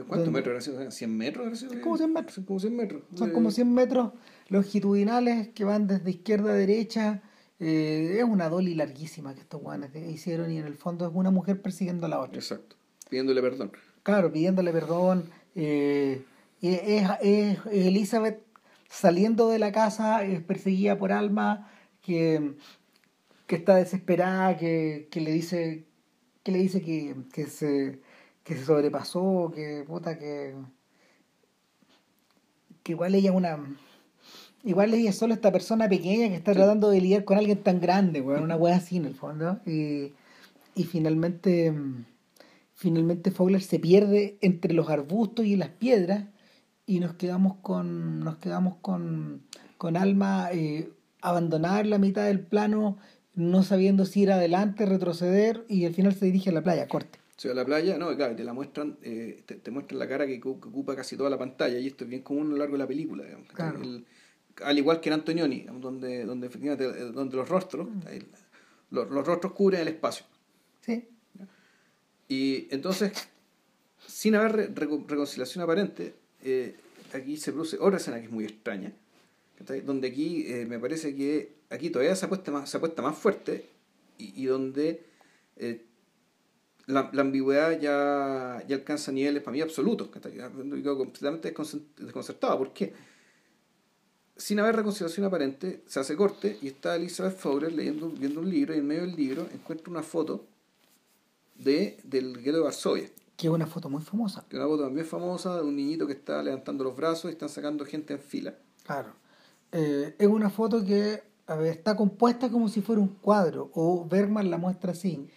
[0.08, 1.60] ¿Cuántos metros era ¿100 metros?
[1.60, 2.40] Son como 100 metros.
[2.46, 3.04] Como 100 metros.
[3.16, 4.14] Son como 100 metros
[4.50, 7.22] longitudinales que van desde izquierda a derecha.
[7.60, 11.32] Eh, es una doli larguísima que estos guanes hicieron y en el fondo es una
[11.32, 12.38] mujer persiguiendo a la otra.
[12.38, 12.76] Exacto.
[13.10, 13.72] Pidiéndole perdón.
[14.04, 15.30] Claro, pidiéndole perdón.
[15.56, 16.24] Eh,
[16.62, 18.42] es, es, Elizabeth
[18.90, 21.70] saliendo de la casa, es perseguida por Alma,
[22.02, 22.56] que
[23.48, 25.86] que está desesperada, que, que le dice
[26.44, 28.02] que le dice que, que se
[28.48, 30.56] que se sobrepasó, que puta que
[32.82, 33.60] que igual ella es una
[34.64, 37.82] igual ella es solo esta persona pequeña que está tratando de lidiar con alguien tan
[37.82, 39.60] grande, weón, una wea así en el fondo.
[39.66, 40.14] Y,
[40.76, 41.74] y finalmente
[42.74, 46.26] finalmente Fowler se pierde entre los arbustos y las piedras
[46.86, 49.44] y nos quedamos con nos quedamos con,
[49.78, 50.90] con Alma eh,
[51.22, 52.98] abandonar la mitad del plano
[53.36, 57.20] no sabiendo si ir adelante, retroceder y al final se dirige a la playa, corte.
[57.46, 60.42] O a la playa, no, claro, te la muestran, eh, te, muestran la cara que,
[60.44, 62.88] ocupa casi toda la pantalla y esto es bien común a lo largo de la
[62.88, 63.48] película, digamos.
[64.64, 68.00] al igual que en Antonioni, donde, donde efectivamente eh, donde los rostros, mm.
[68.90, 70.26] los, los, rostros cubren el espacio.
[70.82, 71.08] Sí.
[72.28, 73.12] Y entonces,
[74.08, 76.76] sin haber reconciliación aparente, eh,
[77.14, 78.94] aquí se produce otra escena que es muy extraña,
[79.86, 83.66] donde aquí me parece que aquí todavía se apuesta más, se apuesta más fuerte
[84.18, 85.04] y, y donde
[86.88, 90.10] la, la, ambigüedad ya, ya alcanza niveles para mí absolutos.
[90.10, 91.54] Que quedo completamente
[91.98, 92.58] desconcertado.
[92.58, 92.94] ¿Por qué?
[94.36, 98.76] Sin haber reconciliación aparente, se hace corte y está Elizabeth Fowler leyendo, viendo un libro
[98.76, 100.46] y en medio del libro encuentra una foto
[101.56, 103.10] de, del gueto de Varsovia.
[103.36, 104.46] Que es una foto muy famosa.
[104.48, 107.34] Que es una foto también famosa de un niñito que está levantando los brazos y
[107.34, 108.56] están sacando gente en fila.
[108.84, 109.14] Claro.
[109.72, 114.06] Eh, es una foto que a ver, está compuesta como si fuera un cuadro, o
[114.06, 115.28] Bergman la muestra así.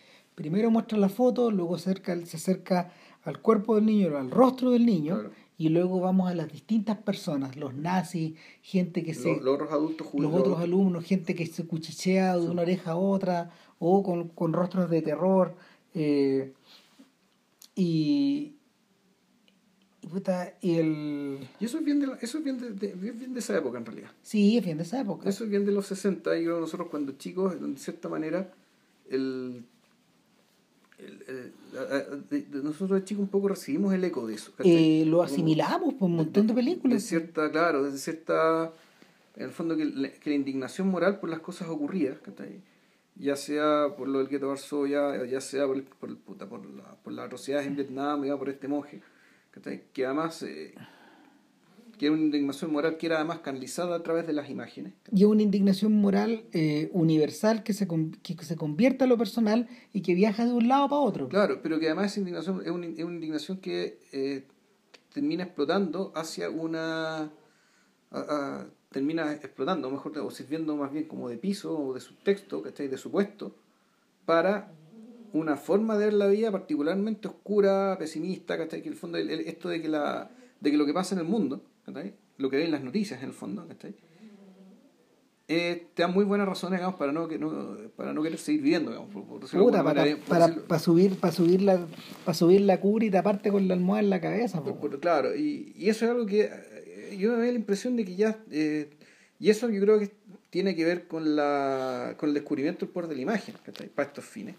[0.41, 2.91] Primero muestra la foto, luego acerca, se acerca
[3.25, 5.25] al cuerpo del niño, al rostro del niño,
[5.59, 9.37] y luego vamos a las distintas personas, los nazis, gente que se...
[9.37, 13.51] Los, otros adultos Los otros alumnos, gente que se cuchichea de una oreja a otra,
[13.79, 15.55] o con, con rostros de terror.
[15.93, 16.55] Eh,
[17.75, 18.55] y,
[20.63, 21.39] y, el...
[21.61, 24.11] y eso es bien de, eso es bien de, bien de esa época en realidad.
[24.23, 25.29] Sí, es bien de esa época.
[25.29, 28.55] Eso es bien de los 60 y nosotros cuando chicos, de cierta manera,
[29.11, 29.67] el
[32.63, 34.53] nosotros de chicos un poco recibimos el eco de eso.
[34.59, 36.95] Eh, lo asimilamos por un montón de películas.
[36.95, 38.73] De cierta, claro, de cierta,
[39.37, 42.19] en el fondo que, la indignación moral por las cosas ocurridas,
[43.17, 47.13] ya sea por lo del gueto de Varsovia, ya sea por, por, por, la, por
[47.13, 49.03] las atrocidades en Vietnam, ya por este monje,
[49.93, 50.43] que además...
[50.43, 50.75] Eh,
[52.01, 54.95] que es una indignación moral que era además canalizada a través de las imágenes.
[55.13, 57.87] Y es una indignación moral eh, universal que se,
[58.23, 61.29] que se convierte a lo personal y que viaja de un lado para otro.
[61.29, 64.47] Claro, pero que además indignación, es, una, es una indignación que eh,
[65.13, 67.33] termina explotando hacia una...
[68.89, 72.89] termina explotando, mejor, o sirviendo más bien como de piso o de subtexto, ¿cachai?
[72.89, 73.55] De supuesto,
[74.25, 74.73] para
[75.35, 78.81] una forma de ver la vida particularmente oscura, pesimista, ¿cachai?
[78.81, 81.61] Que el fondo, esto de que, la, de que lo que pasa en el mundo
[82.37, 83.67] lo que ven las noticias en el fondo,
[85.53, 88.93] eh, te dan muy buenas razones para no, que no para no querer seguir viviendo
[90.29, 91.89] para, subir para subir la
[92.25, 94.63] para subir la cura y taparte con la almohada en la cabeza
[95.01, 98.39] claro y, eso es algo que eh, yo me da la impresión de que ya
[98.53, 98.91] eh,
[99.41, 100.13] y eso yo creo que
[100.51, 103.57] tiene que ver con la con el descubrimiento del poder de la imagen
[103.97, 104.55] para estos fines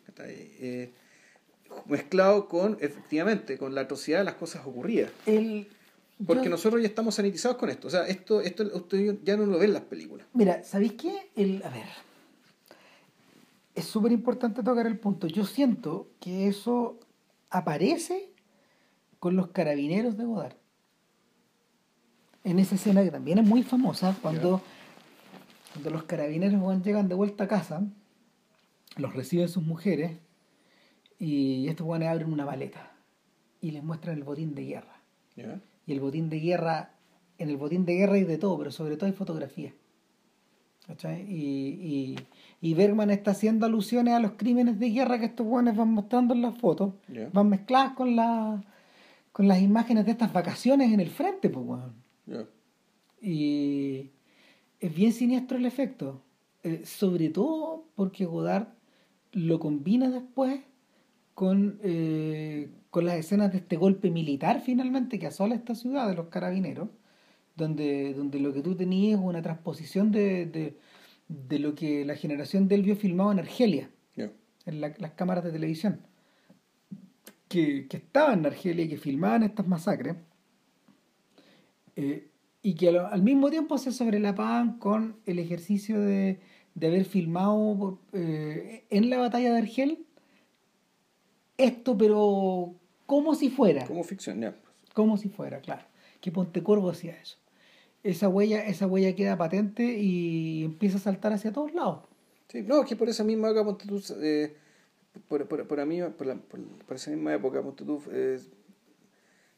[1.85, 5.11] mezclado con efectivamente con la atrocidad de las cosas ocurridas.
[5.25, 5.67] El
[6.25, 7.87] porque nosotros ya estamos sanitizados con esto.
[7.87, 10.27] O sea, esto, esto usted ya no lo ven en las películas.
[10.33, 11.31] Mira, ¿sabéis qué?
[11.35, 11.87] El, a ver,
[13.75, 15.27] es súper importante tocar el punto.
[15.27, 16.99] Yo siento que eso
[17.49, 18.31] aparece
[19.19, 20.55] con los carabineros de Godard.
[22.43, 24.61] En esa escena que también es muy famosa, cuando,
[25.73, 27.83] cuando los carabineros llegan de vuelta a casa,
[28.97, 30.17] los reciben sus mujeres
[31.19, 32.91] y estos guanes abren una maleta
[33.61, 35.01] y les muestran el botín de guerra
[35.85, 36.93] y el botín de guerra,
[37.37, 39.73] en el botín de guerra hay de todo, pero sobre todo hay fotografía.
[41.27, 42.17] Y,
[42.59, 46.33] y, Bergman está haciendo alusiones a los crímenes de guerra que estos jóvenes van mostrando
[46.33, 46.93] en las fotos,
[47.31, 48.63] van mezcladas con, la,
[49.31, 51.81] con las imágenes de estas vacaciones en el frente, pues,
[53.21, 54.09] Y
[54.79, 56.21] es bien siniestro el efecto,
[56.63, 58.67] eh, sobre todo porque Godard
[59.31, 60.61] lo combina después
[61.33, 66.13] con, eh, con las escenas de este golpe militar finalmente que asola esta ciudad de
[66.13, 66.89] los carabineros,
[67.55, 70.75] donde, donde lo que tú tenías es una transposición de,
[71.27, 73.89] de, lo que la generación de él vio filmado en Argelia,
[74.65, 76.01] en las cámaras de televisión,
[77.47, 80.17] que, que estaban en Argelia y que filmaban estas masacres,
[81.95, 82.27] eh,
[82.61, 86.39] y que al, mismo tiempo se sobrelapaban con el ejercicio de,
[86.75, 90.05] de haber filmado eh, en la batalla de Argel
[91.57, 92.75] esto, pero
[93.11, 93.85] como si fuera.
[93.85, 94.55] Como ficción,
[94.93, 95.83] Como si fuera, claro.
[96.21, 97.35] Que Pontecorvo hacía eso.
[98.03, 102.05] Esa huella, esa huella queda patente y empieza a saltar hacia todos lados.
[102.47, 103.85] Sí, no, es que por esa misma época,
[104.21, 104.55] eh,
[105.27, 107.61] por, por, por, mí, por, la, por, esa misma época,
[108.13, 108.39] eh,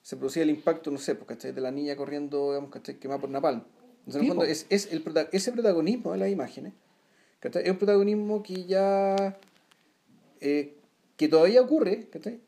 [0.02, 2.96] se producía el impacto, no sé, porque de la niña corriendo, digamos, ¿cachai?
[2.96, 3.62] quemada por Napalm.
[4.00, 6.74] Entonces, en el fondo, es, es el, ese protagonismo de las imágenes,
[7.40, 7.66] ¿cachai?
[7.66, 9.38] es un protagonismo que ya,
[10.42, 10.76] eh,
[11.18, 12.42] que todavía ocurre, ¿cachai?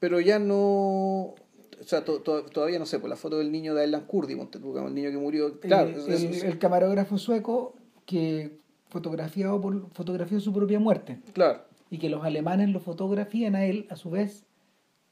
[0.00, 1.34] Pero ya no
[1.80, 4.94] o sea, todavía no sé, por pues, la foto del niño de Alan Kurdi, el
[4.94, 5.60] niño que murió.
[5.60, 8.58] Claro, el, camarógrafo sueco que
[8.88, 11.20] fotografiado por, fotografió su propia muerte.
[11.32, 11.62] Claro.
[11.90, 14.44] Y que los alemanes lo fotografían a él, a su vez,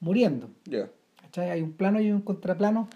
[0.00, 0.50] muriendo.
[0.64, 0.90] Ya.
[1.36, 2.88] Hay un plano y un contraplano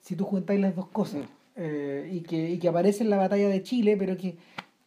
[0.00, 1.22] si tú juntáis las dos cosas.
[1.22, 1.28] Mm.
[1.56, 4.36] Eh, y, que, y que aparece en la batalla de Chile, pero que.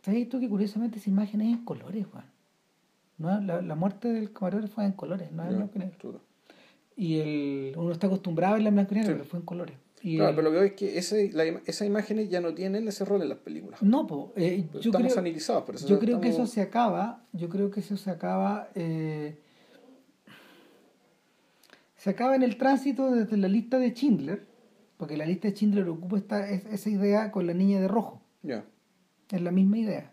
[0.02, 2.26] ¿Sabes tú que curiosamente esa imagen es en colores, Juan?
[3.22, 3.40] ¿No?
[3.40, 6.22] La, la muerte del camarógrafo fue en colores, no en blanco y negro.
[6.96, 9.76] Y el, uno está acostumbrado a verla en blanco y negro, pero fue en colores.
[10.02, 13.06] claro, pero lo que veo es que ese, la, esas imágenes ya no tienen ese
[13.06, 13.82] rol en las películas.
[13.84, 14.22] No, pues.
[14.36, 17.24] yo estamos creo, por eso Yo creo que eso se acaba.
[17.32, 18.70] Yo creo que eso se acaba.
[18.74, 19.38] Eh,
[21.98, 24.48] se acaba en el tránsito desde la lista de Schindler,
[24.98, 28.24] porque la lista de Schindler ocupa esta, esa idea con la niña de rojo.
[28.42, 28.66] Ya.
[29.30, 30.12] Es la misma idea.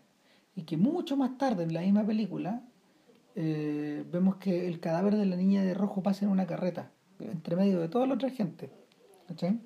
[0.55, 2.61] Y que mucho más tarde en la misma película
[3.35, 7.55] eh, vemos que el cadáver de la niña de rojo pasa en una carreta, entre
[7.55, 8.69] medio de toda la otra gente.
[9.27, 9.59] ¿Cachai?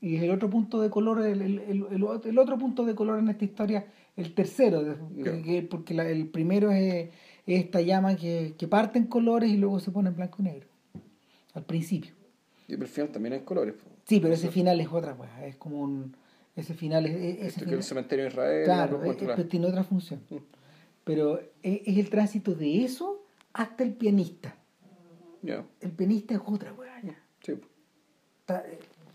[0.00, 3.44] Y el otro punto de color, el, el, el, otro punto de color en esta
[3.44, 3.86] historia,
[4.16, 4.96] el tercero,
[5.68, 7.10] porque el primero es,
[7.46, 10.68] esta llama que, que, parte en colores y luego se pone en blanco y negro,
[11.52, 12.12] al principio.
[12.66, 13.74] Y el final también es colores.
[14.06, 16.16] Sí, pero ese final es otra cosa, es como un...
[16.56, 17.56] Ese final es...
[17.56, 18.64] Ese el cementerio de Israel.
[18.64, 19.00] Claro,
[19.48, 20.20] tiene otra función.
[20.30, 20.59] Mm
[21.10, 24.54] pero es, el tránsito de eso hasta el pianista.
[25.42, 27.02] El pianista es otra weá.
[27.42, 27.54] Sí.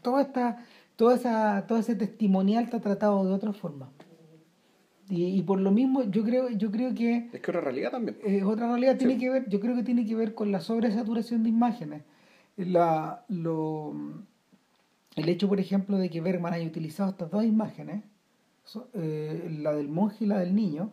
[0.02, 0.66] toda esta,
[0.98, 3.90] toda esa, todo ese testimonial está tratado de otra forma.
[5.08, 7.30] Y, por lo mismo, yo creo, yo creo que.
[7.32, 8.18] Es que otra realidad también.
[8.26, 11.44] Es otra realidad, tiene que ver, yo creo que tiene que ver con la sobresaturación
[11.44, 12.02] de imágenes.
[12.58, 13.94] La, lo,
[15.16, 18.04] el hecho, por ejemplo, de que Bergman haya utilizado estas dos imágenes,
[18.96, 20.92] eh, la del monje y la del niño,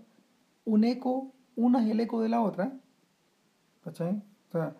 [0.64, 2.72] un eco, una es el eco de la otra.
[3.84, 4.22] ¿Cachai?
[4.48, 4.74] O sea,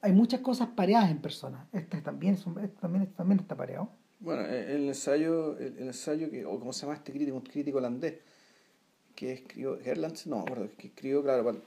[0.00, 1.66] hay muchas cosas pareadas en personas.
[1.72, 3.90] Este también, este también, también está pareado.
[4.20, 8.14] Bueno, el ensayo, el, ensayo que, o cómo se llama este crítico, un crítico holandés,
[9.14, 11.60] que escribió, Gerlands, no, acuerdo, que escribió, claro,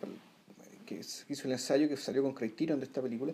[0.85, 3.33] que hizo el ensayo que salió con Criterion de esta película,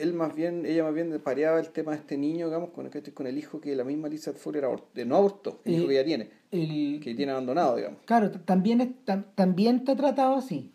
[0.00, 3.14] él más bien, ella más bien pareaba el tema de este niño, digamos, con el,
[3.14, 4.64] con el hijo que la misma Lisa Fuller
[4.94, 8.00] de no abortó, el hijo que ella tiene, que tiene abandonado, digamos.
[8.04, 8.96] Claro, también,
[9.34, 10.72] también está tratado así.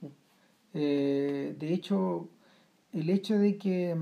[0.73, 2.29] Eh, de hecho,
[2.93, 3.95] el hecho de que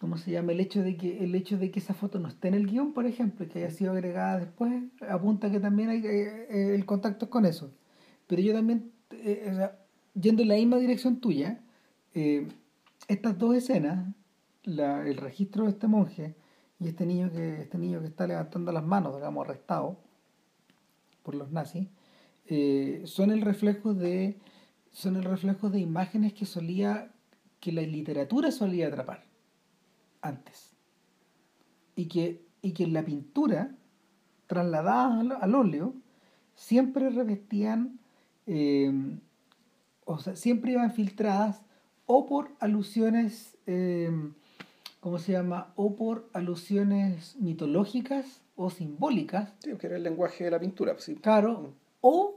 [0.00, 0.52] ¿cómo se llama?
[0.52, 2.92] El hecho de que el hecho de que esa foto no esté en el guion,
[2.92, 7.28] por ejemplo, y que haya sido agregada después, apunta que también hay eh, el contacto
[7.30, 7.70] con eso.
[8.26, 9.70] Pero yo también, eh,
[10.14, 11.60] yendo en la misma dirección tuya,
[13.08, 14.14] estas dos escenas,
[14.64, 16.36] el registro de este monje
[16.78, 19.98] y este niño que, este niño que está levantando las manos, digamos, arrestado
[21.22, 21.88] por los nazis,
[22.46, 24.38] eh, son el reflejo de
[24.90, 27.12] son el reflejo de imágenes que solía
[27.60, 29.24] que la literatura solía atrapar
[30.22, 30.76] antes.
[31.96, 33.76] Y que y que en la pintura
[34.46, 35.94] trasladada al, óleo
[36.54, 38.00] siempre revestían
[38.46, 38.92] eh,
[40.04, 41.62] o sea siempre iban filtradas
[42.10, 44.10] o por alusiones, eh,
[45.00, 45.72] ¿cómo se llama?
[45.76, 49.52] O por alusiones mitológicas o simbólicas.
[49.58, 50.96] Sí, que era el lenguaje de la pintura.
[50.98, 51.16] Sí.
[51.16, 51.60] Claro.
[51.60, 51.66] Mm.
[52.00, 52.34] O,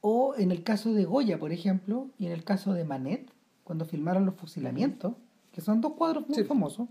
[0.00, 3.28] o en el caso de Goya, por ejemplo, y en el caso de Manet,
[3.64, 5.14] cuando filmaron los fusilamientos,
[5.52, 6.88] que son dos cuadros muy famosos,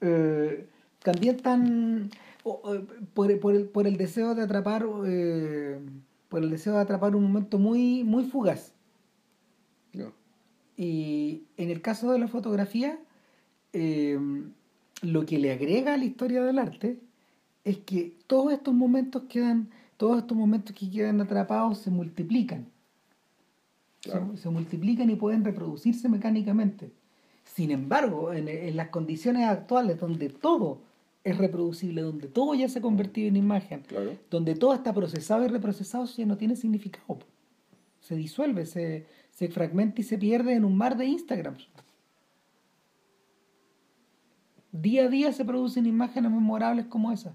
[0.00, 0.66] eh,
[1.02, 2.10] también están
[3.12, 5.78] por, el, por el deseo de atrapar eh,
[6.30, 8.74] por el deseo de atrapar un momento muy muy fugaz
[10.76, 12.98] y en el caso de la fotografía,
[13.72, 14.18] eh,
[15.02, 16.98] lo que le agrega a la historia del arte
[17.64, 22.66] es que todos estos momentos quedan, todos estos momentos que quedan atrapados se multiplican.
[24.36, 26.90] Se, multiplican y pueden reproducirse mecánicamente.
[27.44, 30.80] Sin embargo, en, las condiciones actuales donde todo
[31.22, 33.82] es reproducible, donde todo ya se ha convertido en imagen,
[34.30, 37.20] donde todo está procesado y reprocesado, ya no tiene significado.
[38.00, 41.56] Se disuelve, se, se fragmenta y se pierde en un mar de Instagram.
[44.70, 47.34] Día a día se producen imágenes memorables como esa.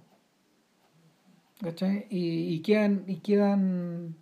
[1.62, 2.08] ¿Cachai?
[2.10, 4.16] Y, quedan, y quedan.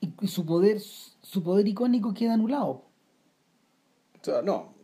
[0.00, 2.84] Y, su poder, su poder icónico queda anulado.
[4.20, 4.74] O sea, no,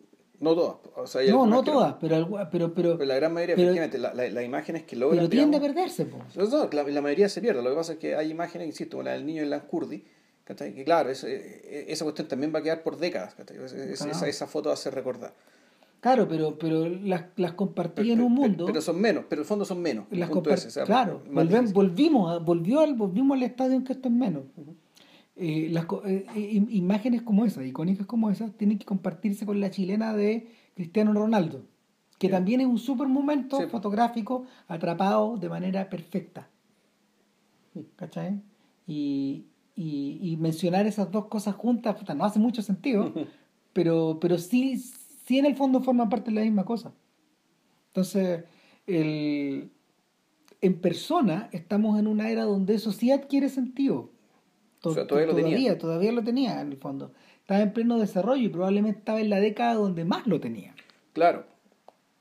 [0.40, 0.76] No todas.
[0.96, 4.28] O sea, no, no todas, pero, pero, pero, pero, la gran mayoría, efectivamente, las la,
[4.28, 5.18] la imágenes que logran.
[5.18, 6.34] Pero tiende a perderse, pues.
[6.36, 7.62] la, la, mayoría se pierde.
[7.62, 10.04] Lo que pasa es que hay imágenes, insisto, como la del niño en Lancurdi,
[10.44, 13.34] que claro, eh, esa cuestión también va a quedar por décadas.
[13.50, 15.32] Esa, esa, foto va a ser recordada.
[16.00, 18.66] Claro, pero, pero las, las compartí en un mundo.
[18.66, 20.04] Pero, son menos, pero el fondo son menos.
[20.10, 20.28] Las
[20.84, 21.22] claro,
[21.72, 24.42] volvimos, volvió al, volvimos al estadio en que esto es menos.
[25.36, 26.26] Eh, las eh,
[26.68, 31.62] imágenes como esas, icónicas como esas, tienen que compartirse con la chilena de Cristiano Ronaldo,
[32.18, 36.50] que también es un super momento fotográfico atrapado de manera perfecta.
[37.96, 38.42] ¿Cachai?
[38.86, 39.46] Y,
[39.76, 43.12] y, mencionar esas dos cosas juntas no hace mucho sentido,
[43.72, 44.76] pero, pero sí,
[45.26, 46.92] sí en el fondo forman parte de la misma cosa.
[47.88, 48.44] Entonces,
[48.86, 49.70] el,
[50.60, 54.10] en persona estamos en una era donde eso sí adquiere sentido.
[54.80, 55.78] todavía, lo tenía.
[55.78, 57.12] Todavía lo tenía en el fondo.
[57.40, 60.74] Estaba en pleno desarrollo y probablemente estaba en la década donde más lo tenía.
[61.12, 61.44] Claro.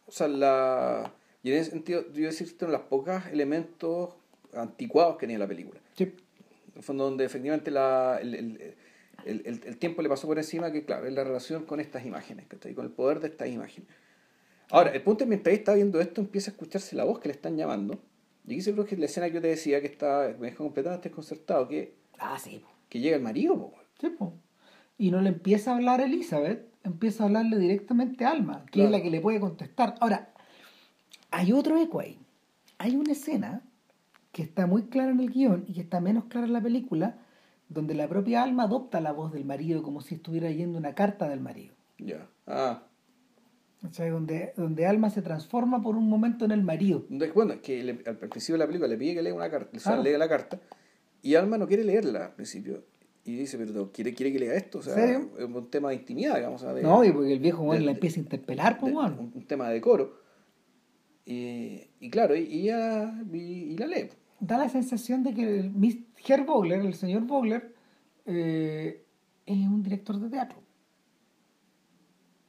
[0.08, 1.14] O sea, la...
[1.42, 4.10] y en ese sentido, yo decir, los pocos elementos
[4.54, 5.80] anticuados que tenía la película.
[5.96, 6.14] Sí.
[6.74, 8.76] En el fondo, donde efectivamente la, el, el,
[9.26, 12.48] el, el, tiempo le pasó por encima, que claro, es la relación con estas imágenes,
[12.48, 13.90] con el poder de estas imágenes.
[14.70, 17.30] Ahora, el punto es que mientras está viendo esto, empieza a escucharse la voz que
[17.30, 18.02] le están llamando.
[18.48, 21.10] Y aquí se que la escena que yo te decía que está, me dejó completamente
[21.10, 22.62] desconcertado, que, ah, sí.
[22.90, 23.72] que llega el marido.
[24.02, 24.10] Sí,
[24.98, 28.84] Y no le empieza a hablar a Elizabeth, empieza a hablarle directamente a Alma, que
[28.84, 29.96] es la que le puede contestar.
[30.00, 30.34] Ahora,
[31.32, 32.20] hay otro eco ahí.
[32.80, 33.62] Hay una escena
[34.34, 37.20] que está muy clara en el guion y que está menos clara en la película,
[37.70, 41.30] donde la propia alma adopta la voz del marido como si estuviera leyendo una carta
[41.30, 41.76] del marido.
[42.00, 42.28] Ya.
[42.48, 42.84] Ah.
[43.88, 47.06] O sea, donde, donde Alma se transforma por un momento en el marido.
[47.36, 50.30] Bueno, que al principio de la película le pide que lea una carta, lee la
[50.30, 50.60] carta,
[51.22, 52.86] y Alma no quiere leerla al principio.
[53.26, 54.80] Y dice, pero ¿quiere, quiere que lea esto?
[54.80, 55.32] O sea, ¿Serio?
[55.38, 56.64] es un tema de intimidad, digamos.
[56.64, 60.18] no, y porque el viejo la empieza a interpelar, pues, un, tema de coro.
[61.26, 64.10] Y, y claro, y, y, ya, y la lee
[64.46, 67.74] da la sensación de que el Herr Vogler, el señor Vogler,
[68.26, 69.06] eh,
[69.46, 70.60] es un director de teatro.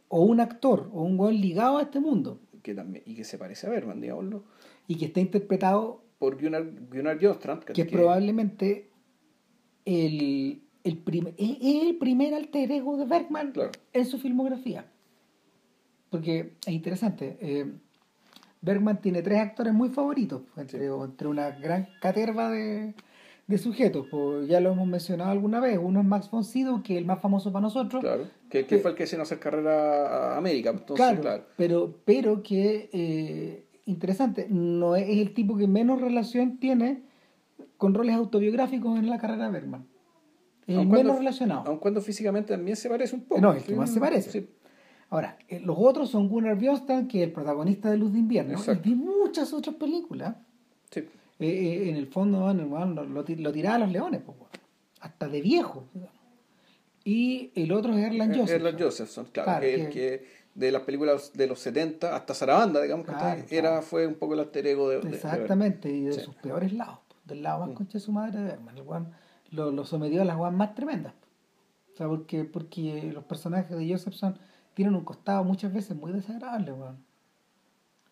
[0.08, 2.40] O un actor, o un buen ligado a este mundo.
[2.62, 4.44] Que también, y que se parece a Berman, digámoslo.
[4.88, 7.62] Y que está interpretado por Gunnar, Gunnar Jostrand.
[7.62, 8.90] Que, es probablemente
[9.84, 11.02] el, el,
[11.38, 13.52] es el primer alter ego de Bergman
[13.92, 14.90] en su filmografía.
[16.10, 17.38] Porque es interesante.
[17.40, 17.72] Eh,
[18.65, 22.95] Bergman tiene tres actores muy favoritos, entre, entre una gran caterva de,
[23.47, 24.07] de sujetos.
[24.11, 25.78] Pues ya lo hemos mencionado alguna vez.
[25.81, 28.03] Uno es Max von Sydow, que es el más famoso para nosotros.
[28.03, 30.70] Claro, que, fue el que se nos hacer carrera a América.
[30.70, 37.03] Entonces, claro, Pero, pero que, eh, interesante, no es, el tipo que menos relación tiene
[37.77, 39.86] con roles autobiográficos en la carrera de Bergman.
[40.66, 41.65] Es el menos relacionado.
[41.66, 43.43] Aun cuando físicamente también se parece un poco.
[43.43, 44.31] No, es que más se parece.
[44.31, 44.49] Sí.
[45.15, 48.59] Ahora, eh, los otros son Gunnar Bjornstam, que es el protagonista de Luz de Invierno,
[48.59, 50.35] y vi muchas otras películas.
[50.91, 51.09] Sí.
[51.39, 54.23] Eh, eh, en el fondo, lo, lo, tiraba a los leones,
[54.99, 55.85] hasta de viejo.
[57.05, 58.57] Y el otro es Erland Josephson.
[58.57, 63.57] Erland Josephson, claro, que, que, de las películas de los 70 hasta Sarabanda, digamos, que
[63.57, 64.99] era, fue un poco el alter ego de.
[65.09, 67.74] Exactamente, y de sus peores lados, del lado más mm.
[67.74, 68.74] concha de su madre de Berman.
[69.53, 71.15] lo, lo sometió a las guas más tremendas.
[71.93, 74.36] O sea, porque, porque los personajes de Josephson
[74.74, 76.98] tienen un costado muchas veces muy desagradable, weón.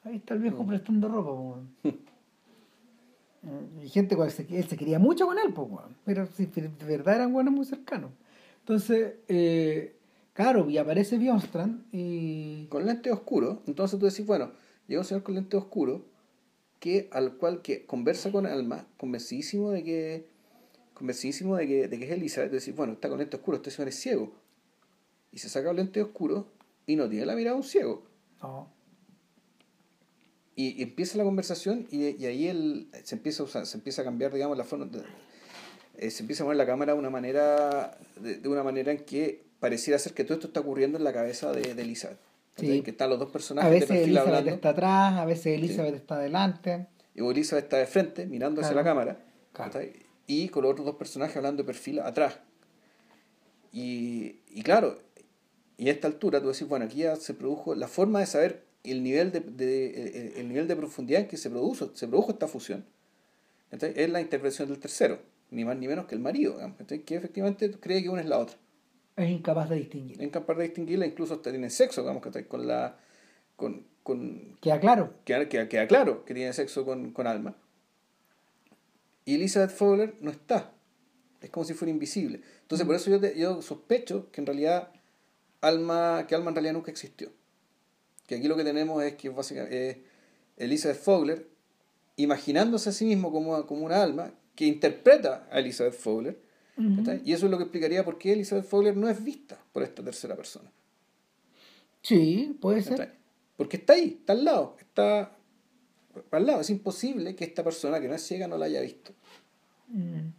[0.04, 0.66] Ahí está el viejo mm.
[0.66, 1.74] prestando ropa, weón.
[3.82, 5.96] y gente con él se quería mucho con él, pues, weón.
[6.04, 8.12] Pero de verdad eran buenos muy cercanos.
[8.60, 9.96] Entonces, eh,
[10.32, 12.66] claro, y aparece Bjornstrand y...
[12.66, 13.62] Con lente oscuro.
[13.66, 14.52] Entonces tú decís, bueno,
[14.86, 16.06] llega un señor con lente oscuro
[16.78, 20.32] que al cual que conversa con Alma, convencidísimo de que
[20.94, 23.88] convencidísimo de que, de que es Elizabeth, decir, bueno, está con lente oscuro, este señor
[23.88, 24.32] es ciego
[25.32, 26.46] y se saca el lente oscuro
[26.86, 28.04] y no tiene la mirada de un ciego.
[30.54, 34.56] Y, empieza la conversación y, ahí él se empieza a se empieza a cambiar, digamos,
[34.56, 34.88] la forma.
[35.96, 39.44] Eh, se empieza a mover la cámara de una manera, de, una manera en que
[39.60, 42.18] pareciera ser que todo esto está ocurriendo en la cabeza de, de Elizabeth.
[42.56, 46.86] Que están los dos personajes a veces Elizabeth está atrás, a veces Elizabeth está adelante.
[47.14, 49.18] Y Elizabeth está de frente, mirando hacia la cámara.
[50.26, 52.38] Y con los otros dos personajes hablando de perfil atrás.
[53.72, 54.98] Y, y claro,
[55.82, 58.62] y a esta altura tú decís, bueno, aquí ya se produjo la forma de saber
[58.84, 62.84] el nivel de, el, nivel de profundidad en que se produjo, se produjo esta fusión.
[63.72, 65.18] es la intervención del tercero,
[65.50, 66.56] ni más ni menos que el marido,
[66.86, 68.56] que efectivamente cree que una es la otra.
[69.16, 70.18] Es incapaz de distinguir.
[70.18, 72.96] Es incapaz de distinguirla, incluso hasta tiene sexo, digamos, con la...
[73.56, 75.14] Con, con, queda claro.
[75.24, 77.56] Queda, queda, claro que tiene sexo con, con Alma.
[79.24, 80.74] Y Elizabeth Fowler no está.
[81.40, 82.40] Es como si fuera invisible.
[82.60, 84.92] Entonces, por eso yo, yo sospecho que en realidad
[85.62, 87.30] Alma, que Alma en realidad nunca existió.
[88.26, 89.96] Que aquí lo que tenemos es que básicamente es
[90.58, 91.48] Elizabeth Fogler
[92.16, 96.38] imaginándose a sí mismo como, como una alma que interpreta a Elizabeth Fogler.
[97.24, 100.02] Y eso es lo que explicaría por qué Elizabeth Fogler no es vista por esta
[100.02, 100.70] tercera persona.
[102.02, 103.14] Sí, puede ser.
[103.56, 105.36] Porque está ahí, está al lado, está
[106.30, 106.60] al lado.
[106.60, 109.12] Es imposible que esta persona que no es ciega no la haya visto.
[109.88, 110.32] Mm.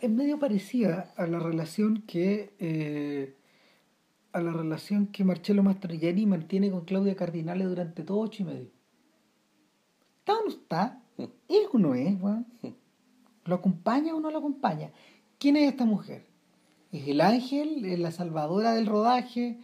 [0.00, 3.34] es medio parecida a la relación que eh,
[4.36, 8.70] a la relación que Marcello Mastroianni mantiene con Claudia Cardinale durante todo ocho y medio.
[10.18, 11.00] ¿Está o no está?
[11.48, 12.12] ¿Es o no es?
[12.12, 12.44] Mm.
[13.46, 14.90] ¿Lo acompaña o no lo acompaña?
[15.38, 16.26] ¿Quién es esta mujer?
[16.92, 17.86] ¿Es el ángel?
[17.86, 19.58] ¿Es la salvadora del rodaje?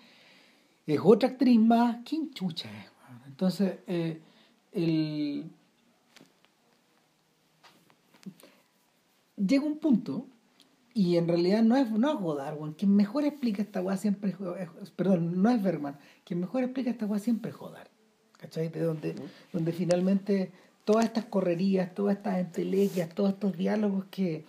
[0.86, 1.98] ¿Es otra actriz más?
[2.08, 2.90] ¿Quién chucha es?
[3.26, 4.20] Entonces, eh,
[4.72, 5.50] el...
[9.36, 10.26] llega un punto
[10.94, 14.34] y en realidad no es, no es Godard, quien mejor explica esta weá siempre
[14.82, 17.88] es, perdón, no es Bergman, quien mejor explica esta weá siempre es Godard.
[18.38, 18.68] ¿Cachai?
[18.68, 19.14] De donde,
[19.52, 20.50] donde finalmente
[20.84, 24.44] todas estas correrías, todas estas entelequias, todos estos diálogos que,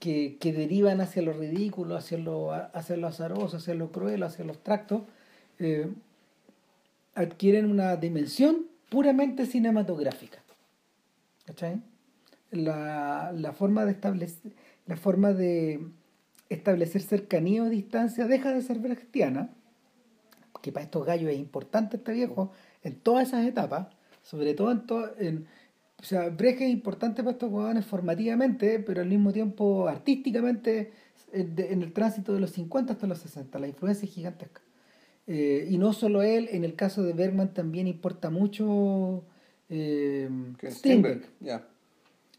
[0.00, 4.52] que, derivan hacia lo ridículo, hacia lo, hacia lo azaroso, hacia lo cruel, hacia lo
[4.52, 5.06] abstracto,
[5.60, 5.88] eh,
[7.14, 10.42] adquieren una dimensión puramente cinematográfica.
[11.46, 11.80] ¿Cachai?
[12.50, 14.52] La, la forma de establecer
[14.88, 15.86] la forma de
[16.48, 19.50] establecer cercanía o distancia deja de ser brechtiana,
[20.62, 22.50] que para estos gallos es importante este viejo
[22.82, 23.88] en todas esas etapas,
[24.22, 25.46] sobre todo en, todo, en
[26.00, 30.92] o sea, Brecht es importante para estos jugadores formativamente, pero al mismo tiempo artísticamente
[31.32, 34.62] en el tránsito de los 50 hasta los 60, la influencia es gigantesca.
[35.26, 39.24] Eh, y no solo él, en el caso de Bergman también importa mucho
[39.68, 40.30] eh,
[40.62, 41.28] Strindberg.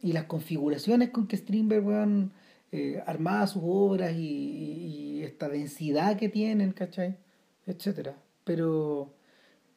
[0.02, 2.32] Y las configuraciones con que Strindberg
[2.72, 7.18] eh, armaba sus obras y, esta densidad que tienen, ¿cachai?
[7.66, 8.18] Etcétera.
[8.46, 9.14] Pero,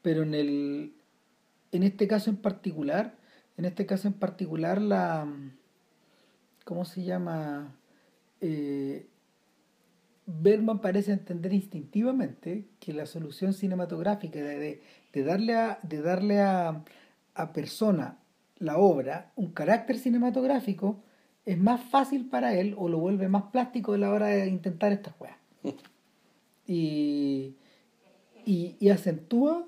[0.03, 0.95] pero en, el,
[1.73, 3.17] en este caso en particular,
[3.57, 5.27] en este caso en particular, la.
[6.65, 7.77] ¿Cómo se llama?
[8.41, 9.09] Eh,
[10.27, 14.81] Berman parece entender instintivamente que la solución cinematográfica de,
[15.13, 16.85] darle, a, de darle a,
[17.35, 18.19] a, persona
[18.63, 21.03] la obra un carácter cinematográfico
[21.45, 24.93] es más fácil para él o lo vuelve más plástico a la hora de intentar
[24.93, 25.37] estas weas.
[26.65, 27.57] Y,
[28.47, 29.67] y, y, acentúa,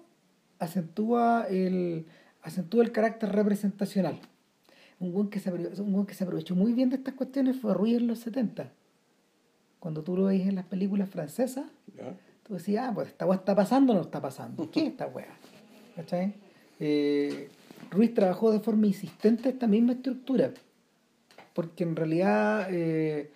[0.60, 2.06] acentúa el,
[2.40, 4.20] acentúa el carácter representacional.
[5.00, 7.96] Un buen que se, un que se aprovechó muy bien de estas cuestiones fue Ruiz
[7.96, 8.70] en los 70
[9.84, 11.66] cuando tú lo ves en las películas francesas,
[12.42, 14.70] tú decías, ah, pues esta weá está pasando o no está pasando.
[14.70, 15.28] ¿Qué es esta weá?
[15.94, 16.32] ¿Cachai?
[16.80, 17.50] Eh,
[17.94, 20.52] Ruiz trabajó de forma insistente esta misma estructura,
[21.54, 23.30] porque en realidad eh,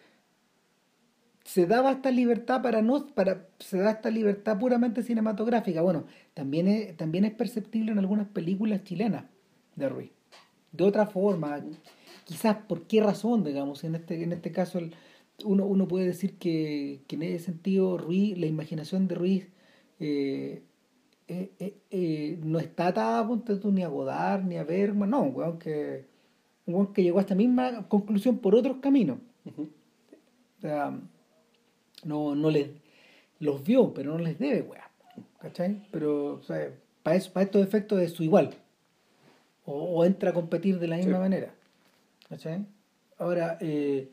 [1.44, 5.80] se daba esta libertad para no, para, se da esta libertad puramente cinematográfica.
[5.80, 6.05] Bueno,
[6.35, 9.24] también es, también es perceptible en algunas películas chilenas
[9.76, 10.10] de Ruiz.
[10.72, 11.64] De otra forma,
[12.24, 14.80] quizás por qué razón, digamos, en este, en este caso
[15.44, 19.48] uno, uno puede decir que, en ese sentido Ruiz, la imaginación de Ruiz
[20.01, 20.62] eh,
[21.28, 23.28] eh, eh, no está atada
[23.64, 26.06] ni a Godard ni a Bergman, no, un weón que,
[26.66, 29.18] un que llegó a esta misma conclusión por otros caminos.
[29.46, 30.98] O sea,
[32.05, 32.70] no, no les
[33.40, 34.82] los vio, pero no les debe, weón.
[35.38, 35.86] ¿Cachai?
[35.90, 36.70] Pero, o sea,
[37.02, 38.55] para, eso, para estos efectos es su igual.
[39.64, 41.55] O, entra a competir de la misma manera.
[42.28, 42.64] ¿Cachai?
[43.18, 44.10] Ahora, eh,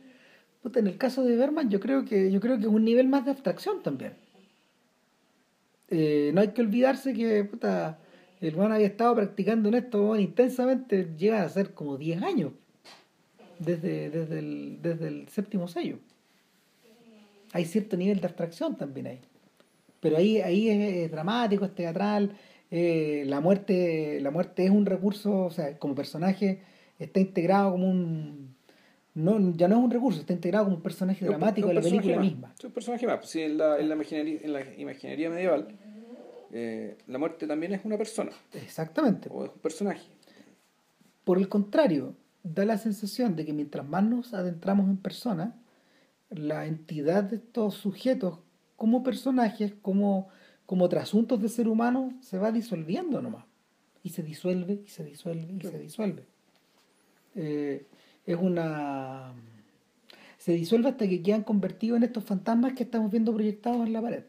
[0.63, 3.25] en el caso de Berman yo creo que yo creo que es un nivel más
[3.25, 4.13] de abstracción también.
[5.89, 7.99] Eh, no hay que olvidarse que puta,
[8.41, 12.51] el man había estado practicando en esto intensamente, llega a ser como 10 años,
[13.59, 15.99] desde, desde, el, desde el séptimo sello.
[17.53, 19.19] Hay cierto nivel de abstracción también ahí.
[20.01, 22.35] Pero ahí, ahí es, dramático, es teatral,
[22.69, 26.59] eh, la, muerte, la muerte es un recurso, o sea, como personaje
[26.99, 28.44] está integrado como un
[29.15, 32.19] no, ya no es un recurso, está integrado como un personaje dramático de la película
[32.19, 32.53] misma.
[32.57, 33.17] Es un personaje más.
[33.19, 35.67] Pues en, la, en, la imaginería, en la imaginería medieval,
[36.51, 38.31] eh, la muerte también es una persona.
[38.53, 39.29] Exactamente.
[39.31, 40.05] O es un personaje.
[41.23, 42.13] Por el contrario,
[42.43, 45.55] da la sensación de que mientras más nos adentramos en personas,
[46.29, 48.39] la entidad de estos sujetos
[48.75, 50.27] como personajes, como,
[50.65, 53.45] como trasuntos de ser humano, se va disolviendo nomás.
[54.03, 56.25] Y se disuelve, y se disuelve, y se disuelve.
[57.35, 57.87] Eh,
[58.25, 59.33] es una
[60.45, 63.99] se disuelve hasta que quedan convertidos en estos fantasmas que estamos viendo proyectados en la
[63.99, 64.25] pared.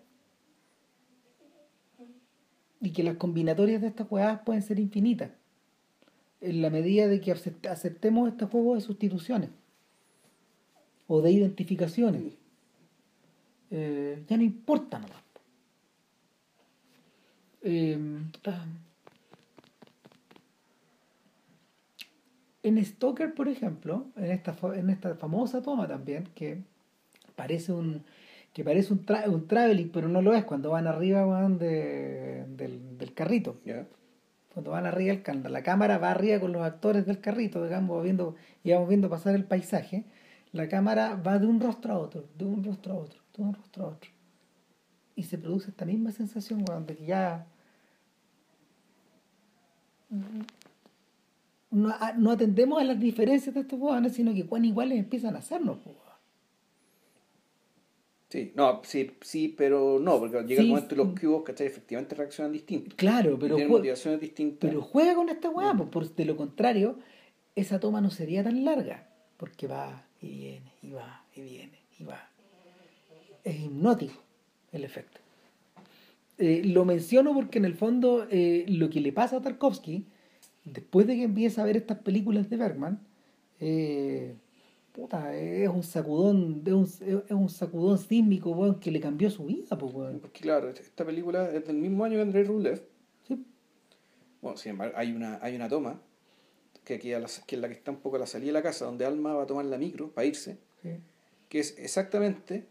[2.80, 5.30] Y que las combinatorias de estas jugadas pueden ser infinitas.
[6.40, 7.32] En la medida de que
[7.68, 9.50] aceptemos este juego de sustituciones.
[11.06, 12.32] O de identificaciones.
[13.70, 15.22] Eh, ya no importa nomás.
[17.60, 18.30] Em,
[22.68, 26.62] en Stoker, por ejemplo, en esta, en esta famosa toma también, que
[27.36, 28.02] parece un
[28.52, 33.12] que parece un, un traveling, pero no lo es, cuando van arriba van de, del,
[33.12, 33.60] carrito.
[34.54, 38.34] Cuando van arriba, el, la cámara va arriba con los actores del carrito, digamos, viendo,
[38.64, 40.06] y vamos viendo pasar el paisaje,
[40.52, 43.52] la cámara va de un rostro a otro, de un rostro a otro, de un
[43.52, 44.10] rostro a otro.
[45.14, 47.46] Y se produce esta misma sensación, de que ya
[51.70, 55.38] no, no, atendemos a las diferencias de estos jugadores, sino que cuán iguales empiezan a
[55.38, 55.78] hacernos.
[58.28, 61.68] Sí, no, sí, sí, pero no, porque llega el momento en los cubos, ¿cachai?
[61.68, 62.94] Efectivamente reaccionan distintos.
[62.94, 63.54] Claro, pero.
[63.54, 64.68] Tienen motivaciones distintas.
[64.68, 65.90] Pero juega con esta weá, mm.
[65.90, 66.98] pues, de lo contrario,
[67.54, 72.04] esa toma no sería tan larga, porque va y viene, y va, y viene, y
[72.04, 72.28] va.
[73.44, 74.20] Es hipnótico
[74.72, 75.20] el efecto.
[76.38, 80.04] Eh, lo menciono porque en el fondo eh, lo que le pasa a Tarkovsky,
[80.66, 83.00] después de que empieza a ver estas películas de Bergman,
[83.60, 84.34] eh,
[85.32, 86.84] es un sacudón, es un,
[87.26, 91.66] es un sacudón sísmico, que le cambió su vida, pues, Porque claro, esta película es
[91.66, 92.82] del mismo año que André Rublev.
[93.28, 93.44] Sí.
[94.40, 96.00] Bueno, sin embargo, hay una, hay una toma,
[96.84, 97.10] que aquí
[97.46, 99.34] que es la que está un poco a la salida de la casa, donde Alma
[99.34, 100.58] va a tomar la micro para irse,
[101.48, 102.66] que es exactamente...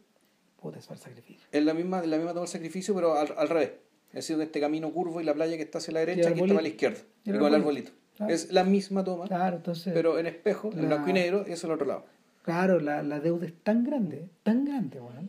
[0.60, 1.48] Puta, es el sacrificio.
[1.52, 3.72] Es la misma, la misma toma del sacrificio, pero al, al revés.
[4.16, 6.58] Es decir, este camino curvo y la playa que está hacia la derecha, aquí está
[6.58, 7.92] a la izquierda, y, con el arbolito.
[8.30, 11.68] Es la misma toma, claro, entonces, pero en espejo, en blanco y negro, y eso
[11.68, 12.06] al otro lado.
[12.44, 15.28] Claro, la, la deuda es tan grande, tan grande, bueno.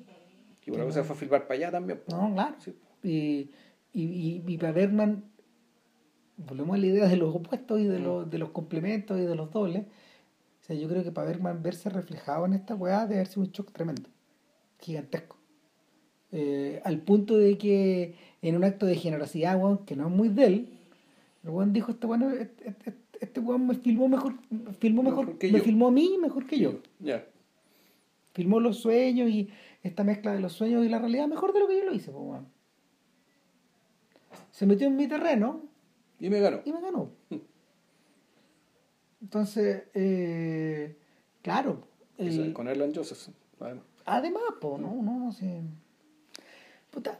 [0.65, 2.01] Y por se fue a filmar para allá también.
[2.09, 2.55] No, claro.
[3.03, 3.51] Y,
[3.93, 5.25] y, y, para Bergman,
[6.37, 9.35] volvemos a la idea de los opuestos y de, los, de los complementos y de
[9.35, 9.83] los dobles.
[9.83, 13.43] O sea, yo creo que para Bergman verse reflejado en esta weá debe haber sido
[13.43, 14.09] un shock tremendo,
[14.79, 15.36] gigantesco.
[16.33, 20.47] Eh, al punto de que en un acto de generosidad, que no es muy de
[20.47, 20.69] él,
[21.45, 22.33] el weón dijo, este bueno,
[23.21, 24.35] este weón me filmó mejor,
[24.79, 26.81] filmó mejor, que me filmó a mí mejor que yo.
[26.99, 27.25] Ya.
[28.33, 29.49] Filmó los sueños y
[29.83, 32.11] esta mezcla de los sueños y la realidad mejor de lo que yo lo hice,
[32.11, 32.43] pues,
[34.51, 35.63] Se metió en mi terreno.
[36.19, 36.61] Y me ganó.
[36.65, 37.11] Y me ganó.
[39.23, 40.97] Entonces, eh,
[41.43, 41.87] claro.
[42.53, 43.85] con Erland Josephson, además.
[44.05, 45.63] Además, pues, no, no, no sé.
[46.97, 47.19] Puta,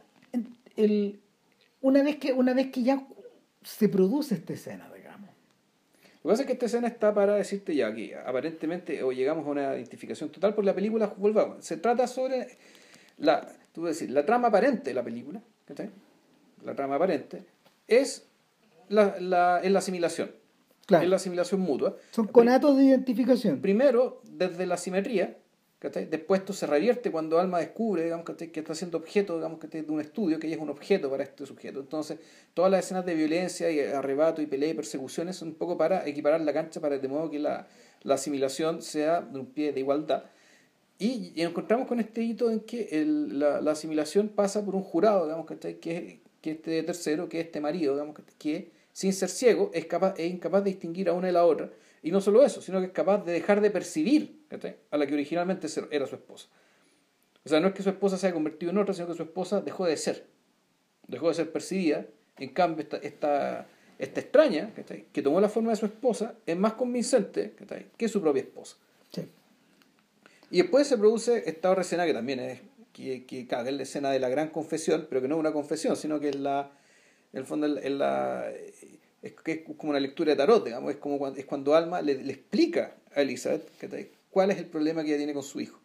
[0.75, 1.19] el,
[1.81, 3.05] una vez que, una vez que ya
[3.61, 5.03] se produce esta escena, lo que
[6.23, 9.75] pasa es que esta escena está para decirte ya aquí, aparentemente, o llegamos a una
[9.75, 12.57] identificación total, por la película, volvamos, se trata sobre
[13.19, 15.43] la, tú decir, la trama aparente de la película,
[16.65, 17.43] la trama aparente,
[17.87, 18.25] es
[18.89, 20.31] la, la, la asimilación.
[20.89, 21.97] Es la asimilación mutua.
[22.09, 23.61] Son conatos de identificación.
[23.61, 25.37] Primero, desde la simetría,
[25.79, 30.01] Después esto se revierte cuando Alma descubre digamos, que está siendo objeto digamos, de un
[30.01, 31.79] estudio, que ella es un objeto para este sujeto.
[31.79, 32.17] Entonces,
[32.55, 36.07] todas las escenas de violencia y arrebato y pelea y persecuciones son un poco para
[36.07, 37.67] equiparar la cancha para de modo que la,
[38.01, 40.23] la asimilación sea de un pie de igualdad.
[40.97, 45.45] Y, encontramos con este hito en que la, la, asimilación pasa por un jurado, digamos,
[45.45, 50.15] que, que, que este tercero, que este marido, digamos, que sin ser ciego es, capaz,
[50.17, 51.69] es incapaz de distinguir a una de la otra
[52.01, 54.45] y no solo eso, sino que es capaz de dejar de percibir
[54.91, 56.47] a la que originalmente era su esposa.
[57.45, 59.23] O sea, no es que su esposa se haya convertido en otra, sino que su
[59.23, 60.25] esposa dejó de ser.
[61.07, 62.05] Dejó de ser percibida.
[62.37, 63.67] En cambio, esta, esta,
[63.97, 64.73] esta extraña,
[65.11, 67.55] que tomó la forma de su esposa, es más convincente
[67.97, 68.77] que su propia esposa.
[70.49, 72.61] Y después se produce esta otra escena que también es,
[72.93, 75.95] que, que, es la escena de la gran confesión, pero que no es una confesión,
[75.97, 76.71] sino que es la,
[77.33, 78.49] en el fondo, es la,
[79.21, 82.23] es, es como una lectura de tarot, digamos, es como cuando, es cuando Alma le,
[82.23, 83.69] le explica a Elizabeth
[84.29, 85.79] cuál es el problema que ella tiene con su hijo.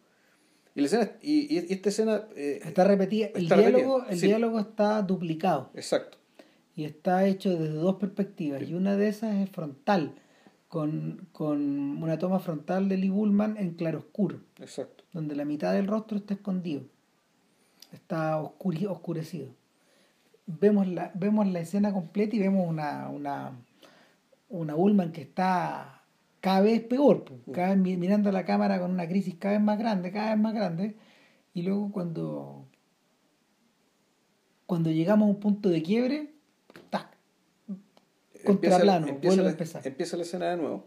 [0.75, 2.27] Y, la escena, y, y esta escena...
[2.35, 3.27] Eh, está repetida.
[3.35, 5.69] El, diálogo, el diálogo está duplicado.
[5.75, 6.17] Exacto.
[6.75, 8.63] Y está hecho desde dos perspectivas.
[8.63, 10.15] Y una de esas es frontal,
[10.67, 14.39] con, con una toma frontal de Lee Bullman en claroscuro.
[14.59, 15.03] Exacto.
[15.13, 16.81] Donde la mitad del rostro está escondido.
[17.91, 19.53] Está oscurecido
[20.45, 23.51] vemos la, vemos la escena completa y vemos una, una,
[24.49, 26.03] una Ullman que está
[26.41, 30.11] cada vez peor, cada vez mirando la cámara con una crisis cada vez más grande,
[30.11, 30.95] cada vez más grande,
[31.53, 32.67] y luego cuando,
[34.65, 36.33] cuando llegamos a un punto de quiebre,
[36.89, 37.07] ¡tac!
[38.43, 39.87] Contraplano, vuelve a empezar.
[39.87, 40.85] Empieza la escena de nuevo.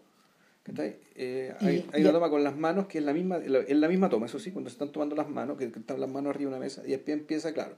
[1.15, 4.11] Eh, hay, hay una toma con las manos que es la misma, es la misma
[4.11, 6.57] toma, eso sí, cuando se están tomando las manos, que están las manos arriba de
[6.57, 7.77] una mesa, y después empieza, claro,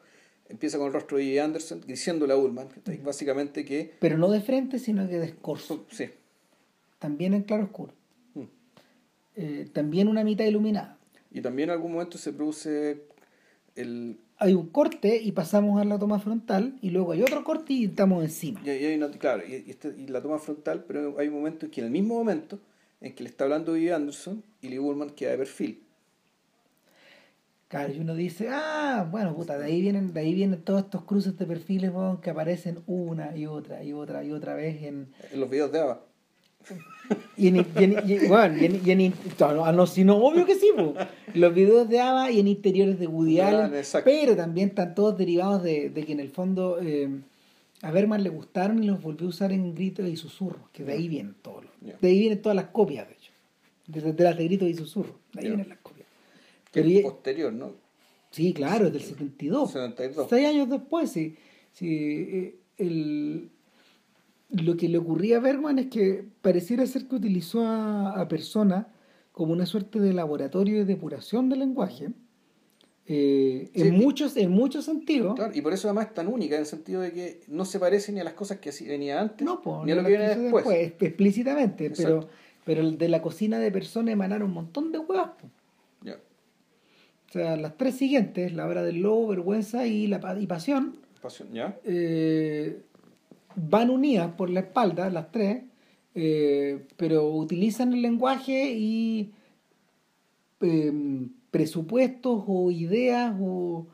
[0.48, 2.68] empieza con el rostro de Anderson diciéndole a Ullman,
[3.04, 3.94] básicamente que...
[4.00, 5.86] Pero no de frente, sino que de escorzo.
[5.90, 6.10] Sí.
[6.98, 7.92] También en claro oscuro.
[8.34, 8.42] Mm.
[9.36, 10.98] Eh, también una mitad iluminada.
[11.30, 13.02] Y también en algún momento se produce
[13.76, 17.72] el, hay un corte y pasamos a la toma frontal y luego hay otro corte
[17.72, 18.60] y estamos encima.
[18.64, 21.86] Y, y claro, este, y, la toma frontal, pero hay un momento en que en
[21.86, 22.60] el mismo momento
[23.00, 25.82] en que le está hablando Vivi Anderson y Lee Bullman queda de perfil.
[27.68, 31.04] Claro, y uno dice, ah, bueno, puta, de ahí vienen, de ahí vienen todos estos
[31.04, 31.92] cruces de perfiles
[32.22, 35.80] que aparecen una y otra y otra y otra vez en, en los videos de
[35.80, 36.00] Ava.
[37.36, 40.68] Y en, y en, bueno, y en, y en no, no, sino obvio que sí,
[41.34, 43.72] los videos de Ava y en interiores de Woody Allen,
[44.04, 47.20] pero también están todos derivados de, de que en el fondo eh,
[47.82, 50.92] a Berman le gustaron y los volvió a usar en gritos y susurros, que de
[50.92, 53.32] ahí vienen todos de ahí vienen todas las copias, de hecho,
[53.86, 55.97] de, las de gritos y susurros, de ahí vienen las copias.
[56.72, 57.72] Es posterior, ¿no?
[58.30, 59.72] Sí, claro, es del 72.
[59.72, 60.26] 72.
[60.28, 61.36] Seis años después, sí.
[61.72, 63.50] sí eh, el,
[64.50, 68.86] lo que le ocurría a Bergman es que pareciera ser que utilizó a, a personas
[69.32, 72.10] como una suerte de laboratorio de depuración del lenguaje.
[73.10, 75.34] Eh, en, muchos, en muchos sentidos.
[75.34, 77.78] Claro, y por eso además es tan única, en el sentido de que no se
[77.78, 79.48] parece ni a las cosas que venía antes,
[79.84, 80.66] ni a lo que viene después.
[81.00, 82.28] explícitamente, pero,
[82.66, 85.30] pero de la cocina de personas emanaron un montón de huevas.
[87.28, 91.52] O sea, las tres siguientes, la hora del lobo, vergüenza y, la, y pasión, pasión
[91.52, 91.78] ¿ya?
[91.84, 92.80] Eh,
[93.54, 95.64] van unidas por la espalda, las tres,
[96.14, 99.34] eh, pero utilizan el lenguaje y
[100.60, 103.86] em, presupuestos o ideas o,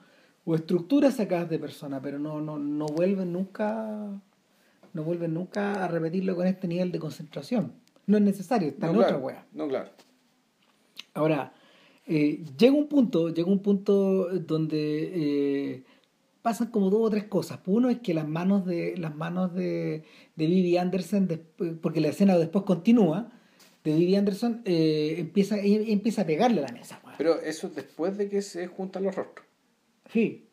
[0.44, 4.10] o, estructuras sacadas de persona, pero no, no, no vuelven nunca
[4.92, 7.72] no vuelven nunca a repetirlo con este nivel de concentración.
[8.06, 9.44] No es necesario, está en otra wea.
[9.52, 9.90] No, claro.
[11.14, 11.52] Ahora,
[12.06, 15.82] eh, llega un punto, llega un punto donde eh,
[16.42, 17.60] pasan como dos o tres cosas.
[17.66, 20.04] Uno es que las manos de las manos de,
[20.36, 21.28] de Vivi Anderson,
[21.80, 23.32] porque la escena después continúa,
[23.82, 27.00] de Vivi Anderson eh, empieza, empieza a pegarle a la mesa.
[27.16, 29.46] Pero eso es después de que se juntan los rostros.
[30.12, 30.48] Sí.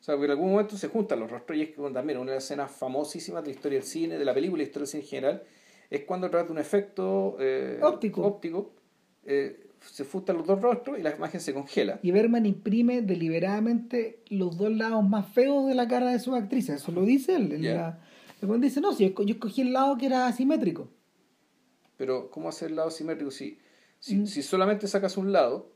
[0.00, 2.32] O sea, porque en algún momento se juntan los rostros y es que también una
[2.32, 4.84] de las escenas famosísimas de la historia del cine, de la película y la historia
[4.84, 5.42] del cine en general,
[5.88, 7.36] es cuando trata un efecto
[7.82, 8.74] óptico, óptico
[9.80, 11.98] se fustan los dos rostros y la imagen se congela.
[12.02, 16.68] Y Berman imprime deliberadamente los dos lados más feos de la cara de su actriz.
[16.68, 17.52] Eso lo dice él.
[18.42, 20.88] En dice, no, si yo escogí el lado que era asimétrico.
[21.96, 23.30] Pero, ¿cómo hacer el lado asimétrico?
[23.30, 23.58] Si,
[23.98, 24.26] si, mm.
[24.26, 25.70] si solamente sacas un lado,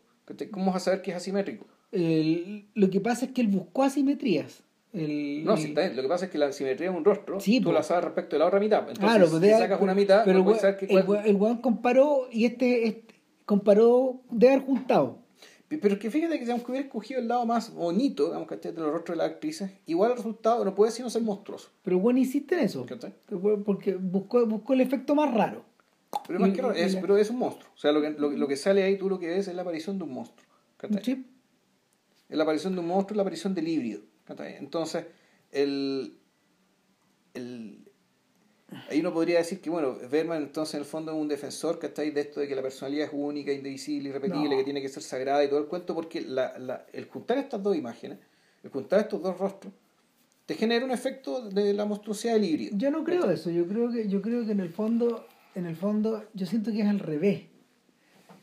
[0.51, 1.67] ¿cómo vas a saber que es asimétrico?
[1.93, 4.65] lo que pasa es que él buscó asimetrías.
[4.93, 5.95] no, si está bien.
[5.95, 8.41] lo que pasa es que la asimetría es un rostro, tú la sabes respecto de
[8.41, 8.81] la otra mitad.
[8.81, 12.47] Entonces, claro, pues si sacas una mitad, pero el, saber que el, el, comparó y
[12.47, 13.14] este, este
[13.45, 15.25] comparó de haber juntado.
[15.69, 18.73] Pero es que fíjate que si hubiera escogido el lado más bonito, digamos, que de
[18.73, 21.71] los rostros de las actrices, igual el resultado no puede sino ser monstruoso.
[21.83, 22.87] Pero bueno, insiste en eso.
[23.65, 25.65] Porque buscó, buscó el efecto más raro.
[26.27, 27.71] Pero, más que raro, es, pero es un monstruo.
[27.75, 29.99] O sea, lo que, lo, que sale ahí, tú lo que ves es la aparición
[29.99, 30.47] de un monstruo.
[31.03, 31.25] Sí.
[32.29, 34.03] Es la aparición de un monstruo, la aparición del híbrido.
[34.59, 35.07] Entonces,
[35.51, 36.19] el,
[37.35, 37.84] el,
[38.91, 41.87] Ahí uno podría decir que, bueno, Berman entonces en el fondo es un defensor que
[41.87, 44.89] está ahí de esto de que la personalidad es única, indivisible, irrepetible, que tiene que
[44.89, 48.19] ser sagrada y todo el cuento, porque la, la, el juntar estas dos imágenes,
[48.63, 49.73] el juntar estos dos rostros,
[50.47, 52.77] te genera un efecto de la monstruosidad del híbrido.
[52.77, 55.77] Yo no creo eso, yo creo que, yo creo que en el fondo, en el
[55.77, 57.43] fondo, yo siento que es al revés.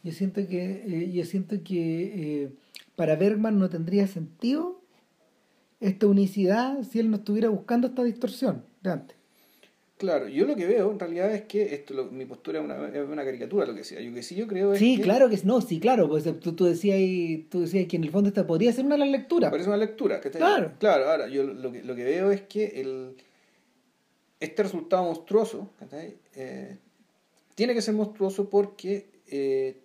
[0.04, 2.52] Yo siento que, eh, yo siento que eh,
[2.96, 4.82] para Bergman no tendría sentido
[5.80, 9.21] esta unicidad si él no estuviera buscando esta distorsión de antes.
[10.02, 13.08] Claro, yo lo que veo en realidad es que esto, mi postura es una, es
[13.08, 14.02] una, caricatura, lo que sea.
[14.02, 16.66] Yo que sí yo creo es Sí, claro que no, sí, claro, pues tú, tú,
[16.66, 16.98] decías,
[17.52, 19.52] tú decías que en el fondo esta podría ser una lectura.
[19.52, 20.20] Parece una lectura.
[20.20, 20.72] claro.
[20.80, 23.16] Claro, ahora, yo lo que, lo que veo es que el,
[24.40, 25.70] este resultado monstruoso
[26.34, 26.80] eh,
[27.54, 29.84] tiene que ser monstruoso porque, eh,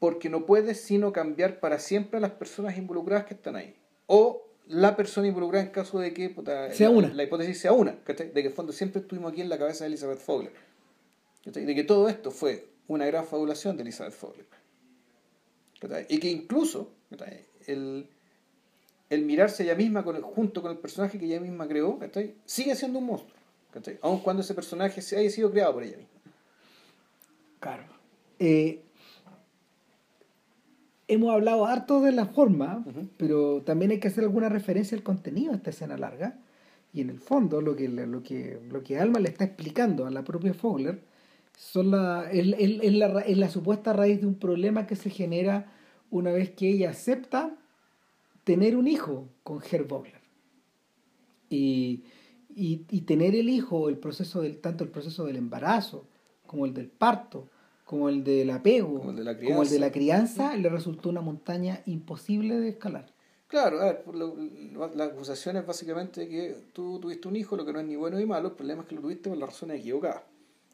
[0.00, 3.76] porque no puede sino cambiar para siempre a las personas involucradas que están ahí.
[4.08, 6.34] O la persona involucrada en caso de que
[6.72, 7.08] sea la, una.
[7.14, 9.84] la hipótesis sea una, de que en el fondo siempre estuvimos aquí en la cabeza
[9.84, 10.52] de Elizabeth Fogler.
[11.44, 14.46] De que todo esto fue una gran fabulación de Elizabeth Fogler.
[16.08, 16.90] Y que incluso
[17.66, 18.08] el,
[19.08, 21.98] el mirarse ella misma con el, junto con el personaje que ella misma creó,
[22.44, 23.38] sigue siendo un monstruo.
[24.02, 26.12] Aun cuando ese personaje haya sido creado por ella misma.
[27.60, 27.84] Claro.
[28.38, 28.82] Eh,
[31.08, 32.84] hemos hablado harto de la forma,
[33.16, 36.38] pero también hay que hacer alguna referencia al contenido de esta escena larga.
[36.92, 40.10] Y en el fondo, lo que, lo que, lo que Alma le está explicando a
[40.10, 41.02] la propia Fogler
[41.56, 45.72] son la, es, la, es la supuesta raíz de un problema que se genera
[46.10, 47.56] una vez que ella acepta
[48.44, 50.20] tener un hijo con Herr Vogler.
[51.50, 52.04] Y,
[52.54, 56.06] y, y, tener el hijo, el proceso del, tanto el proceso del embarazo
[56.46, 57.48] como el del parto,
[57.88, 60.68] como el del apego, como el de la crianza, como el de la crianza le
[60.68, 63.06] resultó una montaña imposible de escalar.
[63.46, 64.04] Claro, a ver,
[64.94, 68.18] la, acusación es básicamente que tú tuviste un hijo, lo que no es ni bueno
[68.18, 70.20] ni malo, el problema es que lo tuviste por las razones equivocadas.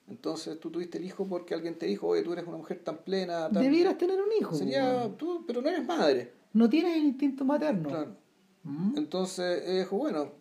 [0.09, 2.99] Entonces tú tuviste el hijo porque alguien te dijo, oye, tú eres una mujer tan
[2.99, 3.49] plena.
[3.49, 3.63] Tan...
[3.63, 4.57] Debieras tener un hijo.
[4.57, 6.33] Sería tú, pero no eres madre.
[6.53, 7.91] No tienes el instinto materno.
[7.91, 8.17] Claro.
[8.65, 8.99] Mm.
[8.99, 10.33] Entonces dijo, bueno,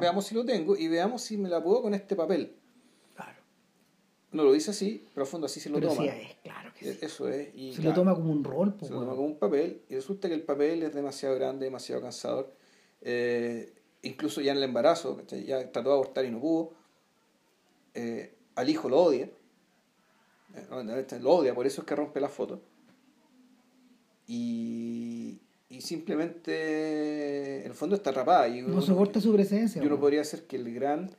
[0.00, 2.56] veamos si lo tengo y veamos si me la puedo con este papel.
[4.36, 6.02] No lo dice así, pero a fondo así se lo toma.
[6.02, 6.98] Sí es, claro que sí.
[7.00, 7.48] Eso es.
[7.54, 8.74] Y, se lo toma como un rol.
[8.82, 12.02] se lo toma como un papel y resulta que el papel es demasiado grande, demasiado
[12.02, 12.52] cansador.
[13.00, 13.72] Eh,
[14.02, 16.72] incluso ya en el embarazo, ya trató de abortar y no pudo.
[17.94, 19.30] Eh, al hijo lo odia,
[20.54, 22.60] eh, lo odia, por eso es que rompe la foto.
[24.26, 25.38] Y,
[25.70, 28.48] y simplemente, en el fondo está atrapada.
[28.48, 29.82] Y no soporta su presencia.
[29.82, 31.10] Y uno podría hacer que el gran,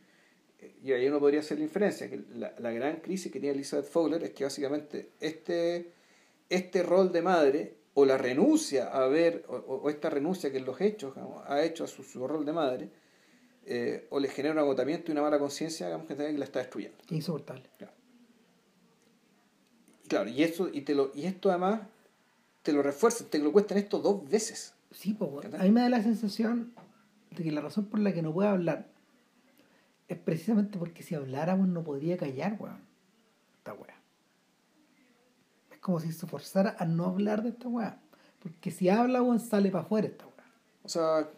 [0.84, 3.86] y ahí uno podría hacer la inferencia, que la, la gran crisis que tiene Elizabeth
[3.86, 5.92] Fowler es que básicamente este,
[6.50, 10.80] este rol de madre, o la renuncia a ver, o, esta renuncia que en los
[10.80, 11.16] hechos
[11.48, 12.90] ha hecho a su, su rol de madre,
[13.66, 16.98] eh, o le genera un agotamiento y una mala conciencia, digamos, que la está destruyendo.
[17.10, 17.64] Insoportable.
[17.78, 17.94] Claro.
[20.08, 21.82] Claro, y, esto, y, te lo, y esto además
[22.64, 24.74] te lo refuerza, te lo cuestan esto dos veces.
[24.92, 26.74] Sí, pues, a mí me da la sensación
[27.36, 28.88] de que la razón por la que no puedo hablar
[30.08, 32.82] es precisamente porque si habláramos no podría callar, weón.
[33.58, 33.96] Esta weá.
[35.72, 38.00] Es como si se forzara a no hablar de esta weá.
[38.40, 40.46] Porque si habla, weón, sale para afuera esta weá.
[40.84, 41.30] O sea,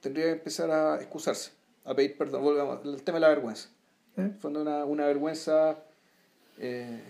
[0.00, 1.50] tendría que empezar a excusarse
[1.84, 2.42] a pedir perdón.
[2.42, 3.68] Volvamos, el tema de la vergüenza.
[4.16, 4.30] ¿Eh?
[4.38, 5.78] Fue una, una vergüenza.
[6.58, 7.02] Eh,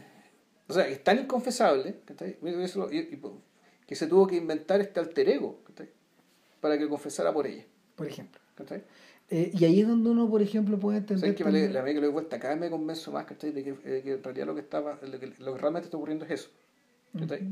[0.69, 2.01] o sea, es tan inconfesable
[3.87, 5.61] que se tuvo que inventar este alter ego
[6.61, 7.65] para que confesara por ella.
[7.95, 8.41] Por ejemplo.
[9.29, 11.35] Eh, y ahí es donde uno, por ejemplo, puede entender.
[11.35, 14.03] que la vez que lo he vuelta cada vez me convenzo más de que, de
[14.03, 16.51] que en realidad lo que, estaba, lo que, lo que realmente está ocurriendo es eso.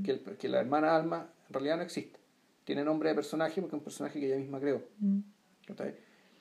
[0.05, 2.19] que, el, que, la hermana Alma en realidad no existe.
[2.65, 4.83] Tiene nombre de personaje porque es un personaje que ella misma creó.
[5.01, 5.21] Mm.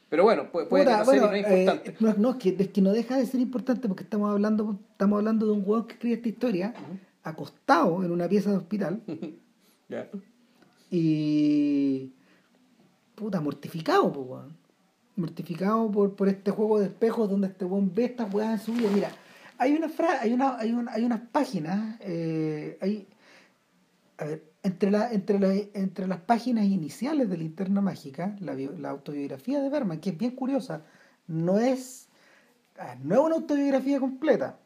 [0.09, 1.89] Pero bueno, puede, puede no es importante.
[1.89, 5.17] Eh, no, es, que, es que no deja de ser importante porque estamos hablando, estamos
[5.17, 6.73] hablando de un huevo que escribe esta historia
[7.23, 9.01] acostado en una pieza de hospital.
[10.95, 12.11] Y.
[13.15, 14.43] Puta, mortificado, pues,
[15.15, 18.73] Mortificado por, por este juego de espejos donde este weón ve estas weas en su
[18.73, 18.89] vida.
[18.93, 19.11] Mira,
[19.57, 23.07] hay una frase, hay una, hay una, hay unas páginas, eh, hay.
[24.17, 28.89] A ver, entre, la, entre, la, entre las páginas iniciales de Linterna Mágica, la, la
[28.89, 30.83] autobiografía de Berman, que es bien curiosa,
[31.27, 32.07] no es,
[33.03, 34.57] no es una autobiografía completa,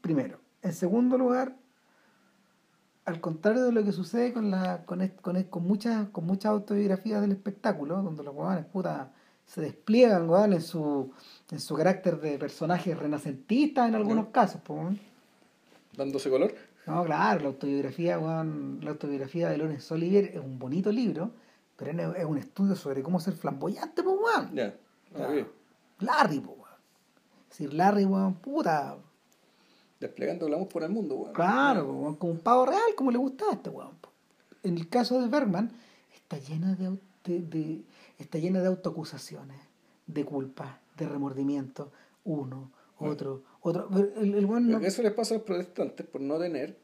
[0.00, 0.38] primero.
[0.62, 1.56] En segundo lugar,
[3.04, 7.20] al contrario de lo que sucede con, la, con, con, con, muchas, con muchas autobiografías
[7.20, 9.12] del espectáculo, donde los huevones puta
[9.46, 11.12] se despliegan en, su,
[11.50, 14.60] en su carácter de personajes renacentistas en algunos casos.
[15.96, 16.54] Dándose color.
[16.86, 21.30] No, claro, la autobiografía, la autobiografía de Lorenz Olivier es un bonito libro,
[21.76, 24.54] pero es un estudio sobre cómo ser flamboyante, pues, weón.
[24.54, 24.74] Ya,
[26.00, 26.70] Larry, pues, weón.
[27.50, 28.98] Es decir, Larry, weón, puta.
[29.98, 31.32] Desplegando la por el mundo, weón.
[31.32, 33.92] Claro, weón, como un pavo real, como le gusta a este weón.
[34.62, 35.70] En el caso de Bergman,
[36.14, 37.82] está llena de, de,
[38.18, 39.60] está llena de autoacusaciones,
[40.06, 41.92] de culpa, de remordimiento,
[42.24, 43.88] uno, otro, otro.
[44.16, 46.78] El, el Eso les pasa a los protestantes por no tener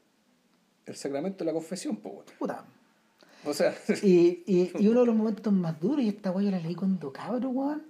[0.85, 2.65] el sacramento de la confesión, pues, Puta.
[3.45, 3.75] O sea.
[4.03, 6.75] Y, y, y, uno de los momentos más duros, y esta weá yo la leí
[6.75, 7.83] cuando cabro, weón.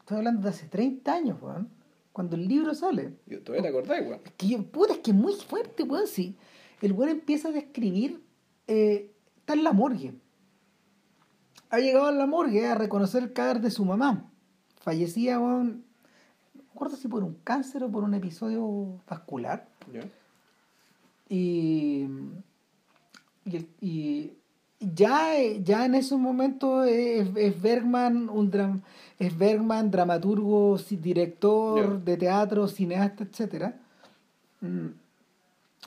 [0.00, 1.68] Estoy hablando de hace 30 años, weón.
[2.12, 3.14] Cuando el libro sale.
[3.26, 4.20] Yo todavía te acordás, weón.
[4.24, 6.06] Es que puta, es que es muy fuerte, weón.
[6.06, 6.36] Sí.
[6.80, 8.22] El weón empieza a describir.
[8.66, 10.14] Eh, está en la morgue.
[11.74, 14.30] Ha llegado a la morgue a reconocer el cadáver de su mamá.
[14.76, 15.82] Fallecía, weón,
[16.70, 19.66] acuerdo si por un cáncer o por un episodio vascular.
[21.28, 22.06] Y,
[23.80, 24.32] y,
[24.78, 25.32] ya,
[25.64, 28.82] ya en esos momentos es, Bergman, un
[29.18, 33.74] es Bergman, dramaturgo, director de teatro, cineasta, etc.
[34.60, 34.86] Mm.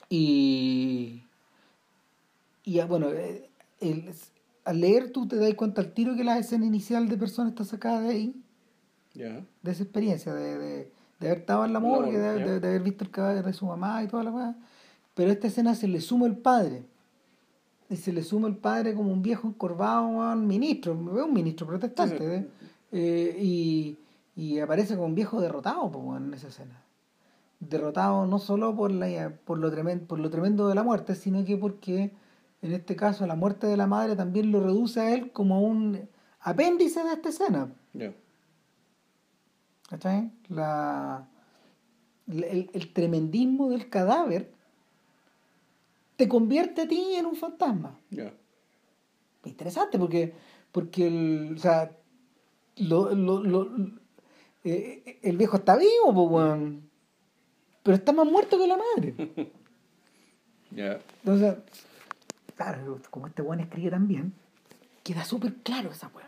[0.09, 1.23] Y,
[2.65, 3.49] y bueno, eh,
[4.67, 7.63] al leer tú te das cuenta al tiro que la escena inicial de persona está
[7.63, 8.43] sacada de ahí
[9.17, 13.09] de esa experiencia, de, de, de, haber estado en la morgue, de, haber visto el
[13.09, 14.55] cadáver de su mamá y toda la cosa.
[15.13, 16.85] Pero a esta escena se le suma el padre.
[17.89, 22.35] Y se le suma el padre como un viejo encorvado, un ministro, un ministro protestante.
[22.35, 22.47] ¿eh?
[22.91, 23.97] Eh, y,
[24.35, 26.83] y, aparece como un viejo derrotado en esa escena.
[27.59, 31.43] Derrotado no solo por, la, por, lo tremendo, por lo tremendo de la muerte, sino
[31.43, 32.11] que porque
[32.61, 36.09] en este caso la muerte de la madre también lo reduce a él como un
[36.39, 37.71] apéndice de esta escena.
[39.89, 40.31] ¿Cachai?
[40.49, 41.27] La,
[42.27, 44.51] el, tremendismo del cadáver
[46.15, 47.97] te convierte a ti en un fantasma.
[49.45, 50.33] Interesante porque,
[50.71, 51.95] porque el, o sea,
[52.77, 53.11] lo,
[54.63, 56.81] eh, el viejo está vivo,
[57.83, 59.15] pero está más muerto que la madre.
[60.71, 61.55] Entonces,
[62.57, 64.33] claro, como este weón escribe también,
[65.03, 66.27] queda súper claro esa weón.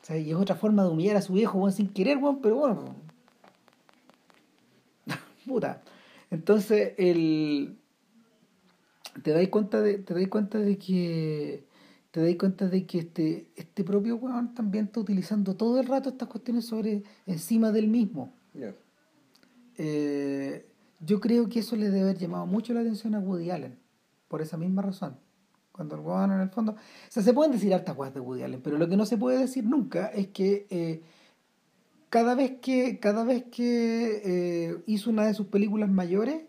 [0.00, 2.40] O sea, y es otra forma de humillar a su viejo, weón, sin querer, weón,
[2.40, 2.96] pero bueno.
[5.46, 5.82] Puta.
[6.30, 7.78] Entonces, el.
[9.22, 9.98] Te dais cuenta de.
[9.98, 11.66] Te dais cuenta de que.
[12.10, 16.08] Te dais cuenta de que este, este propio weón también está utilizando todo el rato
[16.08, 18.32] estas cuestiones sobre encima del mismo.
[19.76, 20.66] Eh,
[21.00, 23.78] yo creo que eso le debe haber llamado mucho la atención a Woody Allen,
[24.28, 25.16] por esa misma razón.
[25.72, 26.72] Cuando el weón en el fondo.
[26.72, 26.76] O
[27.08, 29.38] sea, se pueden decir hartas cosas de Woody Allen, pero lo que no se puede
[29.38, 31.02] decir nunca es que eh,
[32.10, 36.42] cada vez que, cada vez que eh, hizo una de sus películas mayores,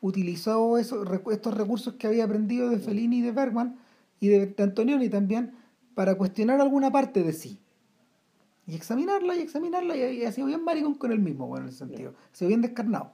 [0.00, 3.78] utilizó esos, estos recursos que había aprendido de Fellini y de Bergman
[4.20, 5.52] y de, Antonioni también
[5.94, 7.58] para cuestionar alguna parte de sí.
[8.66, 11.76] Y examinarla y examinarla y, ha sido bien maricón con el mismo, bueno, en el
[11.76, 12.14] sentido.
[12.32, 13.12] Ha sido bien descarnado.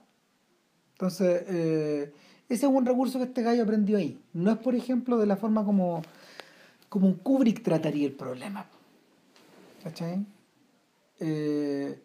[0.93, 2.13] Entonces, eh,
[2.49, 4.19] ese es un recurso que este gallo aprendió ahí.
[4.33, 6.01] No es, por ejemplo, de la forma como,
[6.89, 8.65] como un Kubrick trataría el problema.
[9.83, 10.25] ¿Cachai?
[11.19, 11.99] Eh,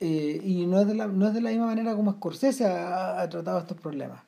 [0.00, 3.28] eh, y no es, de la, no es de la misma manera como Scorsese ha,
[3.28, 4.22] tratado estos problemas.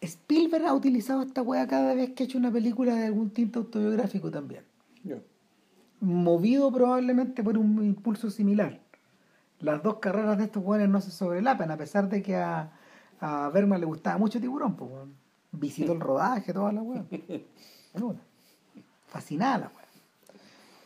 [0.00, 3.60] Spielberg ha utilizado esta weá cada vez que ha hecho una película de algún tinto
[3.60, 4.64] autobiográfico también.
[6.00, 8.81] Movido probablemente por un impulso similar
[9.62, 12.72] las dos carreras de estos weones no se sobrelapan, a pesar de que a,
[13.20, 14.90] a Berman le gustaba mucho Tiburón, pues,
[15.52, 17.08] visitó el rodaje, toda la weón.
[19.06, 19.82] Fascinada la weón.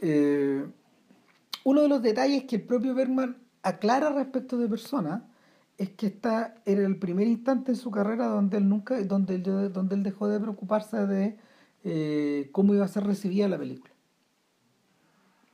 [0.02, 0.66] Eh,
[1.64, 5.24] uno de los detalles que el propio Bergman aclara respecto de Persona
[5.78, 9.72] es que esta era el primer instante en su carrera donde él nunca, donde él,
[9.72, 11.38] donde él dejó de preocuparse de
[11.84, 13.92] eh, cómo iba a ser recibida la película.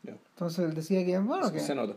[0.05, 1.97] Entonces él decía que bueno que se nota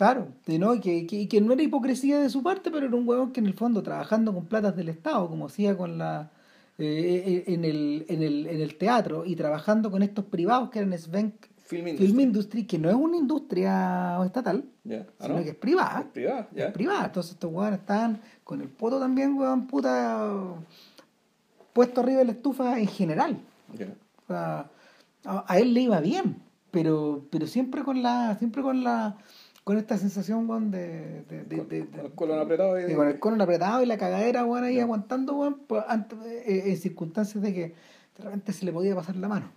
[0.00, 0.74] Claro, ¿no?
[0.74, 3.44] Y que, que, no era hipocresía de su parte, pero era un huevón que en
[3.44, 6.30] el fondo, trabajando con platas del Estado, como hacía con la
[6.78, 10.78] eh, eh, en, el, en, el, en el teatro, y trabajando con estos privados que
[10.78, 11.34] eran Svenk
[11.66, 12.64] Film Industry.
[12.64, 16.00] que no es una industria estatal, ah, sino que es privada.
[16.00, 17.04] Es privada, Es privada.
[17.04, 20.32] Entonces estos huevones estaban con el poto también, huevón, puta,
[21.74, 23.38] puesto arriba de la estufa en general.
[24.30, 24.64] a,
[25.26, 26.36] a, él le iba bien,
[26.70, 29.18] pero, pero siempre con la, siempre con la
[29.70, 33.20] con esta sensación, weón, de, de, de, de, con el colon apretado y, con el
[33.20, 35.84] colon apretado y la cagadera, weón, ahí aguantando, weón, pues,
[36.26, 37.60] eh, en circunstancias de que
[38.18, 39.52] de repente se le podía pasar la mano.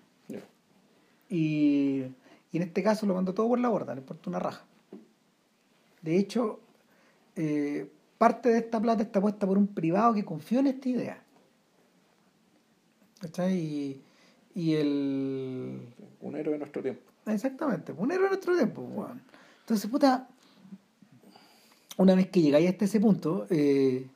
[1.30, 2.03] Y,
[2.52, 4.64] y, en este caso lo mandó todo por la borda, le importa una raja.
[6.03, 6.60] De hecho,
[7.35, 11.23] eh, parte de esta plata está puesta por un privado que confió en esta idea.
[13.19, 13.57] ¿Cachai?
[13.57, 14.02] Y,
[14.53, 15.81] y el...
[16.22, 17.02] Un héroe de nuestro tiempo.
[17.26, 19.32] Exactamente, un héroe de nuestro tiempo, weón.
[19.64, 20.27] Entonces, puta,
[21.98, 24.10] una vez que llegáis hasta ese punto, eh,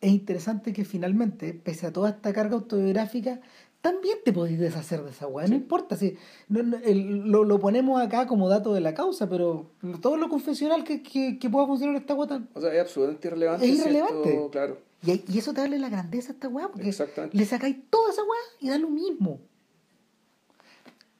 [0.00, 3.40] es interesante que finalmente, pese a toda esta carga autobiográfica,
[3.82, 6.16] también te podéis deshacer de esa weá, no importa, si
[6.48, 9.70] lo, lo, ponemos acá como dato de la causa, pero
[10.02, 13.66] todo lo confesional que, que, pueda funcionar esta weá O sea, es absolutamente irrelevante.
[13.66, 14.48] Es irrelevante.
[14.50, 14.78] claro.
[15.02, 16.94] Y, y, eso te da la grandeza a esta weá, porque
[17.32, 19.40] le sacáis toda esa weá y da lo mismo.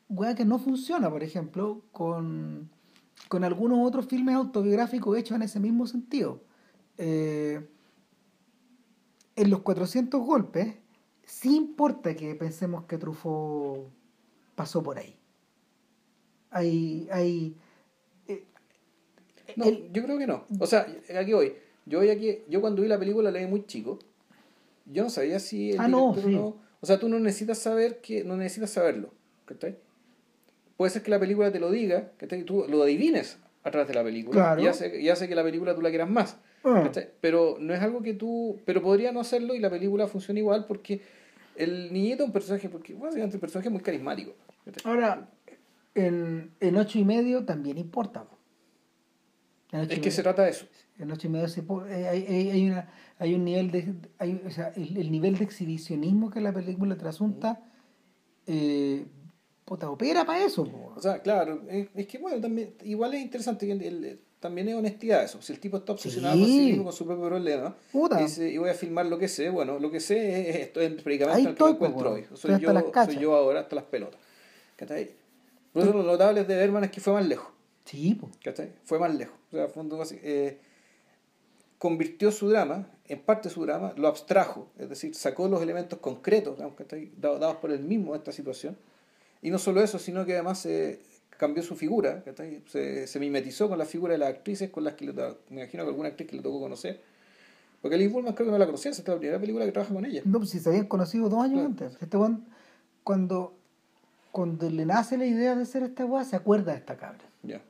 [0.08, 2.68] Weá que no funciona, por ejemplo, con
[3.30, 6.42] con algunos otros filmes autobiográficos hechos en ese mismo sentido.
[6.98, 7.64] Eh,
[9.36, 10.74] en los 400 golpes,
[11.22, 13.88] sí importa que pensemos que Truffaut
[14.56, 15.16] pasó por ahí.
[16.50, 17.54] Hay, hay
[18.26, 18.44] eh,
[19.54, 20.46] no, yo creo que no.
[20.58, 21.54] O sea, aquí voy.
[21.86, 24.00] Yo voy aquí, yo cuando vi la película la vi muy chico.
[24.86, 28.24] Yo no sabía si el ah, no, no, O sea, tú no necesitas saber que,
[28.24, 29.14] no necesitas saberlo.
[29.44, 29.78] ¿Cachai?
[30.80, 33.92] Puede ser que la película te lo diga, que tú lo adivines a través de
[33.92, 36.38] la película y, hace, hace que la película tú la quieras más.
[36.64, 36.90] Ah.
[37.20, 38.58] Pero no es algo que tú.
[38.64, 41.02] Pero podría no hacerlo y la película funciona igual porque
[41.54, 44.32] el niñito es un personaje, porque básicamente un personaje muy carismático.
[44.84, 45.28] Ahora,
[45.94, 48.24] en, en ocho y medio también importa.
[49.72, 50.64] Es que se trata de eso.
[50.98, 51.46] En ocho y medio
[51.90, 52.88] eh, hay, hay, una,
[53.18, 53.96] hay un nivel de.
[54.16, 57.60] Hay, o sea, el, nivel de exhibicionismo que la película trasunta.
[58.46, 59.04] Eh,
[59.70, 60.66] puta, opera para eso.
[60.96, 65.40] O sea, claro, es, que bueno, también, igual es interesante que también es honestidad eso.
[65.40, 68.58] Si el tipo está obsesionado con sí mismo, con su propio problema, y dice, y
[68.58, 71.66] voy a filmar lo que sé, bueno, lo que sé es esto, es prácticamente lo
[71.66, 72.26] que encuentro hoy.
[72.34, 72.72] Soy yo,
[73.04, 74.20] soy yo ahora hasta las pelotas.
[75.72, 77.52] Por eso lo notable de Berman es que fue más lejos.
[77.84, 78.32] Sí, pues.
[78.82, 79.36] Fue más lejos.
[79.52, 80.58] O sea, fondo, eh,
[81.78, 86.58] convirtió su drama, en parte su drama, lo abstrajo, es decir, sacó los elementos concretos
[87.20, 88.76] dados por él mismo a esta situación.
[89.42, 91.00] Y no solo eso, sino que además se
[91.30, 92.22] cambió su figura,
[92.66, 95.14] se, se, mimetizó con la figura de las actrices con las que le
[95.48, 97.00] me imagino que alguna actriz que le tocó conocer.
[97.80, 99.94] Porque Liz Bullman creo que no la conocía, esta es la primera película que trabaja
[99.94, 100.20] con ella.
[100.26, 101.96] No, pues si se habían conocido dos años antes.
[102.02, 102.18] Este
[103.02, 103.54] cuando,
[104.32, 107.24] cuando le nace la idea de hacer esta weá, se acuerda de esta cabra.
[107.42, 107.62] Ya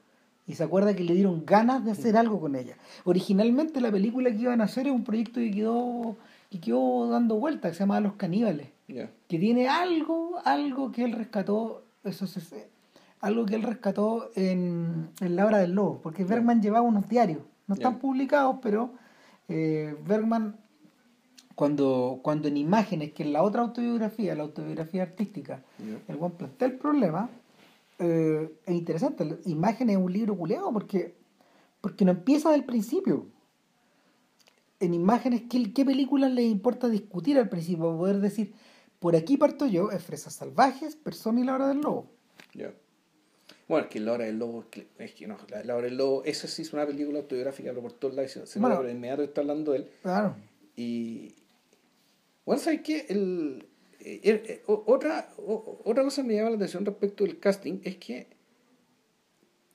[0.51, 2.75] y se acuerda que le dieron ganas de hacer algo con ella.
[3.05, 6.17] Originalmente la película que iban a hacer es un proyecto que quedó,
[6.51, 8.67] que quedó dando vueltas, que se llama Los Caníbales,
[9.29, 12.55] que tiene algo, algo que él rescató, eso es,
[13.21, 17.43] algo que él rescató en, en La Hora del Lobo, porque Bergman llevaba unos diarios,
[17.67, 18.95] no están publicados, pero
[19.49, 20.57] eh, Bergman,
[21.55, 25.63] cuando, cuando en imágenes, que en la otra autobiografía, la autobiografía artística,
[26.09, 27.29] el buen plantea el problema,
[27.99, 29.39] eh, es interesante.
[29.45, 31.15] Imágenes es un libro culeado porque,
[31.81, 33.27] porque no empieza del principio.
[34.81, 37.97] En imágenes, ¿qué, qué películas les importa discutir al principio?
[37.97, 38.55] Poder decir,
[39.01, 42.07] por aquí parto yo, es Fresas Salvajes, Persona y la Hora del Lobo.
[43.67, 44.65] Bueno, es que La Hora del Lobo,
[44.99, 47.95] es que no, La, Hora del Lobo, eso sí es una película autobiográfica, lo por
[47.95, 49.91] todos lados, se bueno, me inmediato está hablando de él.
[50.03, 50.37] Claro.
[50.77, 51.35] Y,
[52.45, 53.07] bueno, ¿sabes qué?
[53.09, 53.67] El,
[54.01, 58.29] eh, eh, otra, otra cosa que me llama la atención respecto del casting es que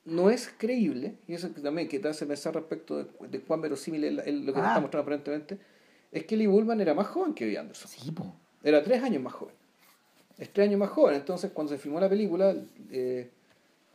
[0.04, 4.12] no es creíble, y eso también que te hace pensar respecto de, cuán verosímil es
[4.12, 4.80] lo que nos está ah.
[4.80, 5.58] mostrando aparentemente,
[6.12, 7.90] es que Lee Bullman era más joven que Bill Anderson.
[7.90, 8.14] Sí,
[8.66, 9.54] Era tres años más joven.
[10.36, 11.14] Es tres años más joven.
[11.14, 12.52] Entonces, cuando se filmó la película,
[12.90, 13.30] eh,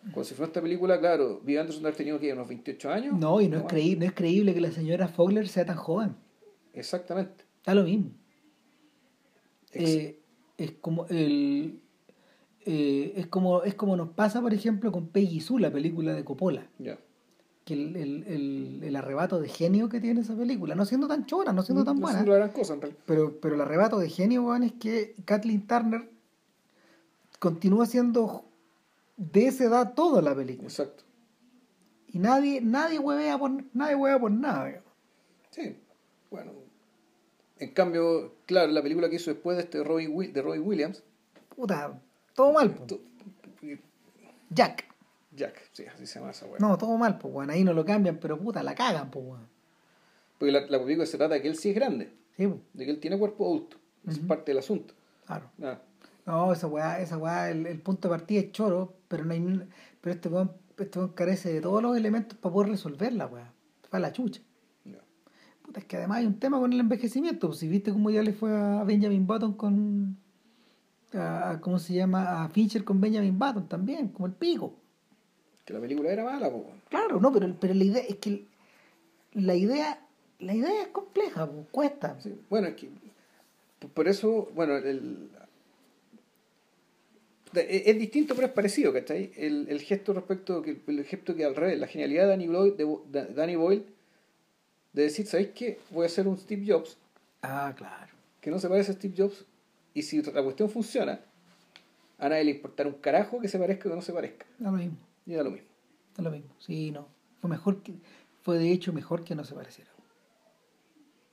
[0.02, 3.20] cuando se filmó esta película, claro, Bill Anderson había tenido que unos 28 años.
[3.20, 6.16] No, y no, es, creíble, no es creíble que la señora Fogler sea tan joven.
[6.74, 7.44] Exactamente.
[7.58, 8.12] Está lo mismo.
[9.74, 10.22] Eh,
[10.58, 11.82] es como el
[12.66, 16.26] eh, es como es como nos pasa por ejemplo con Peggy Sue la película de
[16.26, 16.70] Coppola
[17.66, 21.54] que el, el, el, arrebato de genio que tiene esa película no siendo tan chora
[21.54, 22.26] no siendo tan buena
[23.06, 26.10] pero pero el arrebato de genio es que Kathleen Turner
[27.40, 28.46] continúa siendo
[29.18, 31.04] de esa edad toda la película exacto
[32.08, 34.82] y nadie nadie huevea por nadie huevea por nada
[35.52, 35.78] sí
[36.32, 36.62] bueno
[37.62, 41.04] en cambio, claro, la película que hizo después de este Roy, de Roy Williams.
[41.56, 42.02] Puta,
[42.34, 42.76] todo mal.
[44.50, 44.91] Jack.
[45.34, 46.58] Jack, sí, así se llama esa weá.
[46.60, 47.50] No, todo mal, pues weón.
[47.50, 49.48] Ahí no lo cambian, pero puta, la cagan, pues weón.
[50.38, 52.14] Porque la, la película se trata de que él sí es grande.
[52.36, 53.78] Sí, De que él tiene cuerpo adulto.
[54.08, 54.94] Es parte del asunto.
[55.26, 55.50] Claro.
[55.62, 55.80] Ah.
[56.26, 59.68] No, esa weá, esa weá, el, punto de partida es choro, pero no hay
[60.02, 63.54] pero este weón, este weón carece de todos los elementos para poder resolverla, weá.
[63.90, 64.42] Para la chucha
[65.80, 67.48] es que además hay un tema con el envejecimiento.
[67.48, 70.18] Pues, si viste cómo ya le fue a Benjamin Button con.
[71.14, 72.44] A, ¿Cómo se llama?
[72.44, 74.76] A Fincher con Benjamin Button también, como el pico.
[75.72, 76.52] Que la película era mala.
[76.90, 78.44] Claro, no, pero, pero la idea es que.
[79.34, 80.06] La idea,
[80.40, 82.18] la idea es compleja, cuesta.
[82.50, 82.90] bueno, es que.
[83.94, 85.30] Por eso, bueno, el,
[87.54, 89.32] es distinto pero es parecido, ¿cachai?
[89.38, 93.26] El, el gesto respecto, el gesto que al revés, la genialidad de Danny Boyle, de
[93.34, 93.86] Danny Boyle
[94.92, 95.80] de decir, ¿sabéis qué?
[95.90, 96.98] Voy a hacer un Steve Jobs.
[97.42, 98.12] Ah, claro.
[98.42, 99.46] Que no se parece a Steve Jobs.
[99.94, 101.22] Y si la cuestión funciona,
[102.20, 104.46] a nadie le importará un carajo que se parezca o que no se parezca.
[104.60, 104.98] Lo mismo.
[105.32, 105.70] Y da lo mismo.
[106.18, 106.54] Da lo mismo.
[106.60, 107.08] Sí, no.
[107.40, 107.94] Fue mejor que,
[108.42, 109.90] fue de hecho mejor que no se pareciera.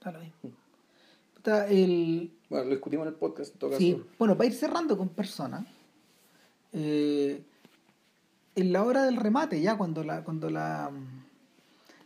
[0.01, 0.53] Da lo mismo.
[1.37, 2.33] Está el...
[2.49, 4.01] Bueno, lo discutimos en el podcast en todo sí.
[4.17, 5.67] Bueno, para ir cerrando con personas,
[6.73, 7.43] eh,
[8.55, 10.93] en la hora del remate, ya cuando la, cuando la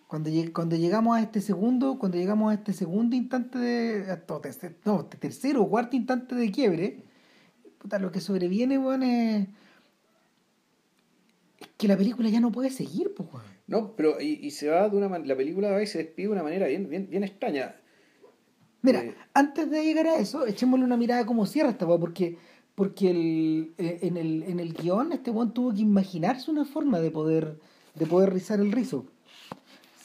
[0.07, 4.19] cuando, cuando llegamos a este segundo, cuando llegamos a este segundo instante de.
[4.87, 7.05] no, tercero o cuarto instante de quiebre,
[7.79, 9.47] puta, lo que sobreviene, bueno, es,
[11.83, 13.29] que la película ya no puede seguir, pues,
[13.67, 15.31] No, pero y, se va de una manera.
[15.31, 17.75] La película va y se despide de una manera bien, bien, bien extraña.
[18.83, 22.39] Mira, eh, antes de llegar a eso, echémosle una mirada como cierra esta porque
[22.77, 27.01] porque el, eh, en, el, en el guion este weón tuvo que imaginarse una forma
[27.01, 27.59] de poder
[27.95, 29.05] de poder rizar el rizo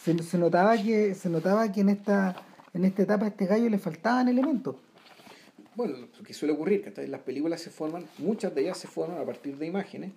[0.04, 2.36] se, notaba que se notaba que en esta
[2.74, 4.76] en esta etapa a este gallo le faltaban elementos
[5.76, 9.18] bueno lo que suele ocurrir que las películas se forman muchas de ellas se forman
[9.18, 10.12] a partir de imágenes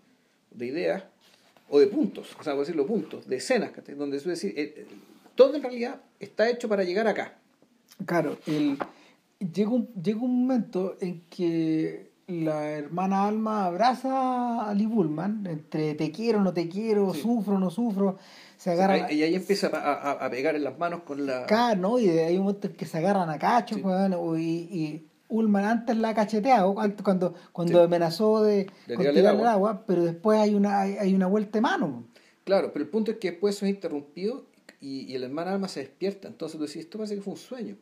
[0.51, 1.05] de ideas
[1.71, 4.87] o de puntos o sea por decirlo puntos de escenas donde suele decir eh,
[5.35, 7.39] todo en realidad está hecho para llegar acá
[8.05, 8.79] claro el
[9.39, 15.95] llega un, llega un momento en que la hermana Alma abraza a Lee Bullman entre
[15.95, 18.19] te quiero, no te quiero, sufro, no sufro
[18.57, 19.11] se agarran.
[19.11, 21.47] y ahí empieza a, a, pegar en las manos con la.
[21.47, 21.99] Claro, ¿no?
[21.99, 26.15] Y hay un momento en que se agarran a cachos, y, y Ullman antes la
[26.15, 29.85] cacheteado cuando, cuando amenazó de, de tirarle el agua.
[29.87, 32.05] pero después hay una, hay, una vuelta de mano.
[32.45, 34.45] Claro, pero el punto es que después eso es interrumpido
[34.81, 36.29] y, y el hermano Alma se despierta.
[36.29, 37.77] Entonces tú decís, esto parece que fue un sueño.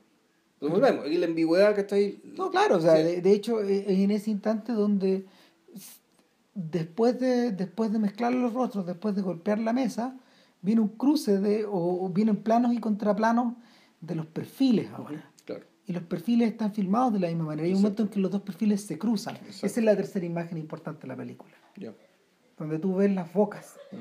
[0.60, 2.20] Lo volvemos, y la ambigüedad que está ahí.
[2.36, 5.24] No, claro, o sea, de, hecho es en ese instante donde
[6.54, 10.18] después de, después de mezclar los rostros, después de golpear la mesa,
[10.60, 13.54] viene un cruce de, o, vienen planos y contraplanos
[14.00, 15.27] de los perfiles ahora.
[15.89, 17.66] Y los perfiles están filmados de la misma manera.
[17.66, 19.39] Hay un momento en que los dos perfiles se cruzan.
[19.48, 21.55] Esa es la tercera imagen importante de la película.
[22.59, 23.74] Donde tú ves las bocas.
[23.90, 23.97] Mm.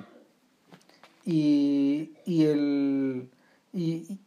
[1.23, 3.29] Y, y el.
[3.71, 4.19] Y,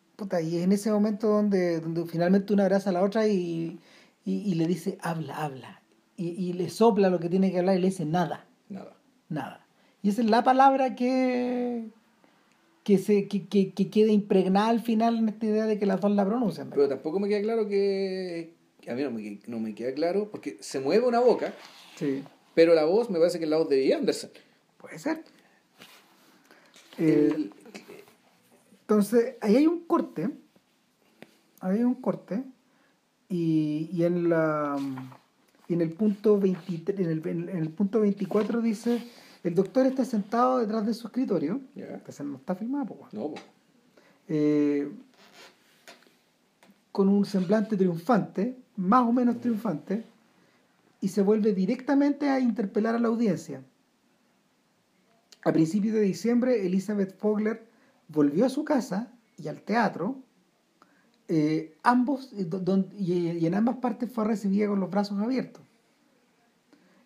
[0.42, 3.78] y, en ese momento donde, donde finalmente una abraza a la otra y,
[4.24, 5.82] y, le dice, habla, habla.
[6.16, 8.46] Y, le sopla lo que tiene que hablar y le dice, nada.
[8.70, 8.96] Nada.
[9.28, 9.66] Nada.
[10.02, 11.90] Y esa es la palabra que,
[12.84, 16.10] que, se, que, que, quede impregnada al final en esta idea de que las dos
[16.10, 16.70] la pronuncian.
[16.70, 18.54] Pero tampoco me queda claro que...
[18.88, 21.54] A mí no me, no me queda claro, porque se mueve una boca,
[21.96, 22.24] sí.
[22.54, 24.30] pero la voz me parece que es la voz de Anderson.
[24.78, 25.22] Puede ser.
[26.96, 27.52] El,
[28.80, 30.30] entonces, ahí hay un corte.
[31.60, 32.42] Ahí hay un corte.
[33.28, 34.78] Y, y en la
[35.74, 39.00] en el punto 23, en el, en el punto 24 dice
[39.42, 42.02] el doctor está sentado detrás de su escritorio yeah.
[42.02, 43.34] que no está filmado no,
[44.28, 44.90] eh,
[46.92, 50.04] con un semblante triunfante más o menos triunfante
[51.00, 53.62] y se vuelve directamente a interpelar a la audiencia.
[55.42, 57.66] A principios de diciembre Elizabeth Fogler
[58.08, 60.18] volvió a su casa y al teatro,
[61.28, 62.48] eh, ambos, eh,
[62.98, 65.62] y, en ambas partes fue recibida con los brazos abiertos.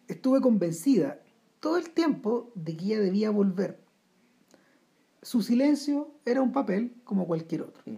[0.09, 1.20] Estuve convencida
[1.65, 3.81] todo el tiempo de que ella debía volver.
[5.23, 7.82] Su silencio era un papel como cualquier otro.
[7.86, 7.97] Mm.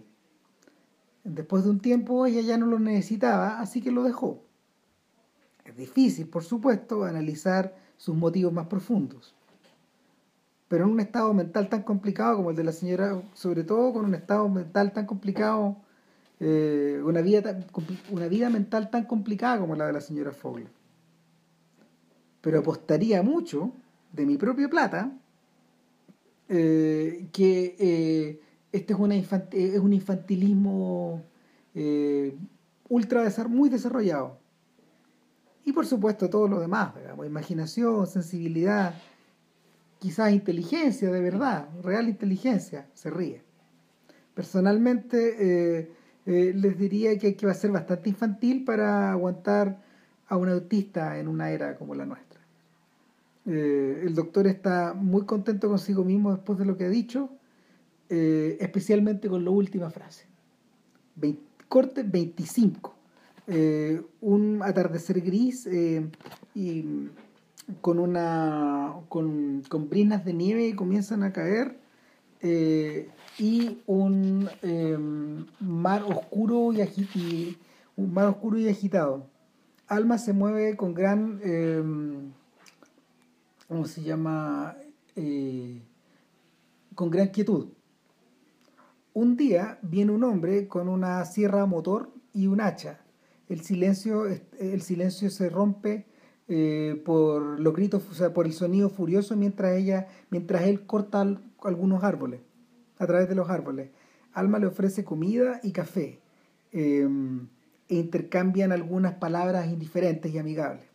[1.25, 4.41] Después de un tiempo ella ya no lo necesitaba, así que lo dejó.
[5.65, 9.35] Es difícil, por supuesto, analizar sus motivos más profundos
[10.69, 14.05] pero en un estado mental tan complicado como el de la señora, sobre todo con
[14.05, 15.77] un estado mental tan complicado,
[16.39, 17.57] eh, una, vida
[18.11, 20.76] una vida mental tan complicada como la de la señora Fogler.
[22.41, 23.73] Pero apostaría mucho
[24.13, 25.11] de mi propia plata
[26.49, 28.41] eh, que eh,
[28.71, 31.23] este es, una es un infantilismo
[32.89, 34.39] ultra muy desarrollado.
[35.65, 36.93] Y por supuesto todo lo demás,
[37.25, 38.93] imaginación, sensibilidad,
[39.99, 43.41] quizás inteligencia de verdad, real inteligencia, se ríe.
[44.33, 45.35] Personalmente
[45.79, 45.91] eh,
[46.25, 49.81] eh, les diría que, va a ser bastante infantil para aguantar
[50.27, 52.26] a un autista en una era como la nuestra.
[53.47, 57.29] Eh, el doctor está muy contento consigo mismo después de lo que ha dicho,
[58.09, 60.27] especialmente con la última frase.
[61.67, 62.95] corte 25.
[64.21, 65.67] un atardecer gris
[66.55, 67.09] y
[67.81, 71.77] con una con, con brinas de nieve y comienzan a caer
[72.41, 73.09] eh,
[73.39, 77.57] y un em, mar oscuro y,
[77.95, 79.25] un mar oscuro y agitado
[79.87, 81.39] Alma se mueve con gran
[83.67, 84.77] ¿cómo se llama?
[85.15, 85.81] Eh,
[86.95, 87.69] con gran quietud
[89.13, 92.99] un día viene un hombre con una sierra motor y un hacha
[93.49, 96.05] el silencio el silencio se rompe
[96.49, 101.21] eh, por los gritos, o sea, por el sonido furioso mientras ella, mientras él corta
[101.61, 102.39] algunos árboles,
[102.99, 103.89] a través de los árboles.
[104.31, 106.21] Alma le ofrece comida y café
[106.71, 107.49] em,
[107.89, 110.85] e intercambian algunas palabras indiferentes y amigables.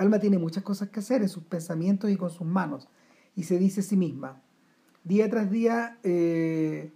[0.00, 2.88] Alma tiene muchas cosas que hacer en sus pensamientos y con sus manos
[3.36, 4.40] y se dice a sí misma,
[5.04, 6.90] día tras día, eh,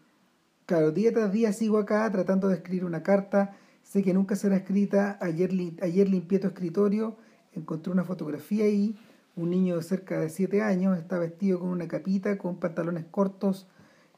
[0.64, 4.56] claro, día tras día sigo acá tratando de escribir una carta, sé que nunca será
[4.56, 5.50] escrita, ayer,
[5.82, 7.18] ayer limpié tu escritorio,
[7.52, 8.96] encontré una fotografía ahí,
[9.36, 13.66] un niño de cerca de 7 años, está vestido con una capita, con pantalones cortos,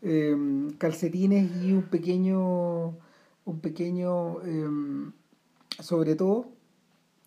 [0.00, 2.90] em, calcetines y un pequeño,
[3.46, 5.10] un pequeño, em,
[5.80, 6.52] sobre todo,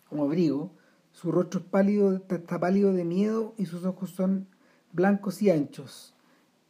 [0.08, 0.79] como abrigo.
[1.12, 4.46] Su rostro es pálido, está pálido de miedo y sus ojos son
[4.92, 6.14] blancos y anchos.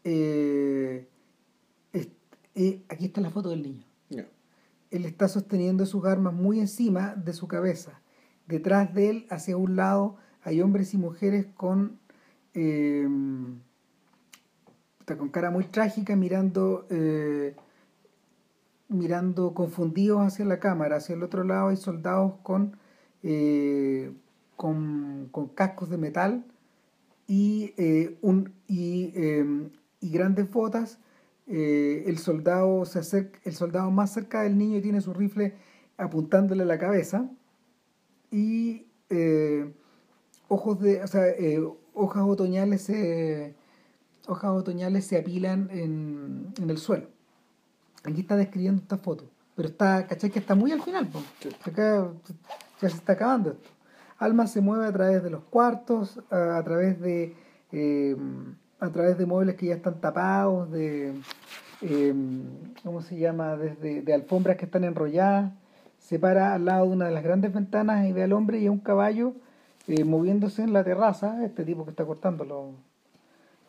[0.04, 1.06] Eh,
[2.54, 3.84] eh, aquí está la foto del niño.
[4.90, 8.00] Él está sosteniendo sus armas muy encima de su cabeza
[8.48, 12.00] Detrás de él, hacia un lado, hay hombres y mujeres con,
[12.54, 13.08] eh,
[15.16, 16.88] con cara muy trágica mirando,
[18.90, 20.96] mirando confundidos hacia la cámara.
[20.96, 22.76] Hacia el otro lado hay soldados con,
[23.22, 24.12] eh,
[24.60, 26.44] con, con, cascos de metal
[27.26, 27.72] y,
[28.20, 29.14] un, y,
[30.00, 30.98] y grandes botas.
[31.46, 35.54] el, soldado se acerca, el soldado más cerca del niño tiene su rifle
[35.96, 37.30] apuntándole a la cabeza
[38.30, 39.72] y eh,
[40.48, 41.60] ojos de, o sea, eh,
[41.94, 43.54] hojas otoñales, eh,
[44.26, 47.08] hojas otoñales se apilan en, el suelo.
[48.04, 49.24] Aquí está describiendo esta foto.
[49.56, 50.30] Pero está, ¿cachai?
[50.30, 51.08] Que está muy al final.
[51.64, 52.10] Acá
[52.80, 53.68] ya se está acabando esto.
[54.20, 57.34] Alma se mueve a través de los cuartos, a, través de
[57.72, 58.14] eh,
[58.78, 61.14] a través de muebles que ya están tapados, de
[61.80, 62.14] eh,
[62.84, 63.56] ¿cómo se llama?
[63.56, 65.52] Desde de alfombras que están enrolladas.
[65.98, 68.66] Se para al lado de una de las grandes ventanas y ve al hombre y
[68.66, 69.32] a un caballo
[69.88, 72.74] eh, moviéndose en la terraza, este tipo que está cortando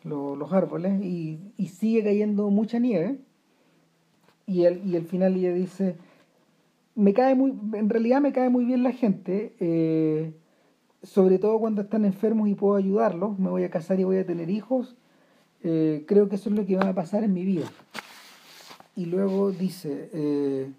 [0.04, 3.20] los, árboles, y, sigue cayendo mucha nieve.
[4.44, 5.96] Y al, y al final ella dice,
[6.94, 10.34] me cae muy, en realidad me cae muy bien la gente, eh,
[11.02, 14.26] sobre todo cuando están enfermos y puedo ayudarlos, me voy a casar y voy a
[14.26, 14.96] tener hijos,
[15.62, 17.66] eh, creo que eso es lo que va a pasar en mi vida.
[18.94, 20.74] Y luego dice,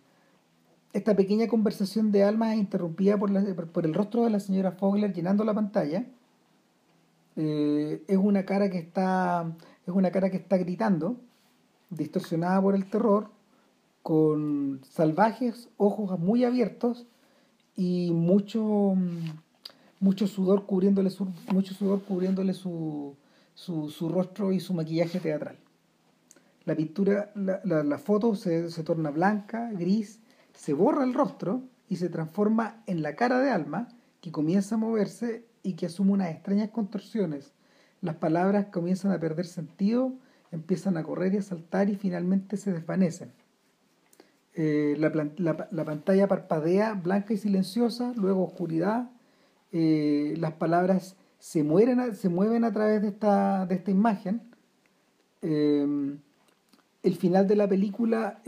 [0.94, 3.32] esta pequeña conversación de alma es interrumpida por,
[3.72, 6.06] por, el rostro de la señora Fogler llenando la pantalla.
[7.36, 9.52] Eh, es una cara que está
[9.88, 11.18] es una cara que está gritando,
[11.90, 13.32] distorsionada por el terror,
[14.04, 17.08] con salvajes ojos muy abiertos
[17.76, 18.96] y mucho
[20.04, 23.16] mucho sudor cubriéndole su, mucho sudor cubriéndole su,
[23.56, 25.58] su, rostro y su maquillaje teatral.
[26.66, 30.20] La pintura, la, la, foto se, se torna blanca, gris
[30.54, 33.90] se borra el rostro y se transforma en la cara de Alma,
[34.22, 37.54] que comienza a moverse y que asume unas extrañas contorsiones.
[38.02, 40.14] Las palabras comienzan a perder sentido,
[40.52, 43.32] empiezan a correr y a saltar y finalmente se desvanecen.
[44.56, 49.10] Eh, la, pantalla parpadea blanca y silenciosa, luego oscuridad.
[49.74, 51.66] Eh, las palabras se,
[52.14, 54.42] se mueven a través de esta, de esta imagen.
[55.42, 56.16] Eh,
[57.04, 58.40] el final de la película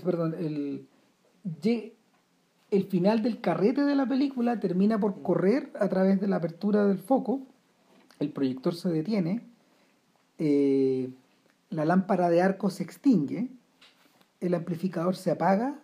[0.00, 0.86] perdón, el,
[2.70, 6.86] el final del carrete de la película termina por correr a través de la apertura
[6.86, 7.42] del foco,
[8.18, 9.42] el proyector se detiene,
[10.38, 11.10] eh,
[11.70, 13.48] la lámpara de arco se extingue,
[14.40, 15.78] el amplificador se apaga,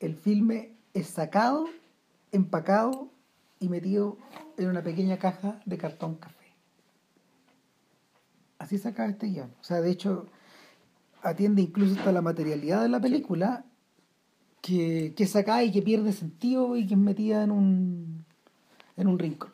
[0.00, 1.66] el filme es sacado,
[2.32, 3.11] empacado
[3.62, 4.18] y metido
[4.56, 6.36] en una pequeña caja de cartón café.
[8.58, 9.50] Así se acaba este guion.
[9.60, 10.26] O sea, de hecho,
[11.22, 13.64] atiende incluso hasta la materialidad de la película,
[14.60, 18.24] que, que se y que pierde sentido y que es metida en un,
[18.96, 19.52] en un rincón.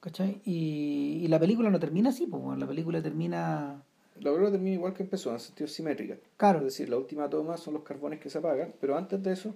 [0.00, 0.42] ¿Cachai?
[0.44, 3.84] Y, la película no termina así, pues la película termina...
[4.16, 6.16] La película termina igual que empezó, en sentido simétrica.
[6.36, 6.58] Claro.
[6.58, 9.54] Es decir, la última toma son los carbones que se apagan, pero antes de eso...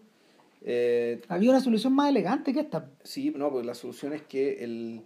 [0.63, 2.91] Eh, Había una solución más elegante que esta.
[3.03, 5.03] Sí, no, pues la solución es que el,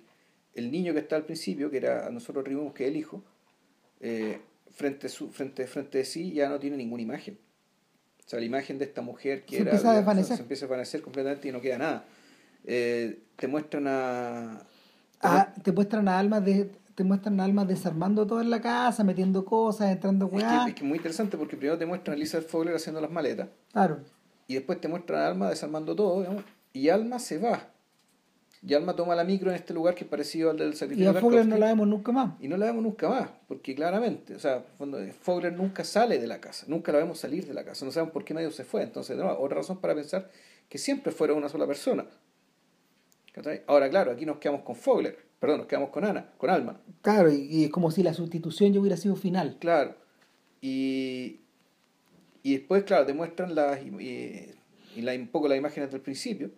[0.55, 3.23] el niño que está al principio, que era nosotros rimos que el hijo,
[4.01, 4.41] eh,
[4.71, 7.39] frente, su, frente, frente de sí ya no tiene ninguna imagen.
[8.25, 10.37] O sea, la imagen de esta mujer que se Empieza a desvanecer.
[10.37, 12.05] Se, empieza a desvanecer completamente y no queda nada.
[12.65, 14.67] Eh, te muestran a.
[15.23, 16.71] Ah, te muestran a almas de
[17.01, 20.67] te muestran almas desarmando toda la casa, metiendo cosas, entrando weá.
[20.69, 23.49] Es que es muy interesante porque primero te muestran a Elizabeth Fogler haciendo las maletas.
[23.73, 24.01] Claro.
[24.51, 26.27] Y después te muestran a Alma desarmando todo,
[26.73, 27.71] y Alma se va.
[28.67, 31.13] Y Alma toma la micro en este lugar que es parecido al del sacrificio.
[31.13, 32.33] Y a Fogler no la vemos nunca más.
[32.41, 34.65] Y no la vemos nunca más, porque claramente, o sea,
[35.21, 38.13] Fogler nunca sale de la casa, nunca la vemos salir de la casa, no sabemos
[38.13, 38.83] por qué nadie se fue.
[38.83, 40.29] Entonces, no, otra razón para pensar
[40.69, 42.07] que siempre fuera una sola persona.
[43.69, 46.81] Ahora, claro, aquí nos quedamos con Fogler, perdón, nos quedamos con Ana, con Alma.
[47.03, 49.59] Claro, y, es como si la sustitución ya hubiera sido final.
[49.61, 49.95] Claro.
[50.61, 51.39] Y,
[52.43, 54.55] y después, claro, demuestran las, y,
[54.97, 56.51] y la, un poco las imágenes del principio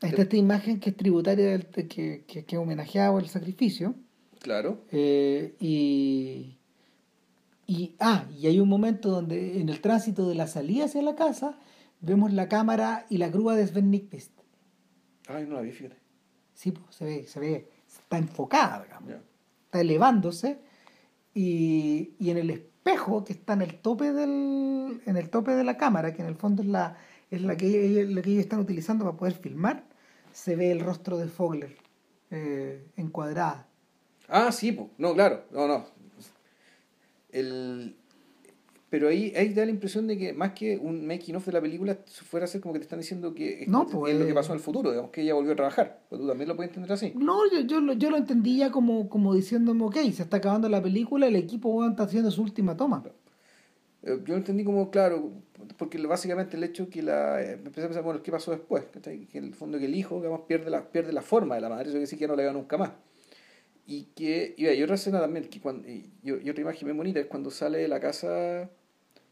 [0.00, 3.96] Está esta imagen que es tributaria del, que, que, que homenajeaba el sacrificio.
[4.40, 4.84] Claro.
[4.92, 6.56] Eh, y,
[7.66, 11.16] y, ah, y hay un momento donde en el tránsito de la salida hacia la
[11.16, 11.58] casa
[12.00, 14.30] vemos la cámara y la grúa de Sven Nykvist.
[15.26, 15.96] Ay, no la vi, fíjate.
[16.54, 19.14] Sí, pues, se ve, se ve, está enfocada, digamos.
[19.64, 20.60] Está elevándose
[21.34, 25.64] y, y en el espejo que está en el tope del en el tope de
[25.64, 26.96] la cámara, que en el fondo es la
[27.30, 29.84] es la que, ellos están utilizando para poder filmar,
[30.32, 31.76] se ve el rostro de Fogler
[32.30, 33.66] eh, encuadrada.
[34.28, 34.88] Ah, sí, pues.
[34.96, 35.86] no, claro, no, no.
[37.30, 37.97] El...
[38.90, 41.60] Pero ahí, ahí da la impresión de que más que un making of de la
[41.60, 44.52] película, fuera a ser como que te están diciendo que es, pues, lo que pasó
[44.52, 46.00] en el futuro, digamos, que ella volvió a trabajar.
[46.08, 47.12] Pues tú también lo puedes entender así.
[47.14, 50.82] No, yo, yo, lo, yo lo entendía como, como diciéndome, ok, se está acabando la
[50.82, 53.04] película, el equipo está haciendo su última toma.
[54.02, 55.32] Eh, yo lo entendí como, claro,
[55.76, 57.42] porque básicamente el hecho que la.
[57.42, 58.84] Eh, empecé a pensar, bueno, ¿qué pasó después?
[59.02, 61.68] Que en el fondo que el hijo, digamos, pierde la, pierde la forma de la
[61.68, 62.92] madre, eso quiere decir que no le veo nunca más.
[63.86, 64.54] Y que.
[64.56, 67.50] Y, y otra escena también, que cuando, y, y, otra imagen muy bonita es cuando
[67.50, 68.70] sale de la casa.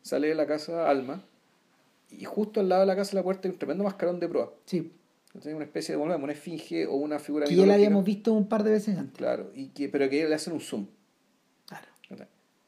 [0.07, 1.25] Sale de la casa Alma,
[2.13, 4.29] y justo al lado de la casa de la puerta hay un tremendo mascarón de
[4.29, 4.53] proa.
[4.65, 4.93] Sí.
[5.27, 8.33] Entonces, una especie de, volvemos, una esfinge o una figura Que ya la habíamos visto
[8.33, 9.19] un par de veces antes.
[9.19, 10.87] Claro, y que, pero que le hacen un zoom.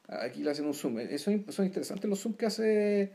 [0.08, 0.98] Aquí le hacen un zoom.
[0.98, 3.12] Eso, son interesantes los zoom que hace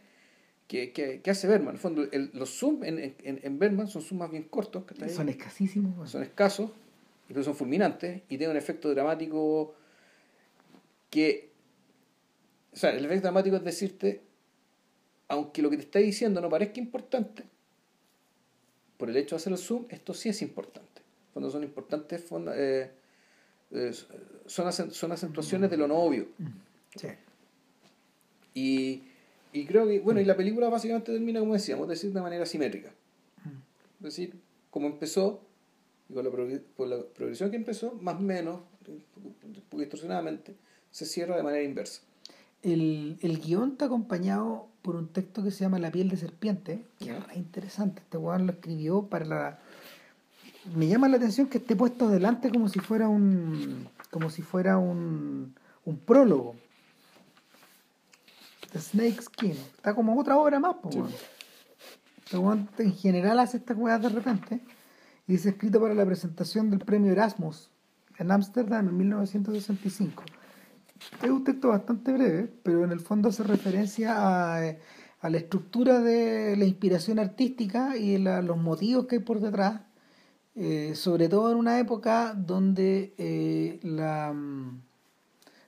[0.68, 1.70] que, que, hace Berman.
[1.70, 4.86] En el fondo, los zoom en, en, en, Berman son zooms más bien cortos.
[5.10, 6.10] Son escasísimos.
[6.10, 6.72] Son escasos,
[7.28, 9.76] pero son fulminantes y tienen un efecto dramático
[11.10, 11.52] que...
[12.74, 14.22] O sea, el efecto dramático es decirte,
[15.28, 17.44] aunque lo que te está diciendo no parezca importante,
[18.98, 21.02] por el hecho de hacer el zoom, esto sí es importante.
[21.34, 22.24] Cuando son importantes,
[22.56, 22.92] eh,
[23.72, 23.94] eh,
[24.46, 26.28] son, son acentuaciones de lo no obvio.
[26.96, 27.08] Sí.
[28.54, 29.04] Y,
[29.52, 32.92] y creo que, bueno, y la película básicamente termina, como decíamos, decir, de manera simétrica.
[33.98, 34.40] Es decir,
[34.70, 35.42] como empezó,
[36.10, 36.24] y con
[36.90, 40.56] la, la progresión que empezó, más o menos, un poco distorsionadamente,
[40.92, 42.02] se cierra de manera inversa.
[42.64, 46.86] El, el guion está acompañado por un texto que se llama La piel de serpiente,
[47.00, 48.02] que es interesante.
[48.02, 49.60] Este weón lo escribió para la.
[50.76, 53.88] Me llama la atención que esté puesto adelante como si fuera un.
[54.12, 56.56] como si fuera un, un prólogo.
[58.72, 59.52] The Snake Skin.
[59.52, 60.96] Está como otra obra más, pues,
[62.80, 64.60] en general hace estas weas de repente.
[65.28, 67.70] Y dice escrito para la presentación del premio Erasmus
[68.18, 70.24] en Ámsterdam en 1965.
[71.22, 74.58] Es un texto bastante breve, pero en el fondo hace referencia a,
[75.24, 79.82] a la estructura de la inspiración artística y la, los motivos que hay por detrás,
[80.56, 84.36] eh, sobre todo en una época donde eh, la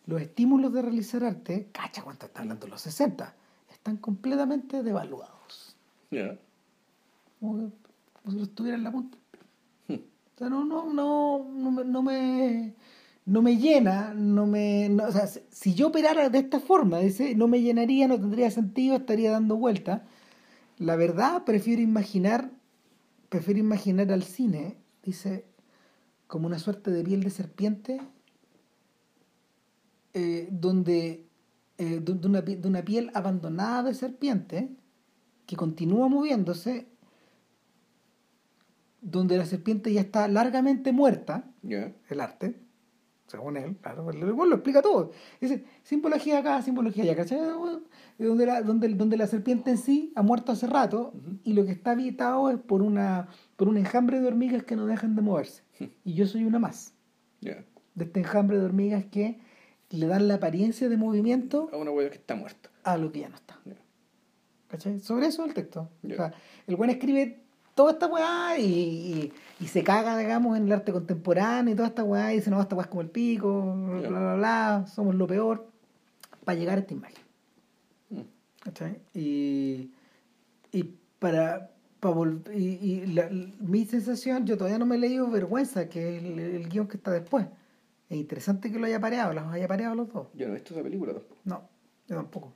[0.07, 3.33] los estímulos de realizar arte, cacha cuánto están hablando los 60,
[3.71, 5.75] están completamente devaluados.
[7.39, 7.71] Como,
[8.29, 9.17] si lo estuviera en la punta.
[9.87, 9.93] Hmm.
[9.95, 12.75] O sea, no, no, no, no me,
[13.25, 17.47] no me llena, no me, o sea, si yo operara de esta forma, dice, no
[17.47, 20.03] me llenaría, no tendría sentido, estaría dando vueltas.
[20.77, 22.51] La verdad, prefiero imaginar,
[23.29, 25.45] prefiero imaginar al cine, dice,
[26.27, 28.01] como una suerte de piel de serpiente
[30.13, 31.27] eh, donde
[31.77, 34.69] eh, de, una, de, una, piel abandonada de serpiente
[35.45, 36.87] que continúa moviéndose,
[39.01, 42.64] donde la serpiente ya está largamente muerta, el arte,
[43.27, 45.11] según él, claro, lo explica todo.
[45.41, 47.39] Dice, simbología acá, simbología allá, ¿cachai?
[48.19, 51.71] Donde la, donde, donde la serpiente en sí ha muerto hace rato y lo que
[51.71, 55.63] está habitado es por, una, por un enjambre de hormigas que no dejan de moverse.
[56.03, 56.93] y yo soy una más.
[57.41, 59.39] De este enjambre de hormigas que
[59.89, 62.69] le dan la apariencia de movimiento a una hueá que está muerta.
[62.83, 63.59] A lo que ya no está.
[64.67, 64.99] ¿Cachai?
[64.99, 65.89] Sobre eso el texto.
[66.03, 66.33] O sea,
[66.67, 67.44] el buen escribe
[67.75, 72.03] toda esta weá y, y, se caga, digamos, en el arte contemporáneo y toda esta
[72.03, 75.27] weá y dice, no, esta weá es como el pico, bla, bla, bla, somos lo
[75.27, 75.67] peor,
[76.45, 77.23] para llegar a esta imagen.
[78.09, 78.21] Mm.
[78.61, 78.97] ¿Cachai?
[79.13, 79.91] Y,
[80.71, 80.83] y
[81.19, 81.69] para,
[81.99, 82.15] para
[82.53, 86.69] y, y mi sensación, yo todavía no me he leído Vergüenza, que es el, el
[86.69, 87.45] guion que está después.
[88.09, 90.27] Es interesante que lo haya pareado, los haya pareado los dos.
[90.33, 91.41] Yo no he visto esa película tampoco.
[91.43, 91.69] No,
[92.07, 92.53] yo tampoco.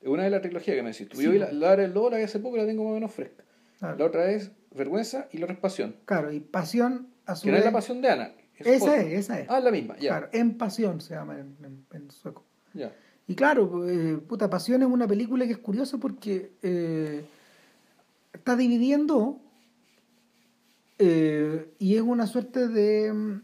[0.00, 1.08] Es una de las trilogías que me decís.
[1.10, 3.12] yo vi la, la del Lobo, la que hace poco la tengo más o menos
[3.12, 3.44] fresca.
[3.80, 5.96] La otra es Vergüenza y la otra es Pasión.
[6.04, 8.32] Claro, y Pasión a su Que no es la Pasión de Ana.
[8.58, 9.48] esa es, esa es.
[9.48, 10.10] Ah, la misma, ya.
[10.10, 12.44] Claro, En Pasión se llama en, sueco.
[12.74, 12.92] Ya.
[13.26, 17.24] Y claro, eh, puta, Pasión es una película que es curiosa porque eh,
[18.32, 19.40] está dividiendo
[20.98, 23.40] eh, y es una suerte de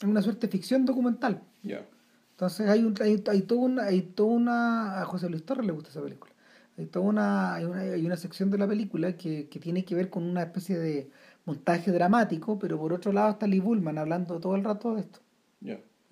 [0.00, 1.42] es una suerte de ficción documental.
[1.62, 5.02] Entonces hay, un, hay, hay, toda una, hay toda una...
[5.02, 6.29] A José Luis Torres le gusta esa película.
[6.78, 9.94] Hay toda una, hay una, hay una sección de la película que, que, tiene que
[9.94, 11.10] ver con una especie de
[11.44, 15.20] montaje dramático, pero por otro lado está Lee Bullman hablando todo el rato de esto.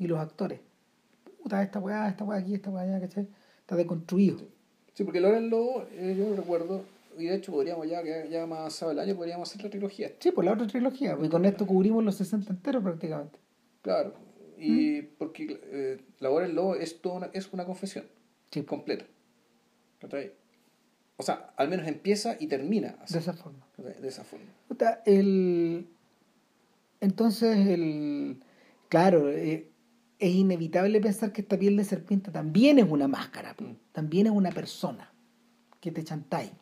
[0.01, 0.60] Y los actores.
[1.43, 3.26] Puta, esta weá, esta weá aquí, esta weá allá, ¿cachai?
[3.60, 4.39] Está deconstruido.
[4.94, 6.85] Sí, porque Loren Lobo, eh, yo recuerdo,
[7.16, 10.12] y de hecho podríamos ya, que ya más avanzado el año, podríamos hacer la trilogía.
[10.20, 13.39] Sí, pues la otra trilogía, y con esto cubrimos los 60 enteros prácticamente.
[13.82, 14.14] Claro,
[14.56, 15.09] y ¿Mm?
[15.18, 18.05] porque eh, la hora del lobo es, toda una, es una confesión
[18.51, 18.62] sí.
[18.62, 19.05] completa.
[21.19, 23.15] O sea, al menos empieza y termina así.
[23.15, 23.66] De esa forma.
[23.77, 24.47] De esa forma.
[25.05, 25.89] El,
[27.01, 28.40] entonces, el,
[28.89, 29.69] claro, eh,
[30.20, 33.93] es inevitable pensar que esta piel de serpiente también es una máscara, mm.
[33.93, 35.12] también es una persona
[35.81, 36.53] que te chantáis.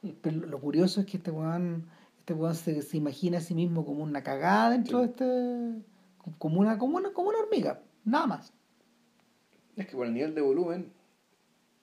[0.00, 0.10] Mm.
[0.22, 1.86] Pero lo curioso es que este weón
[2.26, 5.84] este se, imagina a sí mismo como una cagada dentro de este.
[6.38, 8.52] Como una, como, una, como una hormiga, nada más.
[9.76, 10.92] Es que por el nivel de volumen.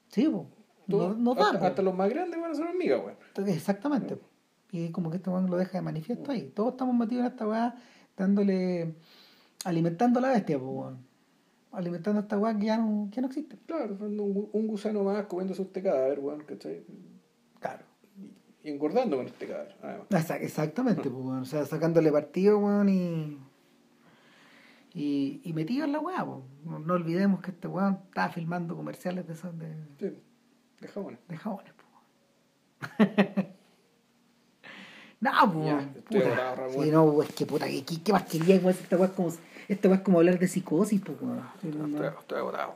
[0.09, 0.29] Sí,
[0.87, 3.15] no, no hasta, los más grandes van a ser hormigas, güey.
[3.49, 4.17] Exactamente.
[4.71, 6.51] Y como que este weón lo deja de manifiesto ahí.
[6.55, 7.75] Todos estamos metidos en esta weá
[8.17, 8.95] dándole.
[9.65, 10.95] alimentando a la bestia, pues,
[11.71, 13.57] Alimentando a esta weá que ya no, que no existe.
[13.65, 16.83] Claro, un, un gusano más comiendo sus cadáver, weón, ¿cachai?
[17.59, 17.93] Claro
[18.63, 20.05] y engordando con este cadáver.
[20.41, 23.37] Exactamente, pues, o sea, sacándole partido, weón, y.
[24.93, 26.25] y, y metido en la weá.
[26.63, 30.17] No, olvidemos que este weón estaba filmando comerciales de esos de, sí,
[30.83, 31.19] de jabones.
[31.27, 31.73] De jabones,
[35.19, 35.85] No, pues.
[36.03, 36.69] Puta.
[36.69, 38.71] Sí, no, es que puta, ¿qué, qué más quería, weón?
[38.71, 39.33] Esta weá es como,
[39.69, 41.41] esta es como hablar de psicosis, pues, weón.
[41.63, 42.75] No, estoy, agotado,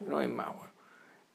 [0.00, 0.70] No hay más, weón.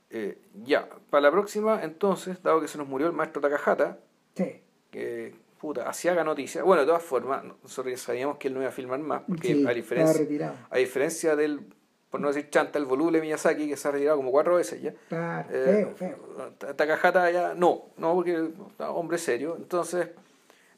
[0.09, 3.99] Eh, ya, para la próxima, entonces, dado que se nos murió el maestro Takahata,
[4.35, 4.59] sí.
[4.89, 6.63] que puta, así haga noticia.
[6.63, 9.63] Bueno, de todas formas, nosotros ya sabíamos que él no iba a filmar más, porque
[9.67, 11.61] a, diferencia, a diferencia del,
[12.09, 14.93] por no decir chanta, el voluble Miyazaki, que se ha retirado como cuatro veces ya.
[15.09, 16.75] Claro, eh, feo, feo.
[16.75, 18.49] Takahata ya no, no, porque
[18.79, 19.55] hombre serio.
[19.57, 20.09] Entonces,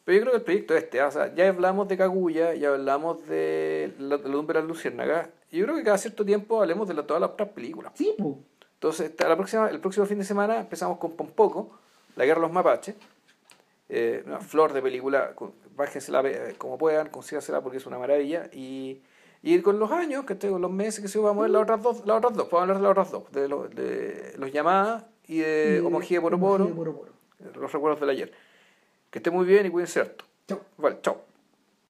[0.04, 2.70] pero yo creo que el proyecto es este, o sea, ya hablamos de Kaguya, ya
[2.70, 6.88] hablamos de la, de la de Luciérnaga, y yo creo que cada cierto tiempo hablemos
[6.88, 7.94] de todas las otras películas.
[7.96, 8.36] Sí, pues.
[8.74, 11.78] Entonces, la próxima, el próximo fin de semana empezamos con Pompoco,
[12.16, 12.96] La Guerra de los Mapaches,
[13.90, 15.36] eh, una flor de película,
[15.76, 19.04] bájensela eh, como puedan, consígasela porque es una maravilla, y,
[19.44, 21.82] y con los años, que tengo los meses que se vamos a ver las otras
[21.82, 23.48] dos, las otras dos, podemos hablar de las otras dos, de,
[23.82, 26.70] de los llamadas y de Homogía Poroporo,
[27.56, 28.32] los recuerdos del ayer.
[29.10, 30.26] Que esté muy bien y cuídense harto.
[30.48, 30.62] Chao.
[30.78, 31.31] Vale, chao.